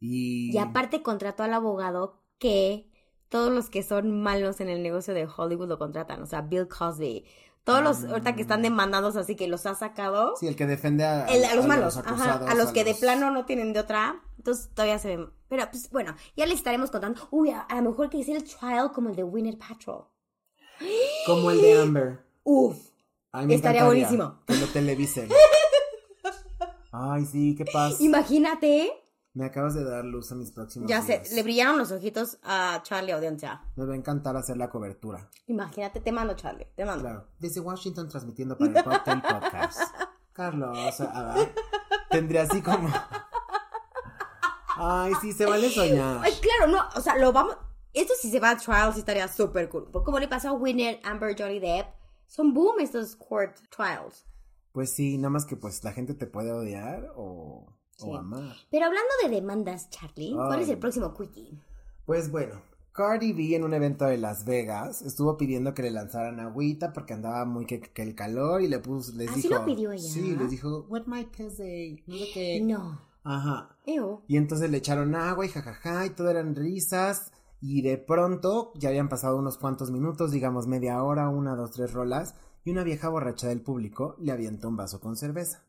Y, 0.00 0.50
Y 0.52 0.58
aparte 0.58 1.02
contrató 1.02 1.44
al 1.44 1.54
abogado 1.54 2.24
que 2.38 2.90
todos 3.28 3.52
los 3.52 3.70
que 3.70 3.84
son 3.84 4.20
malos 4.20 4.60
en 4.60 4.68
el 4.68 4.82
negocio 4.82 5.14
de 5.14 5.26
Hollywood 5.26 5.68
lo 5.68 5.78
contratan. 5.78 6.20
O 6.22 6.26
sea, 6.26 6.42
Bill 6.42 6.66
Cosby. 6.66 7.24
Todos 7.64 7.82
los 7.82 8.04
ahorita 8.04 8.34
que 8.34 8.42
están 8.42 8.60
Ah. 8.60 8.62
demandados 8.64 9.16
así 9.16 9.36
que 9.36 9.46
los 9.46 9.66
ha 9.66 9.74
sacado. 9.76 10.34
Sí, 10.36 10.48
el 10.48 10.56
que 10.56 10.66
defiende 10.66 11.04
a, 11.04 11.26
El- 11.26 11.44
a 11.44 11.54
los 11.54 11.66
malos, 11.66 11.96
ajá, 11.96 12.10
acusados, 12.10 12.50
a 12.50 12.54
los 12.54 12.72
que 12.72 12.82
de 12.84 12.94
plano 12.94 13.30
no 13.30 13.44
tienen 13.44 13.72
de 13.72 13.78
otra, 13.80 14.20
entonces 14.36 14.68
todavía 14.74 14.98
se 14.98 15.08
ven. 15.16 15.30
Pero 15.48 15.68
pues 15.70 15.88
bueno, 15.90 16.16
ya 16.36 16.46
les 16.46 16.56
estaremos 16.56 16.90
contando. 16.90 17.28
Uy, 17.30 17.50
a, 17.50 17.66
lo 17.76 17.90
mejor 17.90 18.10
que 18.10 18.16
hice 18.18 18.32
el 18.32 18.42
trial 18.42 18.90
como 18.92 19.10
el 19.10 19.16
de 19.16 19.22
Winnet 19.24 19.58
Patrol. 19.58 20.04
Como 21.26 21.50
el 21.52 21.60
de 21.62 21.80
Amber. 21.80 22.24
Uf, 22.42 22.76
Estaría 23.48 23.84
buenísimo. 23.84 24.40
Que 24.46 24.56
lo 24.56 24.66
televisen. 24.66 25.28
Ay, 26.92 27.24
sí, 27.24 27.54
qué 27.56 27.64
paz. 27.64 28.00
imagínate. 28.00 28.92
Me 29.34 29.46
acabas 29.46 29.74
de 29.74 29.82
dar 29.82 30.04
luz 30.04 30.30
a 30.30 30.34
mis 30.34 30.50
próximos 30.50 30.88
Ya 30.90 31.00
sé, 31.00 31.20
días. 31.20 31.32
le 31.32 31.42
brillaron 31.42 31.78
los 31.78 31.90
ojitos 31.90 32.38
a 32.42 32.80
Charlie 32.82 33.12
Audiencia. 33.12 33.62
Me 33.76 33.86
va 33.86 33.94
a 33.94 33.96
encantar 33.96 34.36
hacer 34.36 34.58
la 34.58 34.68
cobertura. 34.68 35.30
Imagínate, 35.46 36.00
te 36.00 36.12
mando 36.12 36.34
Charlie, 36.34 36.66
te 36.76 36.84
mando. 36.84 37.02
Claro. 37.04 37.28
Desde 37.38 37.60
Washington 37.60 38.08
transmitiendo 38.08 38.58
para 38.58 38.78
el 38.78 38.84
Cocktail 38.84 39.22
Podcast. 39.22 39.80
Carlos, 40.34 41.00
a 41.00 41.34
ver, 41.34 41.54
tendría 42.10 42.42
así 42.42 42.60
como. 42.62 42.88
Ay, 44.76 45.12
sí, 45.20 45.32
se 45.32 45.46
vale 45.46 45.70
soñar. 45.70 46.20
Ay, 46.22 46.32
claro, 46.40 46.72
no, 46.72 46.80
o 46.96 47.00
sea, 47.00 47.16
lo 47.16 47.32
vamos. 47.32 47.56
Esto 47.92 48.14
si 48.18 48.30
se 48.30 48.40
va 48.40 48.50
a 48.50 48.56
trial 48.56 48.92
sí 48.94 49.00
estaría 49.00 49.28
súper 49.28 49.68
cool. 49.68 49.88
Porque 49.92 50.06
como 50.06 50.18
le 50.18 50.28
pasó 50.28 50.48
a 50.48 50.52
Winnet, 50.52 51.04
Amber, 51.04 51.36
Johnny 51.38 51.60
Depp, 51.60 51.86
son 52.26 52.54
boom 52.54 52.80
estos 52.80 53.14
court 53.16 53.56
trials. 53.74 54.24
Pues 54.72 54.90
sí, 54.94 55.18
nada 55.18 55.28
más 55.30 55.44
que 55.44 55.56
pues 55.56 55.84
la 55.84 55.92
gente 55.92 56.14
te 56.14 56.26
puede 56.26 56.50
odiar 56.50 57.12
o, 57.14 57.71
Sí. 57.96 58.06
o 58.08 58.16
amar. 58.16 58.54
Pero 58.70 58.86
hablando 58.86 59.10
de 59.22 59.28
demandas, 59.30 59.90
Charlie, 59.90 60.32
¿cuál 60.34 60.58
Ay. 60.58 60.64
es 60.64 60.68
el 60.70 60.78
próximo 60.78 61.14
quickie? 61.14 61.58
Pues 62.06 62.30
bueno, 62.30 62.60
Cardi 62.92 63.32
B 63.32 63.54
en 63.56 63.64
un 63.64 63.74
evento 63.74 64.04
de 64.06 64.18
Las 64.18 64.44
Vegas 64.44 65.02
estuvo 65.02 65.36
pidiendo 65.36 65.72
que 65.72 65.82
le 65.82 65.90
lanzaran 65.90 66.40
agüita 66.40 66.92
porque 66.92 67.14
andaba 67.14 67.44
muy 67.44 67.64
que, 67.64 67.80
que 67.80 68.02
el 68.02 68.14
calor 68.14 68.60
y 68.62 68.68
le 68.68 68.78
puso, 68.80 69.12
les 69.12 69.30
¿Ah, 69.30 69.34
sí 69.34 69.42
dijo. 69.42 69.54
lo 69.54 69.64
pidió 69.64 69.92
ella? 69.92 70.02
Sí, 70.02 70.36
les 70.36 70.50
dijo, 70.50 70.86
what 70.88 71.02
my 71.06 71.24
pussy, 71.24 72.02
no 72.06 72.16
sé 72.16 72.24
qué. 72.34 72.60
No. 72.62 73.00
Ajá. 73.24 73.76
Ew. 73.86 74.22
Y 74.26 74.36
entonces 74.36 74.68
le 74.70 74.78
echaron 74.78 75.14
agua 75.14 75.46
y 75.46 75.48
jajaja 75.48 76.06
y 76.06 76.10
todo 76.10 76.28
eran 76.28 76.54
risas. 76.56 77.30
Y 77.60 77.82
de 77.82 77.96
pronto 77.96 78.72
ya 78.74 78.88
habían 78.88 79.08
pasado 79.08 79.36
unos 79.38 79.56
cuantos 79.56 79.92
minutos, 79.92 80.32
digamos 80.32 80.66
media 80.66 81.00
hora, 81.04 81.28
una, 81.28 81.54
dos, 81.54 81.70
tres 81.70 81.92
rolas, 81.92 82.34
y 82.64 82.72
una 82.72 82.82
vieja 82.82 83.08
borracha 83.08 83.46
del 83.46 83.60
público 83.60 84.16
le 84.18 84.32
avienta 84.32 84.66
un 84.66 84.76
vaso 84.76 85.00
con 85.00 85.14
cerveza. 85.16 85.62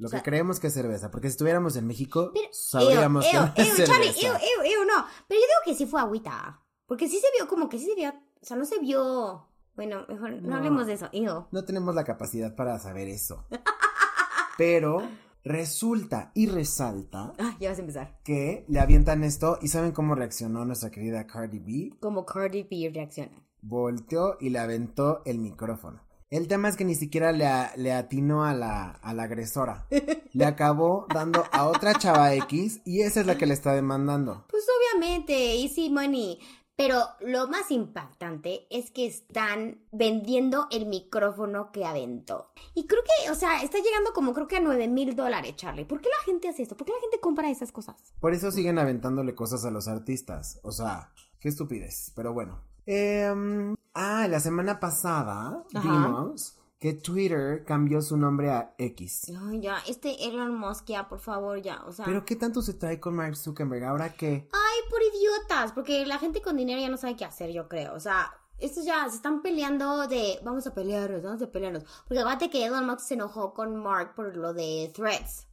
Lo 0.00 0.06
O 0.06 0.10
sea- 0.10 0.18
que 0.20 0.24
creemos 0.30 0.58
que 0.58 0.66
es 0.68 0.72
cerveza, 0.74 1.10
porque 1.10 1.28
si 1.28 1.32
estuviéramos 1.32 1.76
en 1.76 1.86
México, 1.86 2.30
Pero, 2.34 2.48
sabríamos 2.52 3.24
que 3.54 3.62
es 3.62 3.68
cerveza. 3.74 4.00
ew, 4.00 4.32
ew, 4.32 4.62
ew, 4.64 4.84
no. 4.86 5.04
Pero 5.28 5.40
yo 5.40 5.46
digo 5.46 5.60
que 5.66 5.74
sí 5.74 5.86
fue 5.86 6.00
agüita. 6.00 6.62
Porque 6.86 7.06
sí 7.08 7.20
se 7.20 7.26
vio 7.38 7.46
como 7.46 7.68
que 7.68 7.78
sí 7.78 7.84
se 7.86 7.94
vio. 7.94 8.08
O 8.10 8.44
sea, 8.44 8.56
no 8.56 8.64
se 8.64 8.78
vio. 8.78 9.46
Bueno, 9.76 10.04
mejor 10.08 10.32
no, 10.32 10.48
No. 10.48 10.56
hablemos 10.56 10.86
de 10.86 10.94
eso. 10.94 11.08
No 11.52 11.64
tenemos 11.64 11.94
la 11.94 12.04
capacidad 12.04 12.56
para 12.56 12.78
saber 12.78 13.08
eso. 13.08 13.44
Pero 14.58 15.02
resulta 15.44 16.32
y 16.34 16.46
resalta 16.46 17.32
Ah, 17.38 17.56
ya 17.60 17.70
vas 17.70 17.78
a 17.78 17.80
empezar. 17.80 18.18
que 18.24 18.64
le 18.68 18.80
avientan 18.80 19.24
esto 19.24 19.58
y 19.62 19.68
¿saben 19.68 19.92
cómo 19.92 20.14
reaccionó 20.14 20.64
nuestra 20.64 20.90
querida 20.90 21.26
Cardi 21.26 21.58
B? 21.60 21.96
Como 22.00 22.26
Cardi 22.26 22.62
B 22.64 22.90
reacciona. 22.92 23.32
volteó 23.62 24.36
y 24.40 24.50
le 24.50 24.58
aventó 24.58 25.22
el 25.24 25.38
micrófono. 25.38 26.02
El 26.30 26.46
tema 26.46 26.68
es 26.68 26.76
que 26.76 26.84
ni 26.84 26.94
siquiera 26.94 27.32
le, 27.32 27.44
a- 27.44 27.72
le 27.76 27.92
atinó 27.92 28.44
a 28.44 28.54
la, 28.54 28.90
a 28.90 29.12
la 29.14 29.24
agresora. 29.24 29.88
Le 30.32 30.44
acabó 30.44 31.06
dando 31.12 31.42
a 31.50 31.66
otra 31.66 31.94
chava 31.94 32.32
X 32.34 32.80
y 32.84 33.02
esa 33.02 33.20
es 33.20 33.26
la 33.26 33.36
que 33.36 33.46
le 33.46 33.54
está 33.54 33.72
demandando. 33.74 34.44
Pues 34.48 34.64
obviamente, 34.94 35.34
easy 35.60 35.90
money. 35.90 36.38
Pero 36.76 37.00
lo 37.20 37.48
más 37.48 37.70
impactante 37.72 38.66
es 38.70 38.92
que 38.92 39.06
están 39.06 39.82
vendiendo 39.90 40.68
el 40.70 40.86
micrófono 40.86 41.72
que 41.72 41.84
aventó. 41.84 42.52
Y 42.74 42.86
creo 42.86 43.02
que, 43.02 43.30
o 43.30 43.34
sea, 43.34 43.62
está 43.62 43.78
llegando 43.78 44.12
como 44.14 44.32
creo 44.32 44.46
que 44.46 44.56
a 44.56 44.60
9 44.60 44.86
mil 44.86 45.16
dólares, 45.16 45.56
Charlie. 45.56 45.84
¿Por 45.84 46.00
qué 46.00 46.08
la 46.08 46.24
gente 46.24 46.48
hace 46.48 46.62
esto? 46.62 46.76
¿Por 46.76 46.86
qué 46.86 46.92
la 46.94 47.00
gente 47.00 47.18
compra 47.20 47.50
esas 47.50 47.72
cosas? 47.72 48.14
Por 48.20 48.32
eso 48.34 48.52
siguen 48.52 48.78
aventándole 48.78 49.34
cosas 49.34 49.64
a 49.64 49.70
los 49.72 49.88
artistas. 49.88 50.60
O 50.62 50.70
sea, 50.70 51.12
qué 51.40 51.48
estupidez. 51.48 52.12
Pero 52.14 52.32
bueno. 52.32 52.62
Em, 52.86 53.74
ah, 53.94 54.26
la 54.28 54.40
semana 54.40 54.80
pasada 54.80 55.64
Ajá. 55.74 55.80
vimos 55.82 56.56
que 56.80 56.94
Twitter 56.94 57.62
cambió 57.64 58.00
su 58.00 58.16
nombre 58.16 58.50
a 58.50 58.74
X. 58.78 59.30
Ay, 59.38 59.60
ya, 59.60 59.78
este 59.86 60.26
Elon 60.26 60.58
Musk, 60.58 60.86
ya, 60.86 61.08
por 61.08 61.20
favor, 61.20 61.60
ya. 61.60 61.84
O 61.84 61.92
sea. 61.92 62.06
Pero 62.06 62.24
¿qué 62.24 62.36
tanto 62.36 62.62
se 62.62 62.72
trae 62.72 62.98
con 62.98 63.14
Mark 63.14 63.36
Zuckerberg? 63.36 63.84
¿Ahora 63.84 64.14
qué? 64.14 64.48
Ay, 64.50 64.80
por 64.88 65.00
idiotas, 65.02 65.72
porque 65.72 66.06
la 66.06 66.18
gente 66.18 66.40
con 66.40 66.56
dinero 66.56 66.80
ya 66.80 66.88
no 66.88 66.96
sabe 66.96 67.16
qué 67.16 67.26
hacer, 67.26 67.52
yo 67.52 67.68
creo. 67.68 67.94
O 67.94 68.00
sea, 68.00 68.32
estos 68.58 68.86
ya 68.86 69.06
se 69.10 69.16
están 69.16 69.42
peleando 69.42 70.08
de 70.08 70.38
vamos 70.42 70.66
a 70.66 70.74
pelearnos, 70.74 71.22
vamos 71.22 71.42
a 71.42 71.52
pelearnos. 71.52 71.84
Porque 72.08 72.20
acuérdate 72.20 72.48
que 72.48 72.64
Elon 72.64 72.86
Musk 72.86 73.00
se 73.00 73.14
enojó 73.14 73.52
con 73.52 73.76
Mark 73.76 74.14
por 74.14 74.34
lo 74.34 74.54
de 74.54 74.90
threats. 74.94 75.46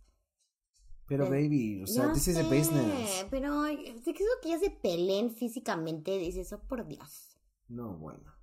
Pero 1.07 1.25
baby, 1.25 1.81
o 1.83 1.87
sea, 1.87 2.11
this 2.11 2.27
is 2.27 2.37
a 2.37 2.43
sé, 2.43 2.49
business. 2.49 3.25
Pero 3.29 3.63
de 3.63 3.77
que 3.77 4.11
eso 4.11 4.31
que 4.41 4.49
ya 4.49 4.59
se 4.59 4.69
peleen 4.69 5.31
físicamente, 5.31 6.17
dices, 6.17 6.51
oh 6.53 6.59
por 6.59 6.85
Dios. 6.85 7.26
No, 7.69 7.97
bueno. 7.97 8.33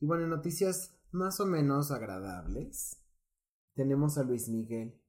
Y 0.00 0.06
bueno, 0.06 0.26
noticias 0.26 0.94
más 1.10 1.40
o 1.40 1.46
menos 1.46 1.90
agradables. 1.90 3.00
Tenemos 3.74 4.18
a 4.18 4.24
Luis 4.24 4.48
Miguel. 4.48 5.00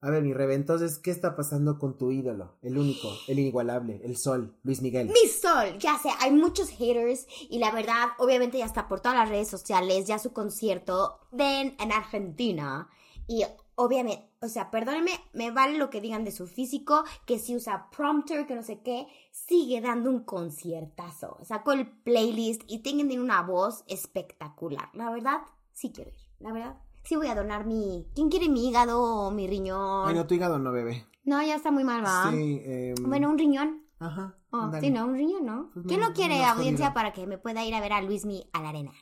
A 0.00 0.10
ver, 0.10 0.22
mi 0.22 0.34
rebe, 0.34 0.54
entonces, 0.54 0.98
¿qué 0.98 1.10
está 1.10 1.34
pasando 1.34 1.78
con 1.78 1.96
tu 1.96 2.12
ídolo? 2.12 2.58
El 2.62 2.78
único, 2.78 3.08
el 3.28 3.38
inigualable, 3.38 4.00
el 4.04 4.16
sol, 4.16 4.56
Luis 4.62 4.82
Miguel. 4.82 5.08
Mi 5.08 5.28
sol, 5.28 5.78
ya 5.78 5.98
sé, 5.98 6.10
hay 6.20 6.32
muchos 6.32 6.68
haters 6.68 7.26
y 7.48 7.58
la 7.58 7.72
verdad, 7.72 8.10
obviamente 8.18 8.58
ya 8.58 8.66
está 8.66 8.88
por 8.88 9.00
todas 9.00 9.18
las 9.18 9.28
redes 9.30 9.48
sociales, 9.48 10.06
ya 10.06 10.18
su 10.18 10.32
concierto 10.32 11.18
ven 11.32 11.74
en 11.80 11.92
Argentina 11.92 12.88
y 13.26 13.44
obviamente, 13.76 14.28
o 14.42 14.48
sea, 14.48 14.70
perdónenme, 14.70 15.12
me 15.32 15.50
vale 15.50 15.78
lo 15.78 15.88
que 15.88 16.00
digan 16.00 16.24
de 16.24 16.32
su 16.32 16.46
físico, 16.46 17.04
que 17.24 17.38
si 17.38 17.54
usa 17.54 17.88
prompter, 17.96 18.46
que 18.46 18.56
no 18.56 18.62
sé 18.62 18.80
qué, 18.82 19.06
sigue 19.30 19.80
dando 19.80 20.10
un 20.10 20.24
conciertazo. 20.24 21.38
Sacó 21.42 21.72
el 21.72 21.86
playlist 21.86 22.62
y 22.66 22.80
tienen 22.80 23.20
una 23.20 23.42
voz 23.42 23.84
espectacular. 23.86 24.90
La 24.94 25.10
verdad, 25.10 25.42
sí 25.72 25.92
quiero 25.92 26.10
ir, 26.10 26.16
la 26.40 26.52
verdad. 26.52 26.76
Sí 27.04 27.14
voy 27.14 27.28
a 27.28 27.36
donar 27.36 27.66
mi... 27.66 28.04
¿Quién 28.16 28.28
quiere 28.28 28.48
mi 28.48 28.68
hígado 28.68 29.00
o 29.00 29.30
mi 29.30 29.46
riñón? 29.46 30.08
Ay, 30.08 30.14
no, 30.14 30.26
tu 30.26 30.34
hígado 30.34 30.58
no, 30.58 30.72
bebé. 30.72 31.06
No, 31.22 31.40
ya 31.40 31.54
está 31.54 31.70
muy 31.70 31.84
mal, 31.84 32.04
¿va? 32.04 32.30
Sí, 32.32 32.60
eh, 32.64 32.94
Bueno, 33.00 33.30
un 33.30 33.38
riñón. 33.38 33.84
Ajá. 34.00 34.36
Oh, 34.50 34.70
sí, 34.80 34.90
no, 34.90 35.04
un 35.04 35.14
riñón, 35.14 35.44
¿no? 35.44 35.70
Pues 35.72 35.86
¿Quién 35.86 36.00
no, 36.00 36.12
quiere 36.12 36.44
audiencia 36.44 36.86
jodido. 36.86 36.94
para 36.94 37.12
que 37.12 37.26
me 37.26 37.38
pueda 37.38 37.64
ir 37.64 37.74
a 37.74 37.80
ver 37.80 37.92
a 37.92 38.02
Luismi 38.02 38.48
a 38.52 38.60
la 38.60 38.70
arena? 38.70 38.92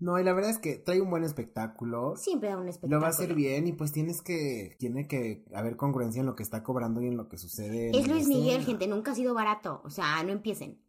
No, 0.00 0.18
y 0.18 0.24
la 0.24 0.32
verdad 0.32 0.50
es 0.50 0.58
que 0.58 0.76
trae 0.76 1.00
un 1.00 1.10
buen 1.10 1.24
espectáculo. 1.24 2.14
Siempre 2.16 2.48
da 2.48 2.56
un 2.56 2.68
espectáculo. 2.68 2.96
Lo 2.96 3.00
va 3.00 3.08
a 3.08 3.10
hacer 3.10 3.34
bien 3.34 3.66
y 3.66 3.72
pues 3.72 3.92
tienes 3.92 4.22
que, 4.22 4.76
tiene 4.78 5.08
que 5.08 5.44
haber 5.52 5.76
congruencia 5.76 6.20
en 6.20 6.26
lo 6.26 6.36
que 6.36 6.44
está 6.44 6.62
cobrando 6.62 7.02
y 7.02 7.08
en 7.08 7.16
lo 7.16 7.28
que 7.28 7.36
sucede. 7.36 7.90
Es 7.90 8.06
Luis 8.06 8.28
Miguel, 8.28 8.60
escena. 8.60 8.66
gente, 8.66 8.86
nunca 8.86 9.12
ha 9.12 9.14
sido 9.14 9.34
barato. 9.34 9.80
O 9.84 9.90
sea, 9.90 10.22
no 10.22 10.30
empiecen. 10.30 10.80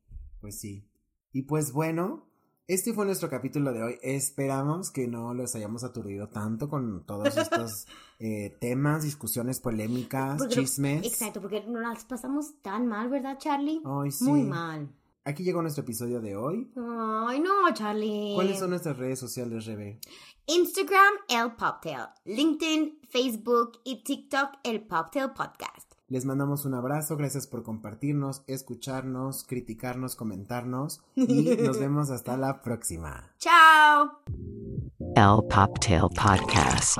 Pues 0.41 0.59
sí. 0.59 0.87
Y 1.31 1.43
pues 1.43 1.71
bueno, 1.71 2.29
este 2.67 2.93
fue 2.93 3.03
nuestro 3.03 3.31
capítulo 3.31 3.73
de 3.73 3.81
hoy. 3.81 3.97
Esperamos 4.03 4.91
que 4.91 5.07
no 5.07 5.33
los 5.33 5.55
hayamos 5.55 5.83
aturdido 5.83 6.29
tanto 6.29 6.69
con 6.69 7.03
todos 7.03 7.35
estos 7.35 7.87
eh, 8.19 8.55
temas, 8.61 9.01
discusiones 9.01 9.59
polémicas, 9.59 10.37
Porque 10.37 10.53
chismes. 10.53 11.03
Exacto, 11.03 11.41
porque 11.41 11.65
nos 11.65 11.81
las 11.81 12.05
pasamos 12.05 12.61
tan 12.61 12.85
mal, 12.85 13.09
¿verdad, 13.09 13.39
Charlie? 13.39 13.81
Ay, 13.83 14.11
sí. 14.11 14.23
Muy 14.23 14.43
mal. 14.43 14.87
Aquí 15.29 15.43
llegó 15.43 15.61
nuestro 15.61 15.83
episodio 15.83 16.21
de 16.21 16.35
hoy. 16.35 16.71
Ay, 16.75 17.39
no, 17.39 17.71
Charlie. 17.71 18.31
¿Cuáles 18.33 18.57
son 18.57 18.71
nuestras 18.71 18.97
redes 18.97 19.19
sociales, 19.19 19.67
Rebe? 19.67 19.99
Instagram, 20.47 21.13
el 21.27 21.51
Poptail. 21.51 22.07
LinkedIn, 22.25 22.97
Facebook 23.07 23.73
y 23.83 24.03
TikTok, 24.03 24.53
el 24.63 24.81
Poptail 24.81 25.29
Podcast. 25.29 25.93
Les 26.07 26.25
mandamos 26.25 26.65
un 26.65 26.73
abrazo, 26.73 27.15
gracias 27.15 27.45
por 27.45 27.61
compartirnos, 27.61 28.41
escucharnos, 28.47 29.43
criticarnos, 29.43 30.15
comentarnos 30.15 31.03
y 31.13 31.43
nos 31.63 31.79
vemos 31.79 32.09
hasta 32.09 32.35
la 32.35 32.63
próxima. 32.63 33.31
¡Chao! 33.37 34.09
El 34.97 35.47
Poptail 35.47 36.07
Podcast. 36.09 36.97